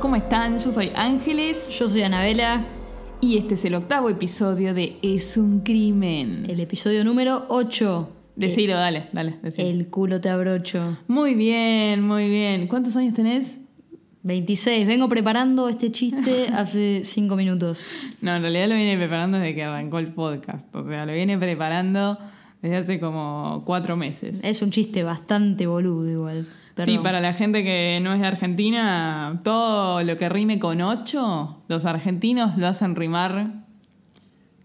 ¿Cómo 0.00 0.16
están? 0.16 0.58
Yo 0.58 0.70
soy 0.70 0.90
Ángeles 0.94 1.76
Yo 1.78 1.88
soy 1.88 2.02
Anabela, 2.02 2.64
y 3.20 3.36
este 3.36 3.54
es 3.54 3.64
el 3.64 3.74
octavo 3.74 4.08
episodio 4.08 4.74
de 4.74 4.96
Es 5.02 5.36
un 5.36 5.60
Crimen. 5.60 6.46
el 6.48 6.60
episodio 6.60 7.04
número 7.04 7.46
8. 7.48 8.08
Decilo, 8.36 8.74
dale, 8.74 9.08
dale, 9.12 9.36
decilo. 9.42 9.68
El 9.68 9.88
culo 9.88 10.20
te 10.20 10.28
abrocho. 10.28 10.96
Muy 11.08 11.34
bien, 11.34 12.02
muy 12.02 12.28
bien. 12.28 12.68
¿Cuántos 12.68 12.94
años 12.94 13.14
tenés? 13.14 13.60
26. 14.22 14.86
Vengo 14.86 15.08
preparando 15.08 15.68
este 15.68 15.90
chiste 15.90 16.46
hace 16.54 17.02
5 17.02 17.34
minutos. 17.34 17.88
No, 18.20 18.36
en 18.36 18.42
realidad 18.42 18.68
lo 18.68 18.76
viene 18.76 18.96
preparando 18.96 19.38
desde 19.38 19.56
que 19.56 19.64
arrancó 19.64 19.98
el 19.98 20.12
podcast. 20.12 20.72
O 20.76 20.86
sea, 20.86 21.06
lo 21.06 21.12
viene 21.12 21.36
preparando 21.38 22.18
desde 22.62 22.76
hace 22.76 23.00
como 23.00 23.62
cuatro 23.64 23.96
meses. 23.96 24.44
Es 24.44 24.62
un 24.62 24.70
chiste 24.70 25.02
bastante 25.02 25.66
boludo 25.66 26.08
igual. 26.08 26.46
Sí, 26.84 26.98
para 26.98 27.20
la 27.20 27.32
gente 27.32 27.64
que 27.64 27.98
no 28.02 28.12
es 28.12 28.20
de 28.20 28.26
Argentina, 28.26 29.40
todo 29.42 30.02
lo 30.02 30.16
que 30.16 30.28
rime 30.28 30.58
con 30.58 30.80
ocho, 30.80 31.62
los 31.68 31.84
argentinos 31.84 32.56
lo 32.56 32.66
hacen 32.66 32.94
rimar 32.94 33.64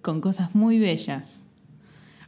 con 0.02 0.22
cosas 0.22 0.54
muy 0.54 0.80
bellas. 0.80 1.44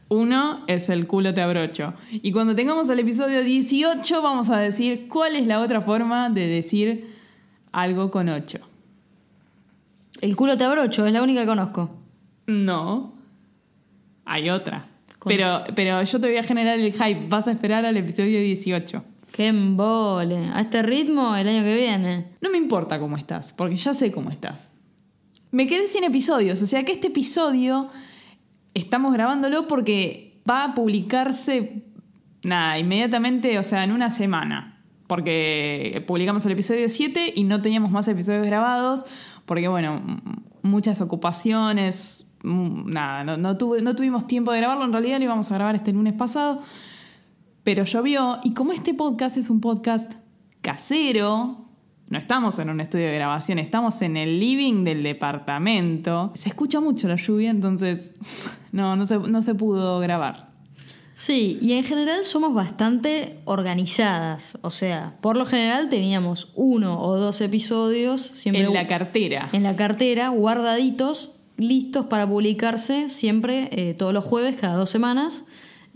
Uno 0.08 0.64
es 0.66 0.88
el 0.88 1.06
culo 1.06 1.34
te 1.34 1.40
abrocho. 1.40 1.94
Y 2.10 2.32
cuando 2.32 2.54
tengamos 2.54 2.88
el 2.90 3.00
episodio 3.00 3.42
18 3.42 4.22
vamos 4.22 4.50
a 4.50 4.58
decir 4.58 5.08
cuál 5.08 5.36
es 5.36 5.46
la 5.46 5.60
otra 5.60 5.80
forma 5.80 6.30
de 6.30 6.46
decir 6.46 7.14
algo 7.72 8.10
con 8.10 8.28
ocho. 8.28 8.58
El 10.20 10.36
culo 10.36 10.56
te 10.56 10.64
abrocho, 10.64 11.06
es 11.06 11.12
la 11.12 11.22
única 11.22 11.40
que 11.40 11.46
conozco. 11.46 11.90
No. 12.46 13.14
Hay 14.24 14.50
otra. 14.50 14.86
Pero, 15.24 15.64
pero 15.74 16.02
yo 16.02 16.20
te 16.20 16.28
voy 16.28 16.36
a 16.36 16.42
generar 16.44 16.78
el 16.78 16.92
hype. 16.92 17.26
Vas 17.28 17.48
a 17.48 17.52
esperar 17.52 17.84
al 17.84 17.96
episodio 17.96 18.40
18. 18.40 19.04
¡Qué 19.36 19.48
embole! 19.48 20.48
A 20.54 20.62
este 20.62 20.82
ritmo 20.82 21.36
el 21.36 21.46
año 21.46 21.62
que 21.62 21.76
viene. 21.76 22.28
No 22.40 22.48
me 22.48 22.56
importa 22.56 22.98
cómo 22.98 23.18
estás, 23.18 23.52
porque 23.52 23.76
ya 23.76 23.92
sé 23.92 24.10
cómo 24.10 24.30
estás. 24.30 24.72
Me 25.50 25.66
quedé 25.66 25.88
sin 25.88 26.04
episodios, 26.04 26.62
o 26.62 26.66
sea 26.66 26.84
que 26.84 26.92
este 26.92 27.08
episodio 27.08 27.90
estamos 28.72 29.12
grabándolo 29.12 29.68
porque 29.68 30.40
va 30.48 30.64
a 30.64 30.74
publicarse, 30.74 31.84
nada, 32.44 32.78
inmediatamente, 32.78 33.58
o 33.58 33.62
sea, 33.62 33.84
en 33.84 33.92
una 33.92 34.08
semana. 34.08 34.82
Porque 35.06 36.02
publicamos 36.06 36.46
el 36.46 36.52
episodio 36.52 36.88
7 36.88 37.34
y 37.36 37.44
no 37.44 37.60
teníamos 37.60 37.90
más 37.90 38.08
episodios 38.08 38.46
grabados, 38.46 39.04
porque 39.44 39.68
bueno, 39.68 40.00
muchas 40.62 41.02
ocupaciones, 41.02 42.24
nada, 42.42 43.22
no, 43.22 43.36
no 43.36 43.56
tuvimos 43.58 44.26
tiempo 44.26 44.50
de 44.52 44.60
grabarlo, 44.60 44.86
en 44.86 44.92
realidad 44.92 45.18
lo 45.18 45.24
íbamos 45.24 45.52
a 45.52 45.56
grabar 45.56 45.74
este 45.74 45.92
lunes 45.92 46.14
pasado, 46.14 46.62
pero 47.66 47.82
llovió 47.82 48.38
y 48.44 48.54
como 48.54 48.72
este 48.72 48.94
podcast 48.94 49.36
es 49.36 49.50
un 49.50 49.60
podcast 49.60 50.12
casero, 50.60 51.66
no 52.08 52.16
estamos 52.16 52.60
en 52.60 52.70
un 52.70 52.80
estudio 52.80 53.06
de 53.06 53.16
grabación, 53.16 53.58
estamos 53.58 54.02
en 54.02 54.16
el 54.16 54.38
living 54.38 54.84
del 54.84 55.02
departamento. 55.02 56.30
Se 56.36 56.48
escucha 56.48 56.78
mucho 56.78 57.08
la 57.08 57.16
lluvia, 57.16 57.50
entonces 57.50 58.12
no, 58.70 58.94
no 58.94 59.04
se, 59.04 59.18
no 59.18 59.42
se 59.42 59.56
pudo 59.56 59.98
grabar. 59.98 60.50
Sí, 61.14 61.58
y 61.60 61.72
en 61.72 61.82
general 61.82 62.22
somos 62.22 62.54
bastante 62.54 63.40
organizadas. 63.46 64.58
O 64.62 64.70
sea, 64.70 65.16
por 65.20 65.36
lo 65.36 65.44
general 65.44 65.88
teníamos 65.88 66.52
uno 66.54 67.02
o 67.02 67.16
dos 67.16 67.40
episodios 67.40 68.20
siempre 68.20 68.62
En 68.62 68.74
la 68.74 68.86
cartera. 68.86 69.48
en 69.52 69.64
la 69.64 69.74
cartera, 69.74 70.28
guardaditos, 70.28 71.32
listos 71.56 72.06
para 72.06 72.28
publicarse 72.28 73.08
siempre, 73.08 73.68
eh, 73.72 73.94
todos 73.94 74.12
los 74.12 74.24
jueves, 74.24 74.54
cada 74.54 74.76
dos 74.76 74.88
semanas, 74.90 75.46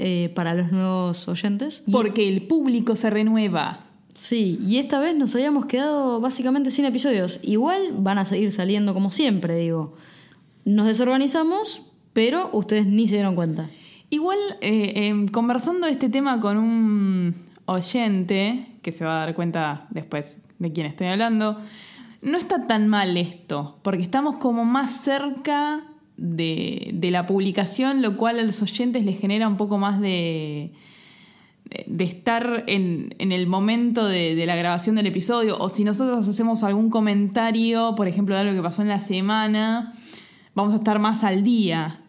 eh, 0.03 0.31
para 0.35 0.55
los 0.55 0.73
nuevos 0.73 1.29
oyentes. 1.29 1.83
Porque 1.91 2.27
el 2.27 2.47
público 2.47 2.97
se 2.97 3.11
renueva. 3.11 3.81
sí, 4.15 4.59
y 4.67 4.79
esta 4.79 4.99
vez 4.99 5.15
nos 5.15 5.35
habíamos 5.35 5.67
quedado 5.67 6.21
básicamente 6.21 6.71
sin 6.71 6.87
episodios. 6.87 7.39
Igual 7.43 7.93
van 7.99 8.19
a 8.19 8.25
seguir 8.25 8.51
saliendo 8.51 8.95
como 8.95 9.11
siempre, 9.11 9.57
digo. 9.57 9.95
Nos 10.65 10.87
desorganizamos, 10.87 11.83
pero 12.15 12.49
ustedes 12.53 12.87
ni 12.87 13.09
se 13.09 13.17
dieron 13.17 13.35
cuenta. 13.35 13.69
Igual, 14.09 14.39
eh, 14.63 14.93
eh, 14.97 15.27
conversando 15.31 15.87
este 15.87 16.09
tema 16.09 16.41
con 16.41 16.57
un 16.57 17.35
oyente, 17.67 18.67
que 18.83 18.93
se 18.93 19.05
va 19.05 19.23
a 19.23 19.27
dar 19.27 19.35
cuenta 19.35 19.87
después 19.91 20.43
de 20.59 20.73
quién 20.73 20.87
estoy 20.87 21.09
hablando, 21.09 21.59
no 22.23 22.37
está 22.37 22.67
tan 22.67 22.89
mal 22.89 23.17
esto, 23.17 23.79
porque 23.83 24.03
estamos 24.03 24.37
como 24.37 24.65
más 24.65 25.03
cerca 25.03 25.83
de, 26.21 27.09
la 27.11 27.27
publicación, 27.27 28.03
lo 28.03 28.17
cual 28.17 28.39
a 28.39 28.43
los 28.43 28.61
oyentes 28.61 29.05
les 29.05 29.19
genera 29.19 29.49
un 29.49 29.57
poco 29.57 29.79
más 29.79 30.01
de, 30.01 30.73
de- 31.87 32.05
estar 32.05 32.65
en, 32.67 33.15
en 33.19 33.33
el 33.33 33.47
momento 33.47 34.05
de, 34.07 34.45
la 34.47 34.55
grabación 34.55 34.97
del 34.97 35.07
episodio, 35.07 35.57
o 35.59 35.71
si 35.71 35.83
nosotros 35.83 36.29
hacemos 36.29 36.63
algún 36.63 36.91
comentario, 36.91 37.95
por 37.97 38.07
ejemplo, 38.07 38.35
de 38.35 38.43
algo 38.43 38.55
que 38.55 38.63
pasó 38.63 38.83
en 38.83 38.89
la 38.89 39.01
semana, 39.01 39.95
vamos 40.55 40.75
a 40.75 40.77
estar 40.77 40.99
más 40.99 41.25
al 41.25 41.43
día. 41.43 42.03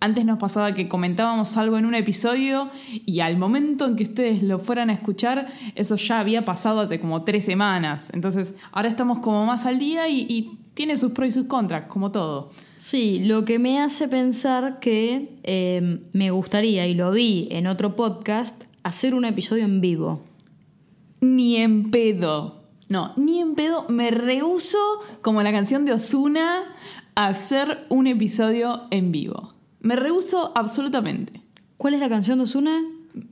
Antes 0.00 0.24
nos 0.24 0.38
pasaba 0.38 0.72
que 0.72 0.88
comentábamos 0.88 1.56
algo 1.58 1.76
en 1.76 1.84
un 1.84 1.94
episodio 1.94 2.70
y 2.90 3.20
al 3.20 3.36
momento 3.36 3.86
en 3.86 3.96
que 3.96 4.04
ustedes 4.04 4.42
lo 4.42 4.58
fueran 4.58 4.88
a 4.88 4.94
escuchar, 4.94 5.48
eso 5.74 5.96
ya 5.96 6.20
había 6.20 6.44
pasado 6.44 6.80
hace 6.80 7.00
como 7.00 7.22
tres 7.24 7.44
semanas. 7.44 8.10
Entonces, 8.14 8.54
ahora 8.72 8.88
estamos 8.88 9.18
como 9.18 9.44
más 9.44 9.66
al 9.66 9.78
día 9.78 10.08
y 10.08 10.58
tiene 10.76 10.98
sus 10.98 11.12
pros 11.12 11.30
y 11.30 11.32
sus 11.32 11.46
contras, 11.46 11.86
como 11.86 12.12
todo. 12.12 12.50
Sí, 12.76 13.20
lo 13.20 13.46
que 13.46 13.58
me 13.58 13.80
hace 13.80 14.08
pensar 14.08 14.78
que 14.78 15.34
eh, 15.42 16.00
me 16.12 16.30
gustaría, 16.30 16.86
y 16.86 16.92
lo 16.92 17.12
vi 17.12 17.48
en 17.50 17.66
otro 17.66 17.96
podcast, 17.96 18.64
hacer 18.82 19.14
un 19.14 19.24
episodio 19.24 19.64
en 19.64 19.80
vivo. 19.80 20.22
Ni 21.22 21.56
en 21.56 21.90
pedo. 21.90 22.62
No, 22.90 23.14
ni 23.16 23.40
en 23.40 23.54
pedo. 23.54 23.86
Me 23.88 24.10
rehuso, 24.10 24.76
como 25.22 25.42
la 25.42 25.50
canción 25.50 25.86
de 25.86 25.94
Osuna, 25.94 26.64
a 27.14 27.28
hacer 27.28 27.86
un 27.88 28.06
episodio 28.06 28.82
en 28.90 29.12
vivo. 29.12 29.48
Me 29.80 29.96
rehuso 29.96 30.52
absolutamente. 30.54 31.40
¿Cuál 31.78 31.94
es 31.94 32.00
la 32.00 32.10
canción 32.10 32.36
de 32.36 32.44
Ozuna? 32.44 32.82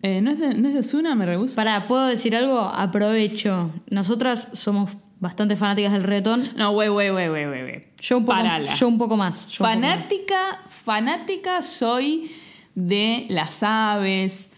Eh, 0.01 0.23
¿no, 0.23 0.31
es 0.31 0.39
de, 0.39 0.55
¿No 0.55 0.69
es 0.69 0.75
de 0.75 0.81
Osuna? 0.81 1.15
Me 1.15 1.27
rehuso. 1.27 1.57
Para, 1.57 1.87
¿puedo 1.89 2.07
decir 2.07 2.35
algo? 2.35 2.61
Aprovecho. 2.61 3.71
Nosotras 3.91 4.49
somos 4.55 4.93
bastante 5.25 5.57
fanáticas 5.57 5.93
del 5.93 6.05
reggaetón. 6.05 6.51
No, 6.57 6.71
wey, 6.71 6.89
wey, 6.91 7.11
wey, 7.11 7.29
wey, 7.29 7.47
wey. 7.47 7.85
Yo 7.99 8.19
un 8.19 8.25
poco, 8.25 8.37
Parala. 8.37 8.73
yo 8.75 8.87
un 8.87 8.99
poco 8.99 9.17
más. 9.17 9.49
yo 9.49 9.65
un 9.65 9.71
poco 9.71 9.81
más. 9.81 9.81
Fanática, 9.81 10.61
fanática 10.69 11.63
soy 11.63 12.31
de 12.75 13.27
las 13.31 13.63
aves, 13.63 14.53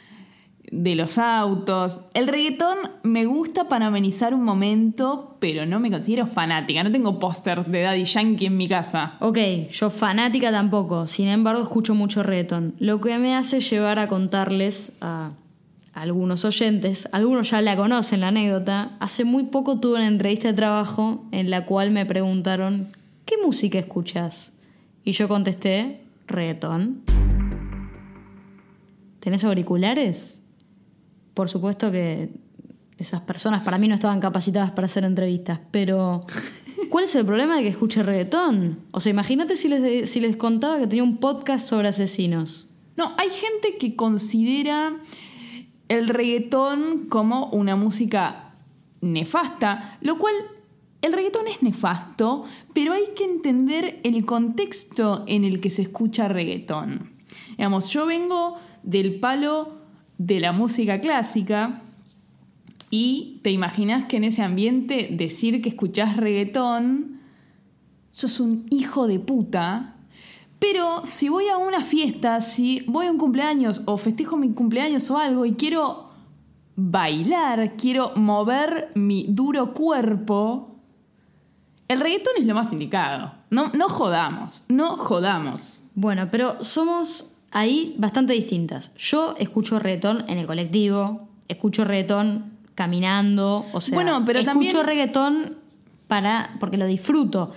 de 0.70 0.96
los 0.96 1.18
autos. 1.18 2.00
El 2.12 2.26
reggaetón 2.26 2.76
me 3.04 3.24
gusta 3.24 3.68
para 3.68 3.86
amenizar 3.86 4.34
un 4.34 4.42
momento, 4.42 5.36
pero 5.38 5.64
no 5.66 5.78
me 5.78 5.90
considero 5.90 6.26
fanática. 6.26 6.82
No 6.82 6.90
tengo 6.90 7.18
pósters 7.18 7.70
de 7.70 7.82
Daddy 7.82 8.04
Yankee 8.04 8.46
en 8.46 8.56
mi 8.56 8.66
casa. 8.66 9.14
Ok, 9.20 9.38
yo 9.70 9.90
fanática 9.90 10.50
tampoco. 10.50 11.06
Sin 11.06 11.28
embargo, 11.28 11.62
escucho 11.62 11.94
mucho 11.94 12.22
reggaetón. 12.24 12.74
Lo 12.80 13.00
que 13.00 13.16
me 13.18 13.36
hace 13.36 13.60
llevar 13.60 14.00
a 14.00 14.08
contarles 14.08 14.96
a 15.00 15.30
algunos 15.96 16.44
oyentes, 16.44 17.08
algunos 17.10 17.50
ya 17.50 17.62
la 17.62 17.74
conocen 17.74 18.20
la 18.20 18.28
anécdota. 18.28 18.96
Hace 19.00 19.24
muy 19.24 19.44
poco 19.44 19.80
tuve 19.80 19.94
una 19.94 20.06
entrevista 20.06 20.48
de 20.48 20.54
trabajo 20.54 21.24
en 21.32 21.48
la 21.48 21.64
cual 21.64 21.90
me 21.90 22.04
preguntaron, 22.04 22.88
¿qué 23.24 23.36
música 23.42 23.78
escuchas? 23.78 24.52
Y 25.04 25.12
yo 25.12 25.26
contesté, 25.26 26.02
reggaetón. 26.26 27.00
¿Tenés 29.20 29.42
auriculares? 29.44 30.42
Por 31.32 31.48
supuesto 31.48 31.90
que 31.90 32.28
esas 32.98 33.22
personas 33.22 33.62
para 33.64 33.78
mí 33.78 33.88
no 33.88 33.94
estaban 33.94 34.20
capacitadas 34.20 34.72
para 34.72 34.84
hacer 34.84 35.04
entrevistas, 35.04 35.60
pero 35.70 36.20
¿cuál 36.90 37.04
es 37.04 37.14
el 37.14 37.24
problema 37.24 37.56
de 37.56 37.62
que 37.62 37.68
escuche 37.68 38.02
reggaetón? 38.02 38.80
O 38.90 39.00
sea, 39.00 39.08
imagínate 39.08 39.56
si 39.56 39.68
les, 39.68 40.10
si 40.10 40.20
les 40.20 40.36
contaba 40.36 40.78
que 40.78 40.86
tenía 40.86 41.04
un 41.04 41.16
podcast 41.16 41.66
sobre 41.66 41.88
asesinos. 41.88 42.66
No, 42.98 43.14
hay 43.16 43.30
gente 43.30 43.78
que 43.78 43.96
considera 43.96 44.94
el 45.88 46.08
reggaetón 46.08 47.06
como 47.08 47.46
una 47.46 47.76
música 47.76 48.54
nefasta, 49.00 49.98
lo 50.00 50.18
cual 50.18 50.34
el 51.02 51.12
reggaetón 51.12 51.46
es 51.46 51.62
nefasto, 51.62 52.44
pero 52.74 52.92
hay 52.92 53.08
que 53.14 53.24
entender 53.24 54.00
el 54.02 54.24
contexto 54.24 55.24
en 55.26 55.44
el 55.44 55.60
que 55.60 55.70
se 55.70 55.82
escucha 55.82 56.28
reggaetón. 56.28 57.12
Digamos, 57.50 57.88
yo 57.90 58.06
vengo 58.06 58.56
del 58.82 59.20
palo 59.20 59.78
de 60.18 60.40
la 60.40 60.52
música 60.52 61.00
clásica 61.00 61.82
y 62.90 63.40
te 63.42 63.50
imaginas 63.50 64.04
que 64.04 64.16
en 64.16 64.24
ese 64.24 64.42
ambiente 64.42 65.08
decir 65.10 65.60
que 65.60 65.68
escuchás 65.68 66.16
reggaetón 66.16 67.20
sos 68.10 68.40
un 68.40 68.66
hijo 68.70 69.06
de 69.06 69.20
puta. 69.20 69.95
Pero 70.58 71.02
si 71.04 71.28
voy 71.28 71.48
a 71.48 71.56
una 71.58 71.82
fiesta, 71.82 72.40
si 72.40 72.80
voy 72.86 73.06
a 73.06 73.10
un 73.10 73.18
cumpleaños 73.18 73.82
o 73.84 73.96
festejo 73.96 74.36
mi 74.36 74.52
cumpleaños 74.52 75.10
o 75.10 75.18
algo 75.18 75.44
y 75.44 75.52
quiero 75.54 76.10
bailar, 76.76 77.74
quiero 77.76 78.12
mover 78.16 78.90
mi 78.94 79.26
duro 79.28 79.72
cuerpo, 79.72 80.76
el 81.88 82.00
reggaetón 82.00 82.34
es 82.38 82.46
lo 82.46 82.54
más 82.54 82.72
indicado. 82.72 83.32
No, 83.50 83.70
no 83.74 83.88
jodamos, 83.88 84.62
no 84.68 84.96
jodamos. 84.96 85.82
Bueno, 85.94 86.28
pero 86.30 86.62
somos 86.64 87.32
ahí 87.52 87.94
bastante 87.98 88.32
distintas. 88.32 88.92
Yo 88.96 89.34
escucho 89.38 89.78
reggaetón 89.78 90.24
en 90.28 90.38
el 90.38 90.46
colectivo, 90.46 91.28
escucho 91.48 91.84
reggaetón 91.84 92.52
caminando, 92.74 93.64
o 93.72 93.80
sea, 93.80 93.94
Bueno, 93.94 94.22
pero 94.26 94.38
escucho 94.40 94.52
también- 94.52 94.86
reggaetón 94.86 95.54
para 96.08 96.56
porque 96.60 96.76
lo 96.76 96.86
disfruto. 96.86 97.52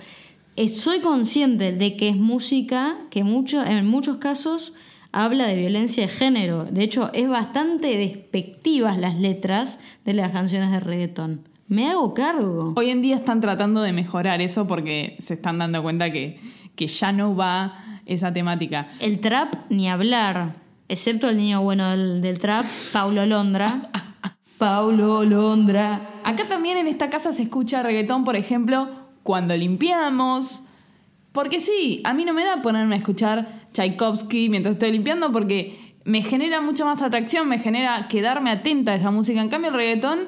Eh, 0.60 0.68
Soy 0.68 1.00
consciente 1.00 1.72
de 1.72 1.96
que 1.96 2.10
es 2.10 2.16
música 2.16 2.98
que 3.08 3.24
mucho, 3.24 3.64
en 3.64 3.86
muchos 3.86 4.18
casos 4.18 4.74
habla 5.10 5.46
de 5.46 5.56
violencia 5.56 6.02
de 6.02 6.12
género. 6.12 6.64
De 6.64 6.82
hecho, 6.82 7.10
es 7.14 7.26
bastante 7.30 7.96
despectivas 7.96 8.98
las 8.98 9.18
letras 9.18 9.78
de 10.04 10.12
las 10.12 10.32
canciones 10.32 10.70
de 10.70 10.80
reggaetón. 10.80 11.48
Me 11.66 11.88
hago 11.88 12.12
cargo. 12.12 12.74
Hoy 12.76 12.90
en 12.90 13.00
día 13.00 13.16
están 13.16 13.40
tratando 13.40 13.80
de 13.80 13.94
mejorar 13.94 14.42
eso 14.42 14.68
porque 14.68 15.16
se 15.18 15.32
están 15.32 15.56
dando 15.56 15.82
cuenta 15.82 16.12
que, 16.12 16.38
que 16.76 16.88
ya 16.88 17.10
no 17.10 17.34
va 17.34 18.02
esa 18.04 18.30
temática. 18.30 18.88
El 18.98 19.20
trap 19.20 19.54
ni 19.70 19.88
hablar, 19.88 20.56
excepto 20.88 21.30
el 21.30 21.38
niño 21.38 21.62
bueno 21.62 21.88
del, 21.88 22.20
del 22.20 22.38
trap, 22.38 22.66
Paulo 22.92 23.24
Londra. 23.24 23.88
Paulo 24.58 25.24
Londra. 25.24 26.20
Acá 26.22 26.44
también 26.44 26.76
en 26.76 26.86
esta 26.86 27.08
casa 27.08 27.32
se 27.32 27.44
escucha 27.44 27.82
reggaetón, 27.82 28.24
por 28.24 28.36
ejemplo, 28.36 28.99
cuando 29.30 29.56
limpiamos. 29.56 30.64
Porque 31.30 31.60
sí, 31.60 32.00
a 32.02 32.14
mí 32.14 32.24
no 32.24 32.34
me 32.34 32.44
da 32.44 32.62
ponerme 32.62 32.96
a 32.96 32.98
escuchar 32.98 33.46
Tchaikovsky 33.72 34.48
mientras 34.48 34.72
estoy 34.72 34.90
limpiando 34.90 35.30
porque 35.30 35.94
me 36.04 36.22
genera 36.22 36.60
mucha 36.60 36.84
más 36.84 37.00
atracción, 37.00 37.48
me 37.48 37.60
genera 37.60 38.08
quedarme 38.08 38.50
atenta 38.50 38.90
a 38.90 38.96
esa 38.96 39.12
música. 39.12 39.40
En 39.40 39.48
cambio, 39.48 39.70
el 39.70 39.76
reggaetón, 39.76 40.18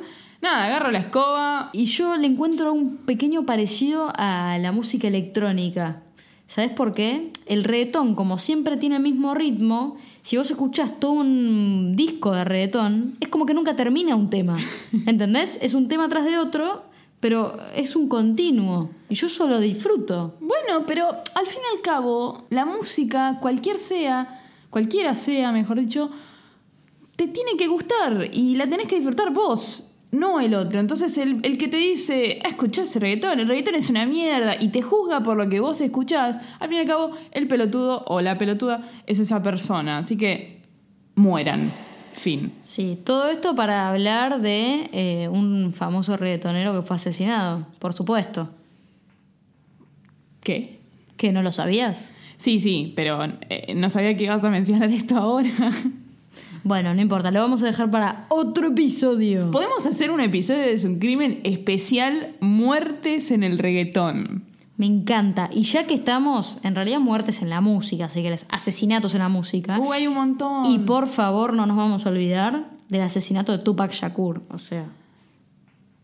nada, 0.40 0.66
agarro 0.66 0.92
la 0.92 1.00
escoba. 1.00 1.70
Y 1.72 1.86
yo 1.86 2.16
le 2.16 2.28
encuentro 2.28 2.72
un 2.72 2.98
pequeño 2.98 3.44
parecido 3.44 4.12
a 4.14 4.56
la 4.60 4.70
música 4.70 5.08
electrónica. 5.08 6.04
¿Sabes 6.46 6.70
por 6.70 6.94
qué? 6.94 7.30
El 7.46 7.64
reggaetón, 7.64 8.14
como 8.14 8.38
siempre 8.38 8.76
tiene 8.76 8.96
el 8.96 9.02
mismo 9.02 9.34
ritmo, 9.34 9.96
si 10.22 10.36
vos 10.36 10.48
escuchás 10.48 11.00
todo 11.00 11.10
un 11.10 11.96
disco 11.96 12.30
de 12.30 12.44
reggaetón, 12.44 13.16
es 13.18 13.26
como 13.26 13.46
que 13.46 13.54
nunca 13.54 13.74
termina 13.74 14.14
un 14.14 14.30
tema. 14.30 14.56
¿Entendés? 15.06 15.58
Es 15.60 15.74
un 15.74 15.88
tema 15.88 16.08
tras 16.08 16.24
de 16.24 16.38
otro, 16.38 16.84
pero 17.22 17.56
es 17.76 17.94
un 17.94 18.08
continuo. 18.08 18.90
Y 19.08 19.14
yo 19.14 19.28
solo 19.28 19.60
disfruto. 19.60 20.34
Bueno, 20.40 20.84
pero 20.88 21.06
al 21.06 21.46
fin 21.46 21.60
y 21.62 21.76
al 21.76 21.80
cabo, 21.80 22.48
la 22.50 22.66
música, 22.66 23.38
cualquier 23.40 23.78
sea, 23.78 24.40
cualquiera 24.70 25.14
sea, 25.14 25.52
mejor 25.52 25.78
dicho, 25.78 26.10
te 27.14 27.28
tiene 27.28 27.56
que 27.56 27.68
gustar 27.68 28.28
y 28.32 28.56
la 28.56 28.68
tenés 28.68 28.88
que 28.88 28.96
disfrutar 28.96 29.32
vos, 29.32 29.88
no 30.10 30.40
el 30.40 30.52
otro. 30.52 30.80
Entonces, 30.80 31.16
el, 31.16 31.38
el 31.44 31.58
que 31.58 31.68
te 31.68 31.76
dice, 31.76 32.40
escuchás 32.44 32.96
reggaetón, 32.96 33.38
el 33.38 33.46
reggaetón 33.46 33.76
es 33.76 33.88
una 33.88 34.04
mierda 34.04 34.56
y 34.60 34.70
te 34.70 34.82
juzga 34.82 35.22
por 35.22 35.36
lo 35.36 35.48
que 35.48 35.60
vos 35.60 35.80
escuchás, 35.80 36.38
al 36.58 36.68
fin 36.68 36.78
y 36.78 36.80
al 36.80 36.86
cabo, 36.88 37.12
el 37.30 37.46
pelotudo 37.46 38.02
o 38.08 38.20
la 38.20 38.36
pelotuda 38.36 38.82
es 39.06 39.20
esa 39.20 39.40
persona. 39.44 39.98
Así 39.98 40.16
que, 40.16 40.60
mueran. 41.14 41.91
Fin. 42.14 42.52
Sí, 42.62 42.98
todo 43.04 43.28
esto 43.28 43.54
para 43.54 43.88
hablar 43.88 44.40
de 44.40 44.88
eh, 44.92 45.28
un 45.28 45.72
famoso 45.72 46.16
reggaetonero 46.16 46.74
que 46.74 46.86
fue 46.86 46.96
asesinado, 46.96 47.66
por 47.78 47.92
supuesto. 47.92 48.50
¿Qué? 50.42 50.80
¿Que 51.16 51.32
no 51.32 51.42
lo 51.42 51.52
sabías? 51.52 52.12
Sí, 52.36 52.58
sí, 52.58 52.92
pero 52.96 53.24
eh, 53.48 53.74
no 53.74 53.90
sabía 53.90 54.16
que 54.16 54.24
ibas 54.24 54.42
a 54.44 54.50
mencionar 54.50 54.88
esto 54.92 55.16
ahora. 55.16 55.50
Bueno, 56.64 56.94
no 56.94 57.00
importa, 57.00 57.30
lo 57.30 57.40
vamos 57.40 57.62
a 57.62 57.66
dejar 57.66 57.90
para 57.90 58.26
otro 58.28 58.68
episodio. 58.68 59.50
Podemos 59.50 59.84
hacer 59.84 60.10
un 60.10 60.20
episodio 60.20 60.62
de 60.62 60.86
un 60.86 60.98
crimen 60.98 61.40
especial 61.42 62.36
Muertes 62.40 63.32
en 63.32 63.42
el 63.42 63.58
reggaetón. 63.58 64.44
Me 64.82 64.88
encanta. 64.88 65.48
Y 65.52 65.62
ya 65.62 65.86
que 65.86 65.94
estamos, 65.94 66.58
en 66.64 66.74
realidad 66.74 66.98
muertes 66.98 67.40
en 67.40 67.50
la 67.50 67.60
música, 67.60 68.08
si 68.08 68.20
querés, 68.20 68.46
asesinatos 68.48 69.14
en 69.14 69.20
la 69.20 69.28
música. 69.28 69.78
Uh, 69.78 69.92
hay 69.92 70.08
un 70.08 70.14
montón. 70.14 70.66
Y 70.66 70.80
por 70.80 71.06
favor 71.06 71.54
no 71.54 71.66
nos 71.66 71.76
vamos 71.76 72.04
a 72.04 72.08
olvidar 72.08 72.64
del 72.88 73.02
asesinato 73.02 73.52
de 73.52 73.58
Tupac 73.58 73.92
Shakur. 73.92 74.42
O 74.50 74.58
sea, 74.58 74.86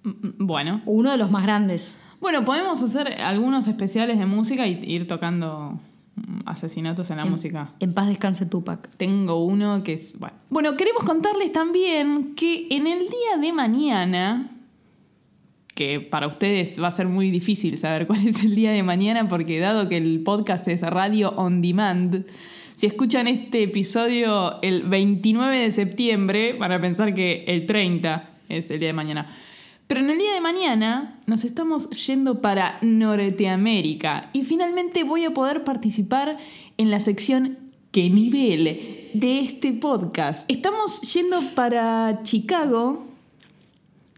Mm, 0.05 0.11
mm, 0.11 0.47
Bueno. 0.47 0.81
uno 0.87 1.11
de 1.11 1.19
los 1.19 1.29
más 1.29 1.43
grandes. 1.43 1.97
Bueno, 2.21 2.45
podemos 2.45 2.81
hacer 2.81 3.21
algunos 3.21 3.67
especiales 3.67 4.17
de 4.17 4.27
música 4.27 4.65
y 4.69 4.79
ir 4.85 5.09
tocando 5.09 5.81
mm, 6.15 6.43
asesinatos 6.47 7.11
en 7.11 7.17
la 7.17 7.25
música. 7.25 7.73
En 7.81 7.95
paz 7.95 8.07
descanse 8.07 8.47
Tupac. 8.47 8.89
Tengo 8.97 9.45
uno 9.45 9.83
que 9.83 9.95
es. 9.95 10.17
Bueno. 10.21 10.37
bueno, 10.51 10.77
queremos 10.77 11.03
contarles 11.03 11.53
también 11.53 12.37
que 12.37 12.69
en 12.71 12.87
el 12.87 13.01
día 13.01 13.39
de 13.41 13.53
mañana. 13.53 14.51
Que 15.79 16.01
para 16.01 16.27
ustedes 16.27 16.83
va 16.83 16.89
a 16.89 16.91
ser 16.91 17.07
muy 17.07 17.31
difícil 17.31 17.79
saber 17.79 18.09
cuál 18.09 18.27
es 18.27 18.43
el 18.43 18.57
día 18.57 18.73
de 18.73 18.83
mañana, 18.83 19.23
porque 19.27 19.61
dado 19.61 19.89
que 19.89 19.97
el 19.97 20.25
podcast 20.25 20.67
es 20.67 20.81
radio 20.81 21.31
on 21.37 21.63
demand, 21.63 22.27
si 22.75 22.87
escuchan 22.87 23.29
este 23.29 23.63
episodio 23.63 24.61
el 24.63 24.83
29 24.83 25.57
de 25.57 25.71
septiembre, 25.71 26.55
van 26.55 26.73
a 26.73 26.81
pensar 26.81 27.15
que 27.15 27.45
el 27.47 27.65
30 27.65 28.29
es 28.49 28.73
el 28.73 28.81
día 28.81 28.89
de 28.89 28.93
mañana. 28.93 29.37
Pero 29.87 30.01
en 30.01 30.11
el 30.11 30.19
día 30.19 30.35
de 30.35 30.41
mañana 30.41 31.21
nos 31.27 31.45
estamos 31.45 31.89
yendo 31.91 32.43
para 32.43 32.79
Norteamérica 32.83 34.31
y 34.33 34.43
finalmente 34.43 35.05
voy 35.05 35.27
a 35.27 35.31
poder 35.33 35.63
participar 35.63 36.39
en 36.77 36.91
la 36.91 36.99
sección 36.99 37.57
¿Qué 37.93 38.11
nivel? 38.11 39.11
de 39.15 39.39
este 39.39 39.73
podcast. 39.75 40.45
Estamos 40.51 41.01
yendo 41.03 41.41
para 41.55 42.25
Chicago, 42.25 43.08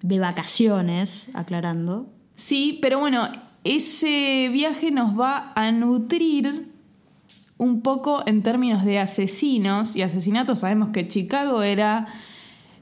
De 0.03 0.19
vacaciones, 0.19 1.29
aclarando. 1.35 2.09
sí, 2.35 2.79
pero 2.81 2.99
bueno, 2.99 3.29
ese 3.65 4.49
viaje 4.51 4.91
nos 4.91 5.19
va 5.19 5.53
a 5.55 5.71
nutrir 5.73 6.71
un 7.59 7.83
poco 7.83 8.23
en 8.27 8.43
términos 8.43 8.87
de 8.87 8.99
asesinos 8.99 9.95
y 9.95 10.03
asesinatos. 10.03 10.61
Sabemos 10.61 10.89
que 10.91 11.07
Chicago 11.07 11.63
era 11.63 12.07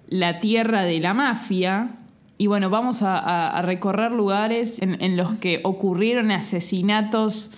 la 0.06 0.38
tierra 0.38 0.82
de 0.82 1.00
la 1.00 1.14
mafia. 1.14 1.96
Y 2.38 2.46
bueno, 2.46 2.70
vamos 2.70 3.02
a, 3.02 3.60
recorrer 3.62 4.12
lugares 4.12 4.80
en, 4.80 5.02
en 5.02 5.16
los 5.16 5.34
que 5.34 5.60
ocurrieron 5.64 6.30
asesinatos 6.30 7.50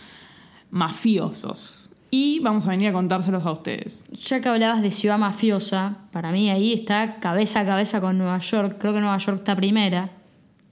mafiosos. 0.71 1.90
Y 2.11 2.41
vamos 2.41 2.67
a 2.67 2.71
venir 2.71 2.89
a 2.89 2.93
contárselos 2.93 3.47
a 3.47 3.53
ustedes. 3.53 4.05
Ya 4.13 4.41
que 4.41 4.49
hablabas 4.49 4.83
de 4.83 4.91
ciudad 4.91 5.19
mafiosa, 5.19 5.99
para 6.11 6.33
mí 6.33 6.51
ahí 6.51 6.73
está 6.73 7.21
cabeza 7.21 7.61
a 7.61 7.67
cabeza 7.67 8.01
con 8.01 8.19
Nueva 8.19 8.39
York. 8.39 8.77
Creo 8.79 8.93
que 8.93 9.01
Nueva 9.01 9.19
York 9.19 9.39
está 9.39 9.55
primera. 9.55 10.11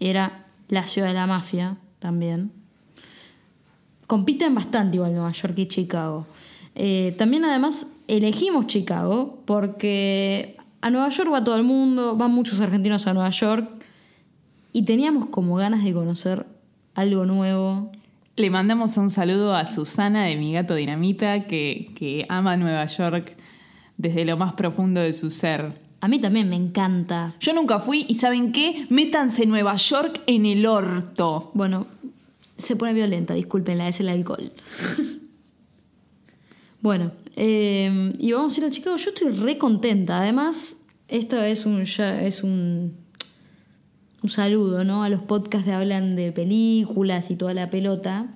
Era 0.01 0.47
la 0.69 0.85
ciudad 0.85 1.09
de 1.09 1.15
la 1.15 1.27
mafia 1.27 1.77
también. 2.01 2.51
Compiten 4.07 4.55
bastante 4.55 4.97
igual 4.97 5.15
Nueva 5.15 5.31
York 5.31 5.55
y 5.59 5.69
Chicago. 5.69 6.27
Eh, 6.75 7.15
también 7.19 7.45
además 7.45 7.97
elegimos 8.09 8.67
Chicago 8.67 9.43
porque 9.47 10.57
a 10.81 10.91
Nueva 10.91 11.09
York 11.09 11.33
va 11.33 11.45
todo 11.45 11.57
el 11.57 11.65
mundo, 11.65 12.17
van 12.17 12.33
muchos 12.33 12.61
argentinos 12.61 13.07
a 13.07 13.15
Nueva 13.15 13.31
York 13.31 13.69
y 14.73 14.83
teníamos 14.83 15.27
como 15.27 15.57
ganas 15.57 15.83
de 15.83 15.93
conocer 15.93 16.47
algo 16.95 17.25
nuevo, 17.25 17.91
Le 18.39 18.51
mandamos 18.51 18.97
un 18.99 19.11
saludo 19.11 19.53
a 19.57 19.65
Susana 19.65 20.27
de 20.27 20.37
Mi 20.37 20.53
Gato 20.53 20.77
Dinamita, 20.77 21.49
que, 21.49 21.91
que 21.97 22.25
ama 22.29 22.57
Nueva 22.57 22.87
York 22.87 23.37
desde 23.97 24.25
lo 24.25 24.37
más 24.37 24.53
profundo 24.53 25.01
de 25.01 25.13
su 25.13 25.31
ser. 25.33 25.73
A 26.01 26.07
mí 26.07 26.21
también 26.21 26.49
me 26.49 26.55
encanta. 26.55 27.35
Yo 27.41 27.53
nunca 27.53 27.81
fui 27.81 28.07
y 28.09 28.15
¿saben 28.15 28.53
qué? 28.53 28.87
Métanse 28.91 29.45
Nueva 29.45 29.75
York 29.75 30.21
en 30.29 30.47
el 30.47 30.67
orto. 30.67 31.51
Bueno, 31.55 31.89
se 32.57 32.77
pone 32.77 32.95
violenta, 32.95 33.35
discúlpenla, 33.35 33.89
es 33.89 33.99
el 33.99 34.09
alcohol. 34.09 34.53
bueno, 36.81 37.11
eh, 37.35 38.13
y 38.21 38.31
vamos 38.31 38.57
a 38.57 38.61
ir 38.61 38.67
a 38.67 38.71
Chicago. 38.71 38.97
Yo 38.99 39.11
estoy 39.11 39.33
re 39.33 39.59
contenta. 39.59 40.21
Además, 40.21 40.77
esto 41.09 41.43
es 41.43 41.67
un, 41.67 41.85
ya- 41.87 42.23
es 42.23 42.45
un, 42.45 42.95
un 44.23 44.29
saludo 44.29 44.85
¿no? 44.85 45.03
a 45.03 45.09
los 45.09 45.21
podcasts 45.21 45.67
que 45.67 45.73
hablan 45.73 46.17
de 46.17 46.33
películas 46.33 47.31
y 47.31 47.37
toda 47.37 47.55
la 47.55 47.71
pelota. 47.71 48.27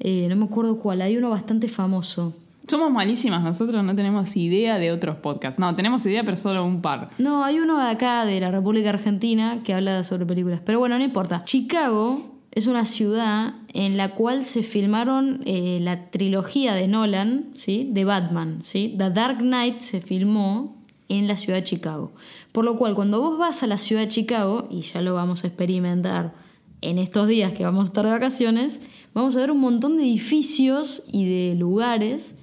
Eh, 0.00 0.26
no 0.28 0.36
me 0.36 0.44
acuerdo 0.44 0.78
cuál, 0.78 1.02
hay 1.02 1.16
uno 1.16 1.30
bastante 1.30 1.68
famoso. 1.68 2.34
Somos 2.66 2.90
malísimas, 2.90 3.42
nosotros 3.42 3.84
no 3.84 3.94
tenemos 3.94 4.36
idea 4.36 4.78
de 4.78 4.90
otros 4.90 5.16
podcasts. 5.16 5.58
No, 5.58 5.74
tenemos 5.76 6.04
idea, 6.06 6.24
pero 6.24 6.36
solo 6.36 6.64
un 6.64 6.80
par. 6.80 7.10
No, 7.18 7.44
hay 7.44 7.58
uno 7.58 7.78
de 7.78 7.90
acá 7.90 8.24
de 8.24 8.40
la 8.40 8.50
República 8.50 8.88
Argentina 8.88 9.60
que 9.62 9.74
habla 9.74 10.02
sobre 10.02 10.24
películas. 10.24 10.60
Pero 10.64 10.78
bueno, 10.78 10.96
no 10.96 11.04
importa. 11.04 11.44
Chicago 11.44 12.34
es 12.52 12.66
una 12.66 12.86
ciudad 12.86 13.54
en 13.74 13.98
la 13.98 14.10
cual 14.10 14.46
se 14.46 14.62
filmaron 14.62 15.42
eh, 15.44 15.78
la 15.82 16.10
trilogía 16.10 16.74
de 16.74 16.88
Nolan, 16.88 17.50
¿sí? 17.54 17.88
De 17.92 18.04
Batman, 18.04 18.60
¿sí? 18.62 18.94
The 18.96 19.10
Dark 19.10 19.38
Knight 19.38 19.80
se 19.80 20.00
filmó 20.00 20.83
en 21.08 21.28
la 21.28 21.36
ciudad 21.36 21.58
de 21.58 21.64
Chicago. 21.64 22.12
Por 22.52 22.64
lo 22.64 22.76
cual, 22.76 22.94
cuando 22.94 23.20
vos 23.20 23.38
vas 23.38 23.62
a 23.62 23.66
la 23.66 23.76
ciudad 23.76 24.02
de 24.02 24.08
Chicago, 24.08 24.68
y 24.70 24.82
ya 24.82 25.00
lo 25.00 25.14
vamos 25.14 25.44
a 25.44 25.46
experimentar 25.46 26.34
en 26.80 26.98
estos 26.98 27.28
días 27.28 27.52
que 27.52 27.64
vamos 27.64 27.86
a 27.86 27.88
estar 27.88 28.04
de 28.04 28.12
vacaciones, 28.12 28.80
vamos 29.14 29.36
a 29.36 29.40
ver 29.40 29.50
un 29.50 29.60
montón 29.60 29.96
de 29.96 30.04
edificios 30.04 31.04
y 31.10 31.24
de 31.24 31.54
lugares 31.54 32.36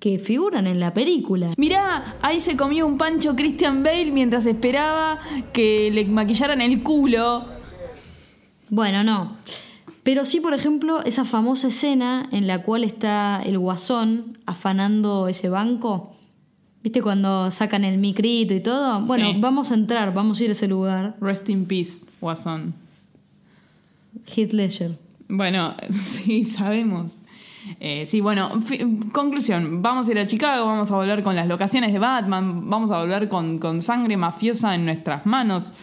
que 0.00 0.18
figuran 0.18 0.66
en 0.66 0.80
la 0.80 0.94
película. 0.94 1.50
Mirá, 1.58 2.16
ahí 2.22 2.40
se 2.40 2.56
comió 2.56 2.86
un 2.86 2.96
pancho 2.96 3.36
Christian 3.36 3.82
Bale 3.82 4.10
mientras 4.10 4.46
esperaba 4.46 5.20
que 5.52 5.90
le 5.92 6.06
maquillaran 6.06 6.60
el 6.62 6.82
culo. 6.82 7.44
Bueno, 8.70 9.04
no. 9.04 9.36
Pero 10.02 10.24
sí, 10.24 10.40
por 10.40 10.54
ejemplo, 10.54 11.02
esa 11.04 11.26
famosa 11.26 11.68
escena 11.68 12.26
en 12.32 12.46
la 12.46 12.62
cual 12.62 12.84
está 12.84 13.42
el 13.44 13.58
guasón 13.58 14.38
afanando 14.46 15.28
ese 15.28 15.50
banco. 15.50 16.16
¿Viste 16.82 17.02
cuando 17.02 17.50
sacan 17.50 17.84
el 17.84 17.98
micrito 17.98 18.54
y 18.54 18.60
todo? 18.60 19.00
Bueno, 19.02 19.32
Sí. 19.32 19.38
vamos 19.40 19.70
a 19.70 19.74
entrar, 19.74 20.14
vamos 20.14 20.40
a 20.40 20.44
ir 20.44 20.50
a 20.50 20.52
ese 20.52 20.66
lugar. 20.68 21.16
Rest 21.20 21.48
in 21.50 21.66
peace, 21.66 22.06
Guasón. 22.20 22.74
Heath 24.26 24.52
Ledger. 24.52 24.98
Bueno, 25.28 25.74
sí, 26.00 26.44
sabemos. 26.44 27.16
Eh, 27.78 28.06
sí, 28.06 28.20
bueno, 28.22 28.50
conclusión. 29.12 29.82
Vamos 29.82 30.08
a 30.08 30.10
ir 30.12 30.18
a 30.18 30.26
Chicago, 30.26 30.64
vamos 30.66 30.90
a 30.90 30.96
volver 30.96 31.22
con 31.22 31.36
las 31.36 31.46
locaciones 31.46 31.92
de 31.92 31.98
Batman, 31.98 32.70
vamos 32.70 32.90
a 32.90 32.98
volver 32.98 33.28
con, 33.28 33.58
con 33.58 33.82
sangre 33.82 34.16
mafiosa 34.16 34.74
en 34.74 34.86
nuestras 34.86 35.26
manos 35.26 35.74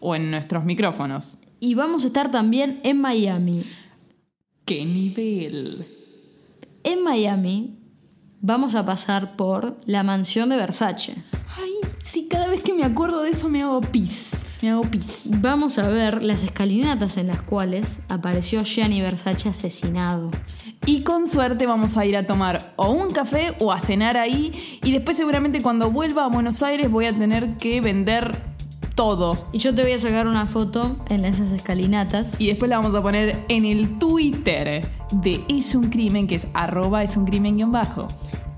o 0.00 0.14
en 0.16 0.30
nuestros 0.30 0.64
micrófonos. 0.64 1.36
Y 1.60 1.74
vamos 1.74 2.04
a 2.04 2.06
estar 2.06 2.30
también 2.30 2.80
en 2.82 3.00
Miami. 3.00 3.64
¡Qué 4.64 4.84
nivel! 4.86 5.86
En 6.82 7.02
Miami 7.04 7.74
vamos 8.40 8.74
a 8.74 8.84
pasar 8.84 9.36
por 9.36 9.76
la 9.86 10.02
mansión 10.02 10.48
de 10.48 10.56
Versace. 10.56 11.14
Ay, 11.56 11.72
sí, 12.02 12.28
cada 12.28 12.48
vez 12.48 12.62
que 12.62 12.74
me 12.74 12.84
acuerdo 12.84 13.22
de 13.22 13.30
eso 13.30 13.48
me 13.48 13.62
hago 13.62 13.80
pis. 13.80 14.44
Me 14.62 14.70
hago 14.70 14.82
pis. 14.82 15.30
Vamos 15.40 15.78
a 15.78 15.88
ver 15.88 16.22
las 16.22 16.44
escalinatas 16.44 17.16
en 17.16 17.28
las 17.28 17.42
cuales 17.42 18.00
apareció 18.08 18.64
Gianni 18.64 19.00
Versace 19.00 19.48
asesinado. 19.48 20.30
Y 20.84 21.02
con 21.02 21.28
suerte 21.28 21.66
vamos 21.66 21.96
a 21.96 22.06
ir 22.06 22.16
a 22.16 22.26
tomar 22.26 22.72
o 22.76 22.90
un 22.90 23.10
café 23.10 23.54
o 23.58 23.72
a 23.72 23.80
cenar 23.80 24.16
ahí. 24.16 24.78
Y 24.82 24.92
después 24.92 25.16
seguramente 25.16 25.62
cuando 25.62 25.90
vuelva 25.90 26.24
a 26.24 26.28
Buenos 26.28 26.62
Aires 26.62 26.90
voy 26.90 27.06
a 27.06 27.12
tener 27.12 27.56
que 27.56 27.80
vender 27.80 28.55
todo. 28.96 29.46
Y 29.52 29.58
yo 29.58 29.72
te 29.72 29.82
voy 29.82 29.92
a 29.92 29.98
sacar 30.00 30.26
una 30.26 30.46
foto 30.46 30.96
en 31.08 31.24
esas 31.24 31.52
escalinatas. 31.52 32.40
Y 32.40 32.48
después 32.48 32.68
la 32.68 32.78
vamos 32.78 32.96
a 32.96 33.02
poner 33.02 33.44
en 33.48 33.64
el 33.64 33.98
Twitter 33.98 34.90
de 35.12 35.44
Es 35.48 35.76
un 35.76 35.90
crimen, 35.90 36.26
que 36.26 36.34
es 36.34 36.48
arroba 36.54 37.04
es 37.04 37.16
un 37.16 37.24
crimen 37.24 37.56
guion 37.56 37.70
bajo. 37.70 38.08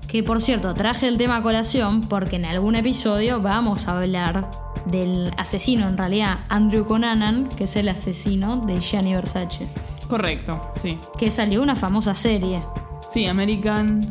Que 0.07 0.23
por 0.23 0.41
cierto, 0.41 0.73
traje 0.73 1.07
el 1.07 1.19
tema 1.19 1.37
a 1.37 1.43
colación 1.43 2.01
porque 2.01 2.37
en 2.37 2.45
algún 2.45 2.75
episodio 2.75 3.41
vamos 3.41 3.87
a 3.87 3.99
hablar 3.99 4.49
del 4.85 5.31
asesino, 5.37 5.87
en 5.87 5.97
realidad, 5.97 6.39
Andrew 6.49 6.85
Conanan, 6.85 7.49
que 7.49 7.65
es 7.65 7.75
el 7.75 7.89
asesino 7.89 8.57
de 8.57 8.79
Gianni 8.79 9.13
Versace. 9.13 9.67
Correcto, 10.07 10.59
sí. 10.81 10.97
Que 11.19 11.29
salió 11.29 11.61
una 11.61 11.75
famosa 11.75 12.15
serie, 12.15 12.63
Sí, 13.11 13.25
American 13.25 14.01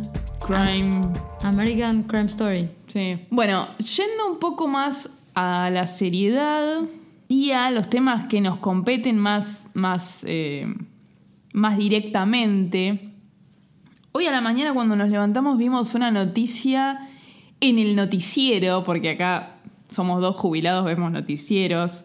Crime. 0.40 1.12
American 1.42 2.02
Crime 2.02 2.26
Story. 2.26 2.68
Sí. 2.88 3.26
Bueno, 3.30 3.68
yendo 3.78 4.32
un 4.32 4.38
poco 4.40 4.66
más 4.66 5.08
a 5.40 5.71
la 5.71 5.87
seriedad 5.87 6.80
y 7.28 7.52
a 7.52 7.71
los 7.71 7.88
temas 7.88 8.26
que 8.26 8.40
nos 8.40 8.59
competen 8.59 9.18
más, 9.18 9.71
más, 9.73 10.25
eh, 10.26 10.66
más 11.52 11.78
directamente. 11.78 13.12
Hoy 14.11 14.26
a 14.26 14.33
la 14.33 14.40
mañana 14.40 14.75
cuando 14.75 14.97
nos 14.97 15.11
levantamos 15.11 15.57
vimos 15.57 15.95
una 15.95 16.11
noticia 16.11 17.09
en 17.61 17.78
el 17.78 17.95
noticiero, 17.95 18.83
porque 18.83 19.11
acá 19.11 19.61
somos 19.88 20.21
dos 20.21 20.35
jubilados, 20.35 20.85
vemos 20.85 21.12
noticieros, 21.12 22.04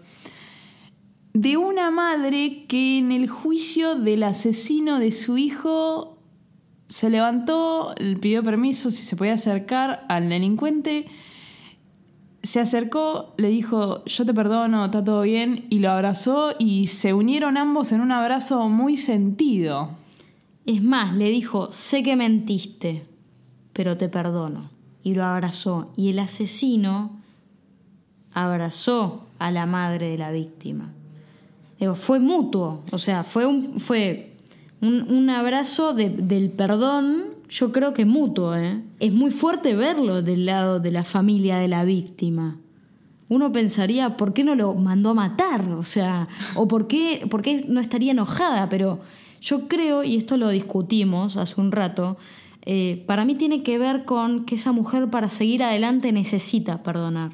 de 1.34 1.58
una 1.58 1.90
madre 1.90 2.66
que 2.68 3.00
en 3.00 3.12
el 3.12 3.28
juicio 3.28 3.96
del 3.96 4.22
asesino 4.22 5.00
de 5.00 5.12
su 5.12 5.40
hijo 5.40 6.20
se 6.88 7.10
levantó, 7.10 7.96
le 7.98 8.16
pidió 8.16 8.44
permiso 8.44 8.92
si 8.92 9.02
se 9.02 9.16
podía 9.16 9.34
acercar 9.34 10.06
al 10.08 10.30
delincuente, 10.30 11.08
se 12.44 12.60
acercó, 12.60 13.34
le 13.38 13.48
dijo, 13.48 14.04
yo 14.06 14.26
te 14.26 14.34
perdono, 14.34 14.86
está 14.86 15.04
todo 15.04 15.22
bien, 15.22 15.66
y 15.70 15.80
lo 15.80 15.90
abrazó 15.92 16.54
y 16.60 16.88
se 16.88 17.14
unieron 17.14 17.58
ambos 17.58 17.92
en 17.94 18.02
un 18.02 18.12
abrazo 18.12 18.68
muy 18.70 18.98
sentido. 18.98 19.92
Es 20.66 20.84
más, 20.84 21.16
le 21.16 21.30
dijo, 21.30 21.72
sé 21.72 22.04
que 22.04 22.16
mentiste, 22.16 23.06
pero 23.72 23.98
te 23.98 24.10
perdono. 24.10 24.70
Y 25.04 25.14
lo 25.16 25.26
abrazó. 25.26 25.92
Y 25.98 26.10
el 26.10 26.20
asesino 26.20 27.12
abrazó 28.34 29.28
a 29.40 29.52
la 29.52 29.66
madre 29.66 30.10
de 30.10 30.18
la 30.18 30.32
víctima. 30.32 30.92
Fue 31.96 32.20
mutuo, 32.22 32.82
o 32.92 32.98
sea, 32.98 33.26
fue 33.26 33.46
un, 33.46 33.78
fue 33.80 34.38
un, 34.82 35.30
abrazo 35.30 35.94
de- 35.94 36.10
del 36.10 36.50
perdón, 36.50 37.33
yo 37.54 37.72
creo 37.72 37.94
que 37.94 38.06
mutuo, 38.06 38.56
¿eh? 38.56 38.82
Es 39.00 39.14
muy 39.14 39.30
fuerte 39.30 39.76
verlo 39.76 40.22
del 40.24 40.46
lado 40.46 40.80
de 40.80 40.92
la 40.92 41.04
familia 41.04 41.58
de 41.58 41.68
la 41.68 41.86
víctima. 41.86 42.58
Uno 43.30 43.52
pensaría, 43.52 44.18
¿por 44.18 44.34
qué 44.34 44.44
no 44.44 44.56
lo 44.56 44.74
mandó 44.74 45.12
a 45.12 45.14
matar? 45.14 45.70
O 45.72 45.84
sea, 45.84 46.28
o 46.56 46.68
por 46.68 46.88
qué, 46.88 47.26
por 47.30 47.42
qué 47.44 47.64
no 47.68 47.80
estaría 47.80 48.12
enojada, 48.12 48.70
pero 48.70 49.02
yo 49.42 49.68
creo, 49.68 50.04
y 50.04 50.16
esto 50.16 50.38
lo 50.38 50.50
discutimos 50.50 51.38
hace 51.38 51.62
un 51.62 51.72
rato, 51.72 52.18
eh, 52.66 53.04
para 53.06 53.24
mí 53.26 53.36
tiene 53.36 53.62
que 53.62 53.78
ver 53.78 54.06
con 54.06 54.46
que 54.46 54.56
esa 54.56 54.72
mujer 54.72 55.10
para 55.10 55.30
seguir 55.30 55.62
adelante 55.64 56.12
necesita 56.12 56.82
perdonar. 56.82 57.32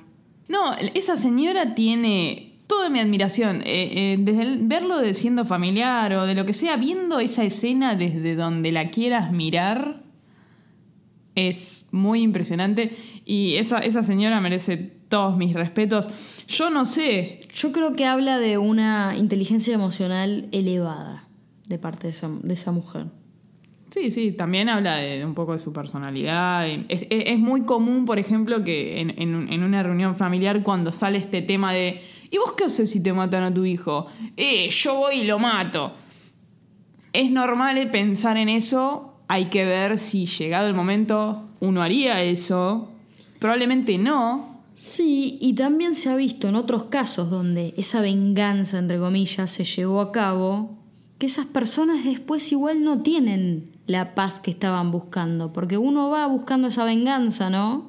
No, 0.47 0.73
esa 0.95 1.15
señora 1.15 1.75
tiene 1.75 2.57
toda 2.67 2.89
mi 2.89 2.99
admiración. 2.99 3.57
Eh, 3.63 4.13
eh, 4.13 4.17
desde 4.19 4.43
el- 4.43 4.67
verlo 4.67 4.97
de 4.97 5.13
siendo 5.13 5.45
familiar 5.45 6.11
o 6.13 6.25
de 6.25 6.33
lo 6.35 6.45
que 6.45 6.53
sea, 6.53 6.75
viendo 6.77 7.19
esa 7.19 7.43
escena 7.43 7.95
desde 7.95 8.35
donde 8.35 8.71
la 8.71 8.87
quieras 8.89 9.31
mirar, 9.31 10.03
es 11.35 11.87
muy 11.91 12.21
impresionante. 12.21 12.95
Y 13.25 13.55
esa, 13.55 13.79
esa 13.79 14.03
señora 14.03 14.41
merece 14.41 14.77
todos 14.77 15.37
mis 15.37 15.53
respetos. 15.53 16.45
Yo 16.47 16.69
no 16.69 16.85
sé. 16.85 17.41
Yo 17.53 17.71
creo 17.71 17.95
que 17.95 18.05
habla 18.05 18.37
de 18.39 18.57
una 18.57 19.15
inteligencia 19.17 19.73
emocional 19.73 20.47
elevada 20.51 21.27
de 21.67 21.77
parte 21.79 22.07
de 22.07 22.11
esa, 22.11 22.29
de 22.29 22.53
esa 22.53 22.71
mujer. 22.71 23.05
Sí, 23.89 24.11
sí, 24.11 24.31
también 24.33 24.69
habla 24.69 24.97
de, 24.97 25.25
un 25.25 25.33
poco 25.33 25.53
de 25.53 25.59
su 25.59 25.73
personalidad. 25.73 26.67
Es, 26.67 26.81
es- 26.89 27.07
es 27.09 27.39
muy 27.39 27.61
común, 27.63 28.05
por 28.05 28.19
ejemplo, 28.19 28.63
que 28.63 28.99
en, 28.99 29.09
en- 29.19 29.51
en 29.51 29.63
una 29.63 29.81
reunión 29.81 30.15
familiar 30.15 30.61
cuando 30.61 30.91
sale 30.91 31.17
este 31.17 31.41
tema 31.41 31.73
de 31.73 31.99
¿y 32.29 32.37
vos 32.37 32.53
qué 32.53 32.65
haces 32.65 32.91
si 32.91 33.01
te 33.01 33.13
matan 33.13 33.43
a 33.43 33.51
tu 33.53 33.65
hijo? 33.65 34.05
Eh, 34.37 34.69
yo 34.69 34.93
voy 34.95 35.21
y 35.21 35.23
lo 35.23 35.39
mato. 35.39 35.93
Es 37.13 37.31
normal 37.31 37.89
pensar 37.89 38.37
en 38.37 38.49
eso, 38.49 39.08
hay 39.29 39.45
que 39.45 39.63
ver 39.63 39.99
si 39.99 40.25
llegado 40.25 40.67
el 40.67 40.73
momento 40.73 41.47
uno 41.59 41.83
haría 41.83 42.23
eso. 42.23 42.89
Probablemente 43.37 43.99
no. 43.99 44.63
Sí, 44.73 45.37
y 45.39 45.53
también 45.53 45.93
se 45.93 46.09
ha 46.09 46.15
visto 46.15 46.47
en 46.49 46.55
otros 46.55 46.85
casos 46.85 47.29
donde 47.29 47.75
esa 47.77 48.01
venganza, 48.01 48.79
entre 48.79 48.97
comillas, 48.97 49.51
se 49.51 49.65
llevó 49.65 50.01
a 50.01 50.11
cabo, 50.11 50.79
que 51.19 51.27
esas 51.27 51.45
personas 51.45 52.03
después 52.05 52.51
igual 52.51 52.83
no 52.83 53.03
tienen 53.03 53.69
la 53.85 54.15
paz 54.15 54.39
que 54.39 54.49
estaban 54.49 54.89
buscando, 54.89 55.53
porque 55.53 55.77
uno 55.77 56.09
va 56.09 56.25
buscando 56.25 56.69
esa 56.69 56.83
venganza, 56.83 57.51
¿no? 57.51 57.87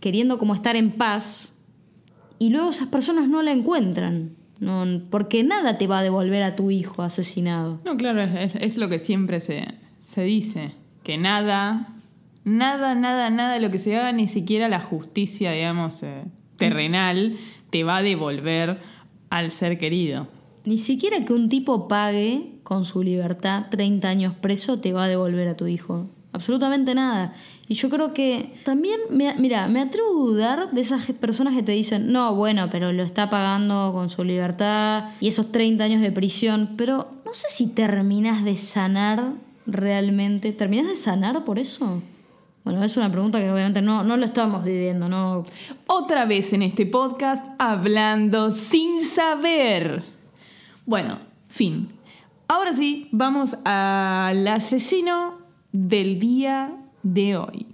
Queriendo 0.00 0.36
como 0.36 0.54
estar 0.54 0.76
en 0.76 0.90
paz, 0.90 1.58
y 2.38 2.50
luego 2.50 2.68
esas 2.68 2.88
personas 2.88 3.28
no 3.28 3.40
la 3.40 3.52
encuentran, 3.52 4.36
no, 4.60 4.84
porque 5.08 5.42
nada 5.42 5.78
te 5.78 5.86
va 5.86 6.00
a 6.00 6.02
devolver 6.02 6.42
a 6.42 6.54
tu 6.54 6.70
hijo 6.70 7.02
asesinado. 7.02 7.80
No, 7.84 7.96
claro, 7.96 8.20
es, 8.20 8.56
es 8.56 8.76
lo 8.76 8.88
que 8.88 8.98
siempre 8.98 9.40
se, 9.40 9.68
se 10.12 10.22
dice. 10.24 10.72
Que 11.02 11.16
nada, 11.18 11.88
nada, 12.44 12.94
nada, 12.94 13.30
nada 13.30 13.58
lo 13.58 13.70
que 13.70 13.78
se 13.78 13.96
haga, 13.96 14.12
ni 14.12 14.28
siquiera 14.28 14.68
la 14.68 14.80
justicia, 14.80 15.52
digamos, 15.52 16.02
eh, 16.02 16.24
terrenal, 16.56 17.36
te 17.70 17.82
va 17.84 17.96
a 17.98 18.02
devolver 18.02 18.78
al 19.30 19.50
ser 19.50 19.78
querido. 19.78 20.28
Ni 20.64 20.78
siquiera 20.78 21.24
que 21.24 21.32
un 21.32 21.48
tipo 21.48 21.88
pague 21.88 22.52
con 22.62 22.84
su 22.84 23.02
libertad 23.02 23.66
30 23.70 24.08
años 24.08 24.34
preso 24.40 24.78
te 24.78 24.92
va 24.92 25.04
a 25.04 25.08
devolver 25.08 25.48
a 25.48 25.56
tu 25.56 25.66
hijo. 25.66 26.08
Absolutamente 26.32 26.94
nada. 26.94 27.34
Y 27.68 27.74
yo 27.74 27.90
creo 27.90 28.14
que 28.14 28.54
también, 28.64 28.98
me- 29.10 29.34
mira, 29.38 29.66
me 29.68 29.80
atrevo 29.80 30.08
a 30.08 30.12
dudar 30.12 30.70
de 30.70 30.80
esas 30.80 31.10
personas 31.12 31.54
que 31.54 31.62
te 31.62 31.72
dicen, 31.72 32.12
no, 32.12 32.34
bueno, 32.36 32.68
pero 32.70 32.92
lo 32.92 33.02
está 33.02 33.28
pagando 33.28 33.90
con 33.92 34.08
su 34.08 34.22
libertad 34.24 35.10
y 35.20 35.28
esos 35.28 35.50
30 35.52 35.84
años 35.84 36.00
de 36.00 36.12
prisión, 36.12 36.70
pero 36.76 37.08
no 37.26 37.34
sé 37.34 37.48
si 37.50 37.74
terminas 37.74 38.44
de 38.44 38.56
sanar 38.56 39.32
realmente. 39.66 40.52
¿Terminas 40.52 40.88
de 40.88 40.96
sanar 40.96 41.44
por 41.44 41.58
eso? 41.58 42.02
Bueno, 42.64 42.84
es 42.84 42.96
una 42.96 43.10
pregunta 43.10 43.40
que 43.40 43.50
obviamente 43.50 43.82
no, 43.82 44.04
no 44.04 44.16
lo 44.16 44.24
estamos 44.24 44.64
viviendo, 44.64 45.08
¿no? 45.08 45.44
Otra 45.86 46.26
vez 46.26 46.52
en 46.52 46.62
este 46.62 46.86
podcast 46.86 47.44
hablando 47.58 48.50
sin 48.50 49.04
saber. 49.04 50.04
Bueno, 50.86 51.18
fin. 51.48 51.88
Ahora 52.46 52.72
sí, 52.72 53.08
vamos 53.10 53.56
al 53.64 54.46
asesino 54.46 55.38
del 55.72 56.20
día 56.20 56.76
de 57.02 57.36
hoy. 57.36 57.66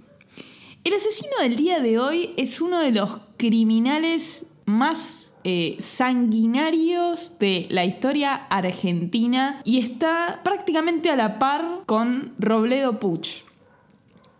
El 0.83 0.93
asesino 0.93 1.33
del 1.41 1.55
día 1.55 1.81
de 1.81 1.99
hoy 1.99 2.33
es 2.37 2.61
uno 2.61 2.79
de 2.79 2.91
los 2.91 3.19
criminales 3.37 4.49
más 4.65 5.33
eh, 5.43 5.77
sanguinarios 5.79 7.39
de 7.39 7.67
la 7.69 7.85
historia 7.85 8.35
argentina 8.49 9.61
y 9.63 9.79
está 9.79 10.41
prácticamente 10.43 11.09
a 11.09 11.15
la 11.15 11.39
par 11.39 11.83
con 11.85 12.33
Robledo 12.39 12.99
Puch. 12.99 13.43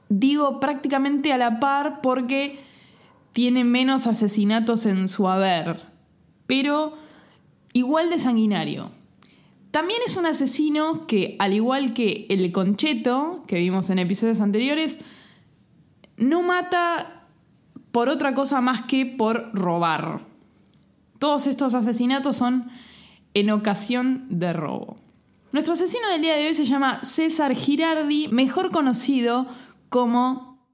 Digo 0.10 0.60
prácticamente 0.60 1.32
a 1.32 1.38
la 1.38 1.60
par 1.60 2.02
porque 2.02 2.60
tiene 3.32 3.64
menos 3.64 4.08
asesinatos 4.08 4.86
en 4.86 5.08
su 5.08 5.30
haber, 5.30 5.80
pero 6.48 6.98
igual 7.74 8.10
de 8.10 8.20
sanguinario. 8.20 8.92
También 9.72 10.02
es 10.06 10.18
un 10.18 10.26
asesino 10.26 11.06
que, 11.06 11.36
al 11.40 11.54
igual 11.54 11.94
que 11.94 12.26
el 12.30 12.52
Concheto, 12.52 13.44
que 13.48 13.58
vimos 13.58 13.90
en 13.90 14.00
episodios 14.00 14.42
anteriores, 14.42 15.00
no 16.18 16.42
mata 16.42 17.28
por 17.92 18.10
otra 18.10 18.34
cosa 18.34 18.62
más 18.62 18.82
que 18.82 19.06
por 19.06 19.52
robar. 19.54 20.29
Todos 21.20 21.48
estos 21.48 21.76
asesinatos 21.76 22.38
son 22.38 22.70
en 23.34 23.50
ocasión 23.52 24.26
de 24.30 24.54
robo. 24.54 24.98
Nuestro 25.52 25.74
asesino 25.74 26.08
del 26.10 26.22
día 26.22 26.36
de 26.36 26.48
hoy 26.48 26.56
se 26.56 26.66
llama 26.66 27.04
César 27.04 27.54
Girardi, 27.54 28.28
mejor 28.30 28.72
conocido 28.72 29.48
como 29.90 30.66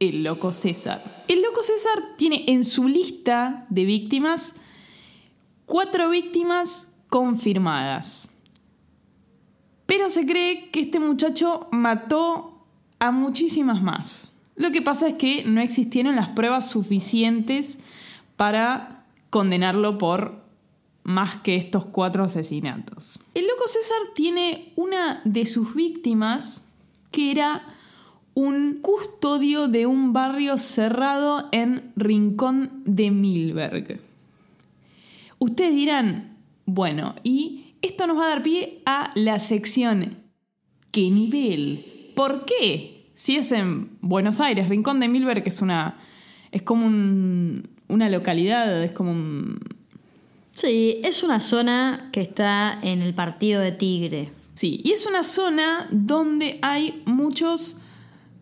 el 0.00 0.24
Loco 0.24 0.52
César. 0.52 1.24
El 1.28 1.42
Loco 1.42 1.62
César 1.62 2.16
tiene 2.16 2.44
en 2.48 2.64
su 2.64 2.88
lista 2.88 3.66
de 3.70 3.84
víctimas 3.84 4.56
cuatro 5.66 6.10
víctimas 6.10 6.92
confirmadas. 7.08 8.28
Pero 9.86 10.10
se 10.10 10.26
cree 10.26 10.70
que 10.70 10.80
este 10.80 10.98
muchacho 10.98 11.68
mató 11.70 12.66
a 12.98 13.10
muchísimas 13.10 13.82
más. 13.82 14.32
Lo 14.56 14.72
que 14.72 14.82
pasa 14.82 15.08
es 15.08 15.14
que 15.14 15.44
no 15.44 15.60
existieron 15.60 16.16
las 16.16 16.28
pruebas 16.30 16.70
suficientes 16.70 17.80
para 18.36 18.93
condenarlo 19.34 19.98
por 19.98 20.44
más 21.02 21.38
que 21.38 21.56
estos 21.56 21.86
cuatro 21.86 22.22
asesinatos. 22.22 23.18
El 23.34 23.48
loco 23.48 23.66
César 23.66 23.96
tiene 24.14 24.72
una 24.76 25.22
de 25.24 25.44
sus 25.44 25.74
víctimas 25.74 26.72
que 27.10 27.32
era 27.32 27.66
un 28.34 28.78
custodio 28.80 29.66
de 29.66 29.86
un 29.86 30.12
barrio 30.12 30.56
cerrado 30.56 31.48
en 31.50 31.82
Rincón 31.96 32.84
de 32.84 33.10
Milberg. 33.10 34.00
Ustedes 35.40 35.74
dirán, 35.74 36.38
bueno, 36.64 37.16
y 37.24 37.74
esto 37.82 38.06
nos 38.06 38.16
va 38.16 38.26
a 38.26 38.28
dar 38.28 38.44
pie 38.44 38.82
a 38.86 39.10
la 39.16 39.40
sección 39.40 40.16
¿Qué 40.92 41.10
nivel? 41.10 42.12
¿Por 42.14 42.44
qué? 42.44 43.10
Si 43.14 43.34
es 43.34 43.50
en 43.50 43.98
Buenos 44.00 44.38
Aires, 44.38 44.68
Rincón 44.68 45.00
de 45.00 45.08
Milberg 45.08 45.42
es 45.44 45.60
una. 45.60 45.98
es 46.52 46.62
como 46.62 46.86
una 47.88 48.08
localidad, 48.08 48.82
es 48.82 48.92
como 48.92 49.12
un. 49.12 49.58
Sí, 50.52 51.00
es 51.02 51.22
una 51.22 51.40
zona 51.40 52.10
que 52.12 52.20
está 52.20 52.78
en 52.82 53.02
el 53.02 53.14
partido 53.14 53.60
de 53.60 53.72
Tigre. 53.72 54.32
Sí, 54.54 54.80
y 54.84 54.92
es 54.92 55.06
una 55.06 55.24
zona 55.24 55.88
donde 55.90 56.58
hay 56.62 57.02
muchos 57.06 57.78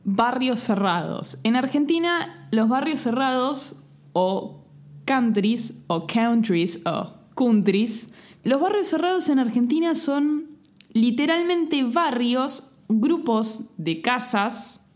barrios 0.05 0.61
cerrados. 0.61 1.39
En 1.43 1.57
Argentina, 1.57 2.49
los 2.51 2.69
barrios 2.69 3.01
cerrados 3.01 3.83
o 4.13 4.65
countries 5.07 5.83
o 5.87 6.07
countries 6.07 6.83
o 6.85 7.15
countries, 7.35 8.11
los 8.45 8.61
barrios 8.61 8.89
cerrados 8.89 9.29
en 9.29 9.39
Argentina 9.39 9.95
son 9.95 10.59
literalmente 10.93 11.83
barrios, 11.85 12.77
grupos 12.89 13.71
de 13.79 14.03
casas 14.03 14.91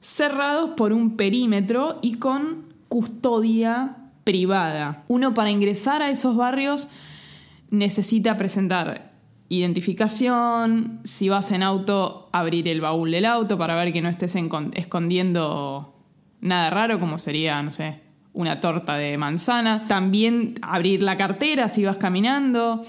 cerrados 0.00 0.70
por 0.76 0.92
un 0.92 1.16
perímetro 1.16 1.98
y 2.02 2.14
con 2.14 2.69
custodia 2.90 3.96
privada. 4.24 5.04
Uno 5.08 5.32
para 5.32 5.50
ingresar 5.50 6.02
a 6.02 6.10
esos 6.10 6.36
barrios 6.36 6.88
necesita 7.70 8.36
presentar 8.36 9.12
identificación, 9.48 11.00
si 11.04 11.28
vas 11.28 11.52
en 11.52 11.62
auto, 11.62 12.28
abrir 12.32 12.68
el 12.68 12.80
baúl 12.80 13.12
del 13.12 13.24
auto 13.24 13.56
para 13.56 13.76
ver 13.76 13.92
que 13.92 14.02
no 14.02 14.08
estés 14.08 14.36
escondiendo 14.74 15.96
nada 16.40 16.70
raro 16.70 17.00
como 17.00 17.16
sería, 17.16 17.62
no 17.62 17.70
sé, 17.70 18.00
una 18.32 18.60
torta 18.60 18.96
de 18.96 19.16
manzana. 19.18 19.86
También 19.86 20.56
abrir 20.62 21.02
la 21.02 21.16
cartera 21.16 21.68
si 21.68 21.84
vas 21.84 21.96
caminando. 21.96 22.82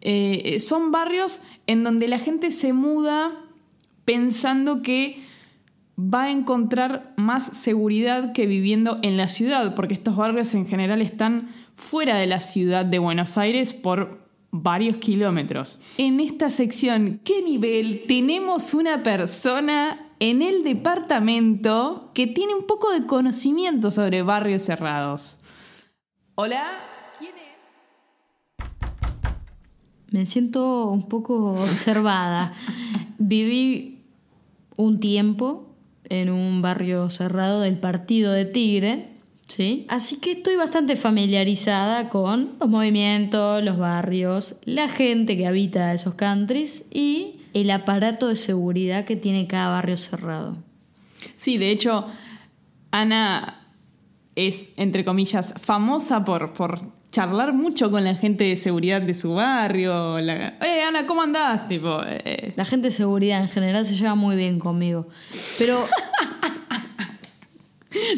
Eh, 0.00 0.60
son 0.60 0.92
barrios 0.92 1.40
en 1.66 1.82
donde 1.82 2.06
la 2.06 2.20
gente 2.20 2.52
se 2.52 2.72
muda 2.72 3.32
pensando 4.04 4.82
que 4.82 5.27
va 5.98 6.24
a 6.24 6.30
encontrar 6.30 7.12
más 7.16 7.44
seguridad 7.44 8.32
que 8.32 8.46
viviendo 8.46 8.98
en 9.02 9.16
la 9.16 9.26
ciudad, 9.26 9.74
porque 9.74 9.94
estos 9.94 10.16
barrios 10.16 10.54
en 10.54 10.66
general 10.66 11.02
están 11.02 11.48
fuera 11.74 12.16
de 12.16 12.26
la 12.26 12.40
ciudad 12.40 12.84
de 12.84 13.00
Buenos 13.00 13.36
Aires 13.36 13.74
por 13.74 14.28
varios 14.50 14.98
kilómetros. 14.98 15.78
En 15.98 16.20
esta 16.20 16.50
sección, 16.50 17.20
¿qué 17.24 17.42
nivel? 17.42 18.04
Tenemos 18.06 18.74
una 18.74 19.02
persona 19.02 20.12
en 20.20 20.40
el 20.42 20.62
departamento 20.62 22.12
que 22.14 22.28
tiene 22.28 22.54
un 22.54 22.66
poco 22.66 22.92
de 22.92 23.04
conocimiento 23.06 23.90
sobre 23.90 24.22
barrios 24.22 24.62
cerrados. 24.62 25.36
Hola, 26.36 26.80
¿quién 27.18 27.32
es? 27.36 28.66
Me 30.10 30.26
siento 30.26 30.90
un 30.90 31.08
poco 31.08 31.52
observada. 31.52 32.54
Viví 33.18 34.04
un 34.76 35.00
tiempo 35.00 35.67
en 36.08 36.30
un 36.30 36.62
barrio 36.62 37.10
cerrado 37.10 37.60
del 37.60 37.78
partido 37.78 38.32
de 38.32 38.44
Tigre, 38.44 39.08
¿sí? 39.46 39.86
Así 39.88 40.20
que 40.20 40.32
estoy 40.32 40.56
bastante 40.56 40.96
familiarizada 40.96 42.08
con 42.08 42.56
los 42.60 42.68
movimientos, 42.68 43.62
los 43.62 43.78
barrios, 43.78 44.56
la 44.64 44.88
gente 44.88 45.36
que 45.36 45.46
habita 45.46 45.94
esos 45.94 46.14
countries 46.14 46.86
y 46.92 47.40
el 47.54 47.70
aparato 47.70 48.28
de 48.28 48.36
seguridad 48.36 49.04
que 49.04 49.16
tiene 49.16 49.46
cada 49.46 49.68
barrio 49.68 49.96
cerrado. 49.96 50.56
Sí, 51.36 51.58
de 51.58 51.70
hecho, 51.70 52.06
Ana 52.90 53.66
es, 54.34 54.72
entre 54.76 55.04
comillas, 55.04 55.54
famosa 55.60 56.24
por, 56.24 56.52
por 56.52 56.97
charlar 57.10 57.52
mucho 57.52 57.90
con 57.90 58.04
la 58.04 58.14
gente 58.14 58.44
de 58.44 58.56
seguridad 58.56 59.00
de 59.00 59.14
su 59.14 59.34
barrio. 59.34 60.18
eh, 60.18 60.82
Ana, 60.86 61.06
¿cómo 61.06 61.22
andás? 61.22 61.68
Tipo, 61.68 62.00
eh. 62.04 62.52
La 62.56 62.64
gente 62.64 62.88
de 62.88 62.92
seguridad 62.92 63.40
en 63.40 63.48
general 63.48 63.86
se 63.86 63.96
lleva 63.96 64.14
muy 64.14 64.36
bien 64.36 64.58
conmigo. 64.58 65.08
Pero. 65.58 65.84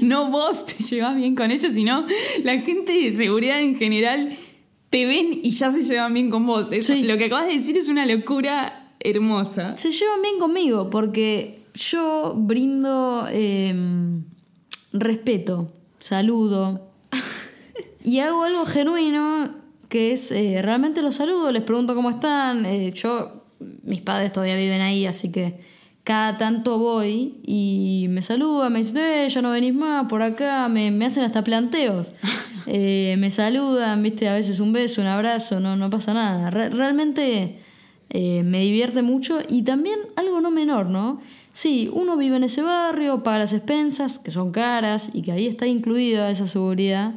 no 0.02 0.30
vos 0.30 0.66
te 0.66 0.82
llevas 0.82 1.16
bien 1.16 1.34
con 1.34 1.50
ellos, 1.50 1.72
sino 1.72 2.06
la 2.44 2.58
gente 2.60 2.92
de 2.92 3.12
seguridad 3.12 3.60
en 3.60 3.76
general 3.76 4.36
te 4.90 5.06
ven 5.06 5.40
y 5.42 5.50
ya 5.50 5.70
se 5.70 5.84
llevan 5.84 6.14
bien 6.14 6.30
con 6.30 6.46
vos. 6.46 6.70
Lo 6.70 7.18
que 7.18 7.24
acabas 7.26 7.46
de 7.46 7.54
decir 7.54 7.76
es 7.76 7.88
una 7.88 8.06
locura 8.06 8.94
hermosa. 8.98 9.78
Se 9.78 9.92
llevan 9.92 10.22
bien 10.22 10.38
conmigo 10.38 10.90
porque 10.90 11.60
yo 11.74 12.34
brindo 12.36 13.26
em, 13.30 14.24
respeto, 14.92 15.72
saludo 16.00 16.89
y 18.04 18.20
hago 18.20 18.42
algo 18.42 18.64
genuino 18.66 19.50
que 19.88 20.12
es 20.12 20.30
eh, 20.30 20.60
realmente 20.62 21.02
los 21.02 21.16
saludo, 21.16 21.50
les 21.50 21.62
pregunto 21.62 21.94
cómo 21.94 22.10
están. 22.10 22.64
Eh, 22.64 22.92
yo, 22.94 23.44
mis 23.82 24.00
padres 24.02 24.32
todavía 24.32 24.56
viven 24.56 24.80
ahí, 24.80 25.06
así 25.06 25.32
que 25.32 25.58
cada 26.04 26.38
tanto 26.38 26.78
voy 26.78 27.34
y 27.44 28.06
me 28.08 28.22
saludan, 28.22 28.72
me 28.72 28.78
dicen, 28.78 28.98
eh, 28.98 29.28
ya 29.28 29.42
no 29.42 29.50
venís 29.50 29.74
más 29.74 30.06
por 30.08 30.22
acá, 30.22 30.68
me, 30.68 30.90
me 30.90 31.06
hacen 31.06 31.24
hasta 31.24 31.42
planteos. 31.42 32.12
me 32.66 33.30
saludan, 33.30 34.02
viste, 34.02 34.28
a 34.28 34.34
veces 34.34 34.60
un 34.60 34.72
beso, 34.72 35.00
un 35.00 35.08
abrazo, 35.08 35.58
no, 35.58 35.76
no 35.76 35.90
pasa 35.90 36.14
nada. 36.14 36.50
realmente 36.50 37.58
eh, 38.12 38.42
me 38.42 38.60
divierte 38.60 39.02
mucho 39.02 39.38
y 39.48 39.62
también 39.62 39.98
algo 40.16 40.40
no 40.40 40.50
menor, 40.50 40.86
¿no? 40.86 41.20
Sí, 41.52 41.88
uno 41.92 42.16
vive 42.16 42.36
en 42.36 42.44
ese 42.44 42.60
barrio, 42.60 43.22
paga 43.22 43.38
las 43.40 43.52
expensas, 43.52 44.18
que 44.18 44.32
son 44.32 44.50
caras 44.50 45.10
y 45.14 45.22
que 45.22 45.30
ahí 45.30 45.46
está 45.46 45.68
incluida 45.68 46.28
esa 46.30 46.48
seguridad, 46.48 47.14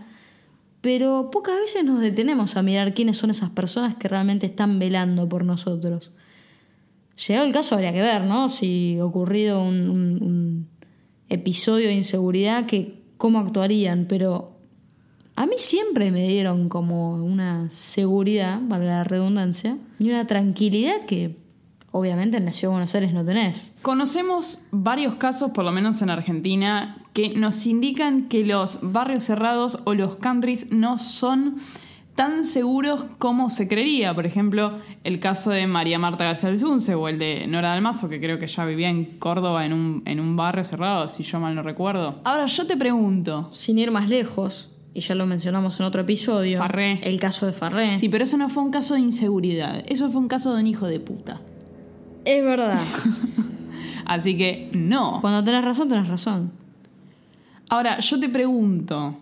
pero 0.83 1.29
pocas 1.31 1.57
veces 1.61 1.85
nos 1.85 2.01
detenemos 2.01 2.57
a 2.57 2.61
mirar 2.61 2.93
quiénes 2.93 3.17
son 3.17 3.29
esas 3.29 3.49
personas 3.49 3.95
que 3.95 4.09
realmente 4.09 4.45
están 4.45 4.79
velando 4.79 5.29
por 5.29 5.45
nosotros. 5.45 6.11
Llegado 7.25 7.45
el 7.45 7.53
caso, 7.53 7.75
habría 7.75 7.93
que 7.93 8.01
ver, 8.01 8.25
¿no? 8.25 8.49
Si 8.49 8.99
ocurrido 8.99 9.63
un, 9.63 10.67
episodio 11.29 11.87
de 11.87 11.93
inseguridad, 11.93 12.65
que 12.65 13.01
cómo 13.15 13.39
actuarían, 13.39 14.07
pero 14.09 14.57
a 15.37 15.45
mí 15.45 15.55
siempre 15.57 16.11
me 16.11 16.27
dieron 16.27 16.67
como 16.67 17.15
una 17.15 17.69
seguridad, 17.71 18.59
valga 18.61 18.97
la 18.97 19.03
redundancia, 19.05 19.77
y 19.99 20.09
una 20.09 20.27
tranquilidad 20.27 21.05
que 21.07 21.37
obviamente 21.91 22.35
en 22.35 22.43
la 22.43 22.51
Ciudad 22.51 22.71
de 22.71 22.75
Buenos 22.75 22.93
Aires 22.93 23.13
no 23.13 23.23
tenés. 23.23 23.71
Conocemos 23.81 24.59
varios 24.71 25.15
casos, 25.15 25.51
por 25.51 25.63
lo 25.63 25.71
menos 25.71 26.01
en 26.01 26.09
Argentina, 26.09 27.02
que 27.13 27.29
nos 27.29 27.65
indican 27.65 28.27
que 28.27 28.45
los 28.45 28.79
barrios 28.81 29.23
cerrados 29.23 29.79
o 29.85 29.93
los 29.93 30.17
countries 30.17 30.71
no 30.71 30.97
son 30.97 31.55
tan 32.15 32.43
seguros 32.43 33.05
como 33.17 33.49
se 33.49 33.67
creería. 33.67 34.13
Por 34.13 34.25
ejemplo, 34.25 34.79
el 35.03 35.19
caso 35.19 35.49
de 35.49 35.65
María 35.67 35.99
Marta 35.99 36.25
García 36.25 36.51
del 36.51 36.95
o 36.95 37.07
el 37.07 37.19
de 37.19 37.47
Nora 37.47 37.69
Dalmazo, 37.69 38.09
que 38.09 38.19
creo 38.19 38.39
que 38.39 38.47
ya 38.47 38.65
vivía 38.65 38.89
en 38.89 39.05
Córdoba 39.17 39.65
en 39.65 39.73
un, 39.73 40.03
en 40.05 40.19
un 40.19 40.35
barrio 40.35 40.63
cerrado, 40.63 41.09
si 41.09 41.23
yo 41.23 41.39
mal 41.39 41.55
no 41.55 41.63
recuerdo. 41.63 42.19
Ahora 42.23 42.45
yo 42.45 42.67
te 42.67 42.77
pregunto. 42.77 43.47
Sin 43.51 43.79
ir 43.79 43.91
más 43.91 44.09
lejos, 44.09 44.71
y 44.93 44.99
ya 45.01 45.15
lo 45.15 45.25
mencionamos 45.25 45.79
en 45.79 45.85
otro 45.85 46.01
episodio, 46.01 46.59
Farré. 46.59 46.99
el 47.03 47.19
caso 47.19 47.45
de 47.47 47.53
Farré. 47.53 47.97
Sí, 47.97 48.09
pero 48.09 48.23
eso 48.23 48.37
no 48.37 48.49
fue 48.49 48.63
un 48.63 48.71
caso 48.71 48.93
de 48.93 48.99
inseguridad. 48.99 49.83
Eso 49.87 50.09
fue 50.11 50.21
un 50.21 50.27
caso 50.27 50.53
de 50.53 50.61
un 50.61 50.67
hijo 50.67 50.85
de 50.85 50.99
puta. 50.99 51.41
Es 52.25 52.43
verdad. 52.43 52.79
Así 54.05 54.37
que 54.37 54.69
no. 54.77 55.19
Cuando 55.21 55.43
tenés 55.43 55.63
razón, 55.63 55.89
tenés 55.89 56.07
razón. 56.07 56.62
Ahora, 57.73 57.99
yo 58.01 58.19
te 58.19 58.29
pregunto, 58.29 59.17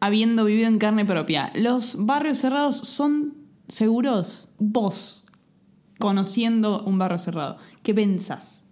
habiendo 0.00 0.44
vivido 0.46 0.66
en 0.66 0.80
carne 0.80 1.04
propia, 1.04 1.52
¿los 1.54 2.04
barrios 2.04 2.38
cerrados 2.38 2.76
son 2.76 3.34
seguros? 3.68 4.48
Vos, 4.58 5.26
conociendo 6.00 6.82
un 6.82 6.98
barrio 6.98 7.18
cerrado, 7.18 7.56
¿qué 7.84 7.94
pensás? 7.94 8.64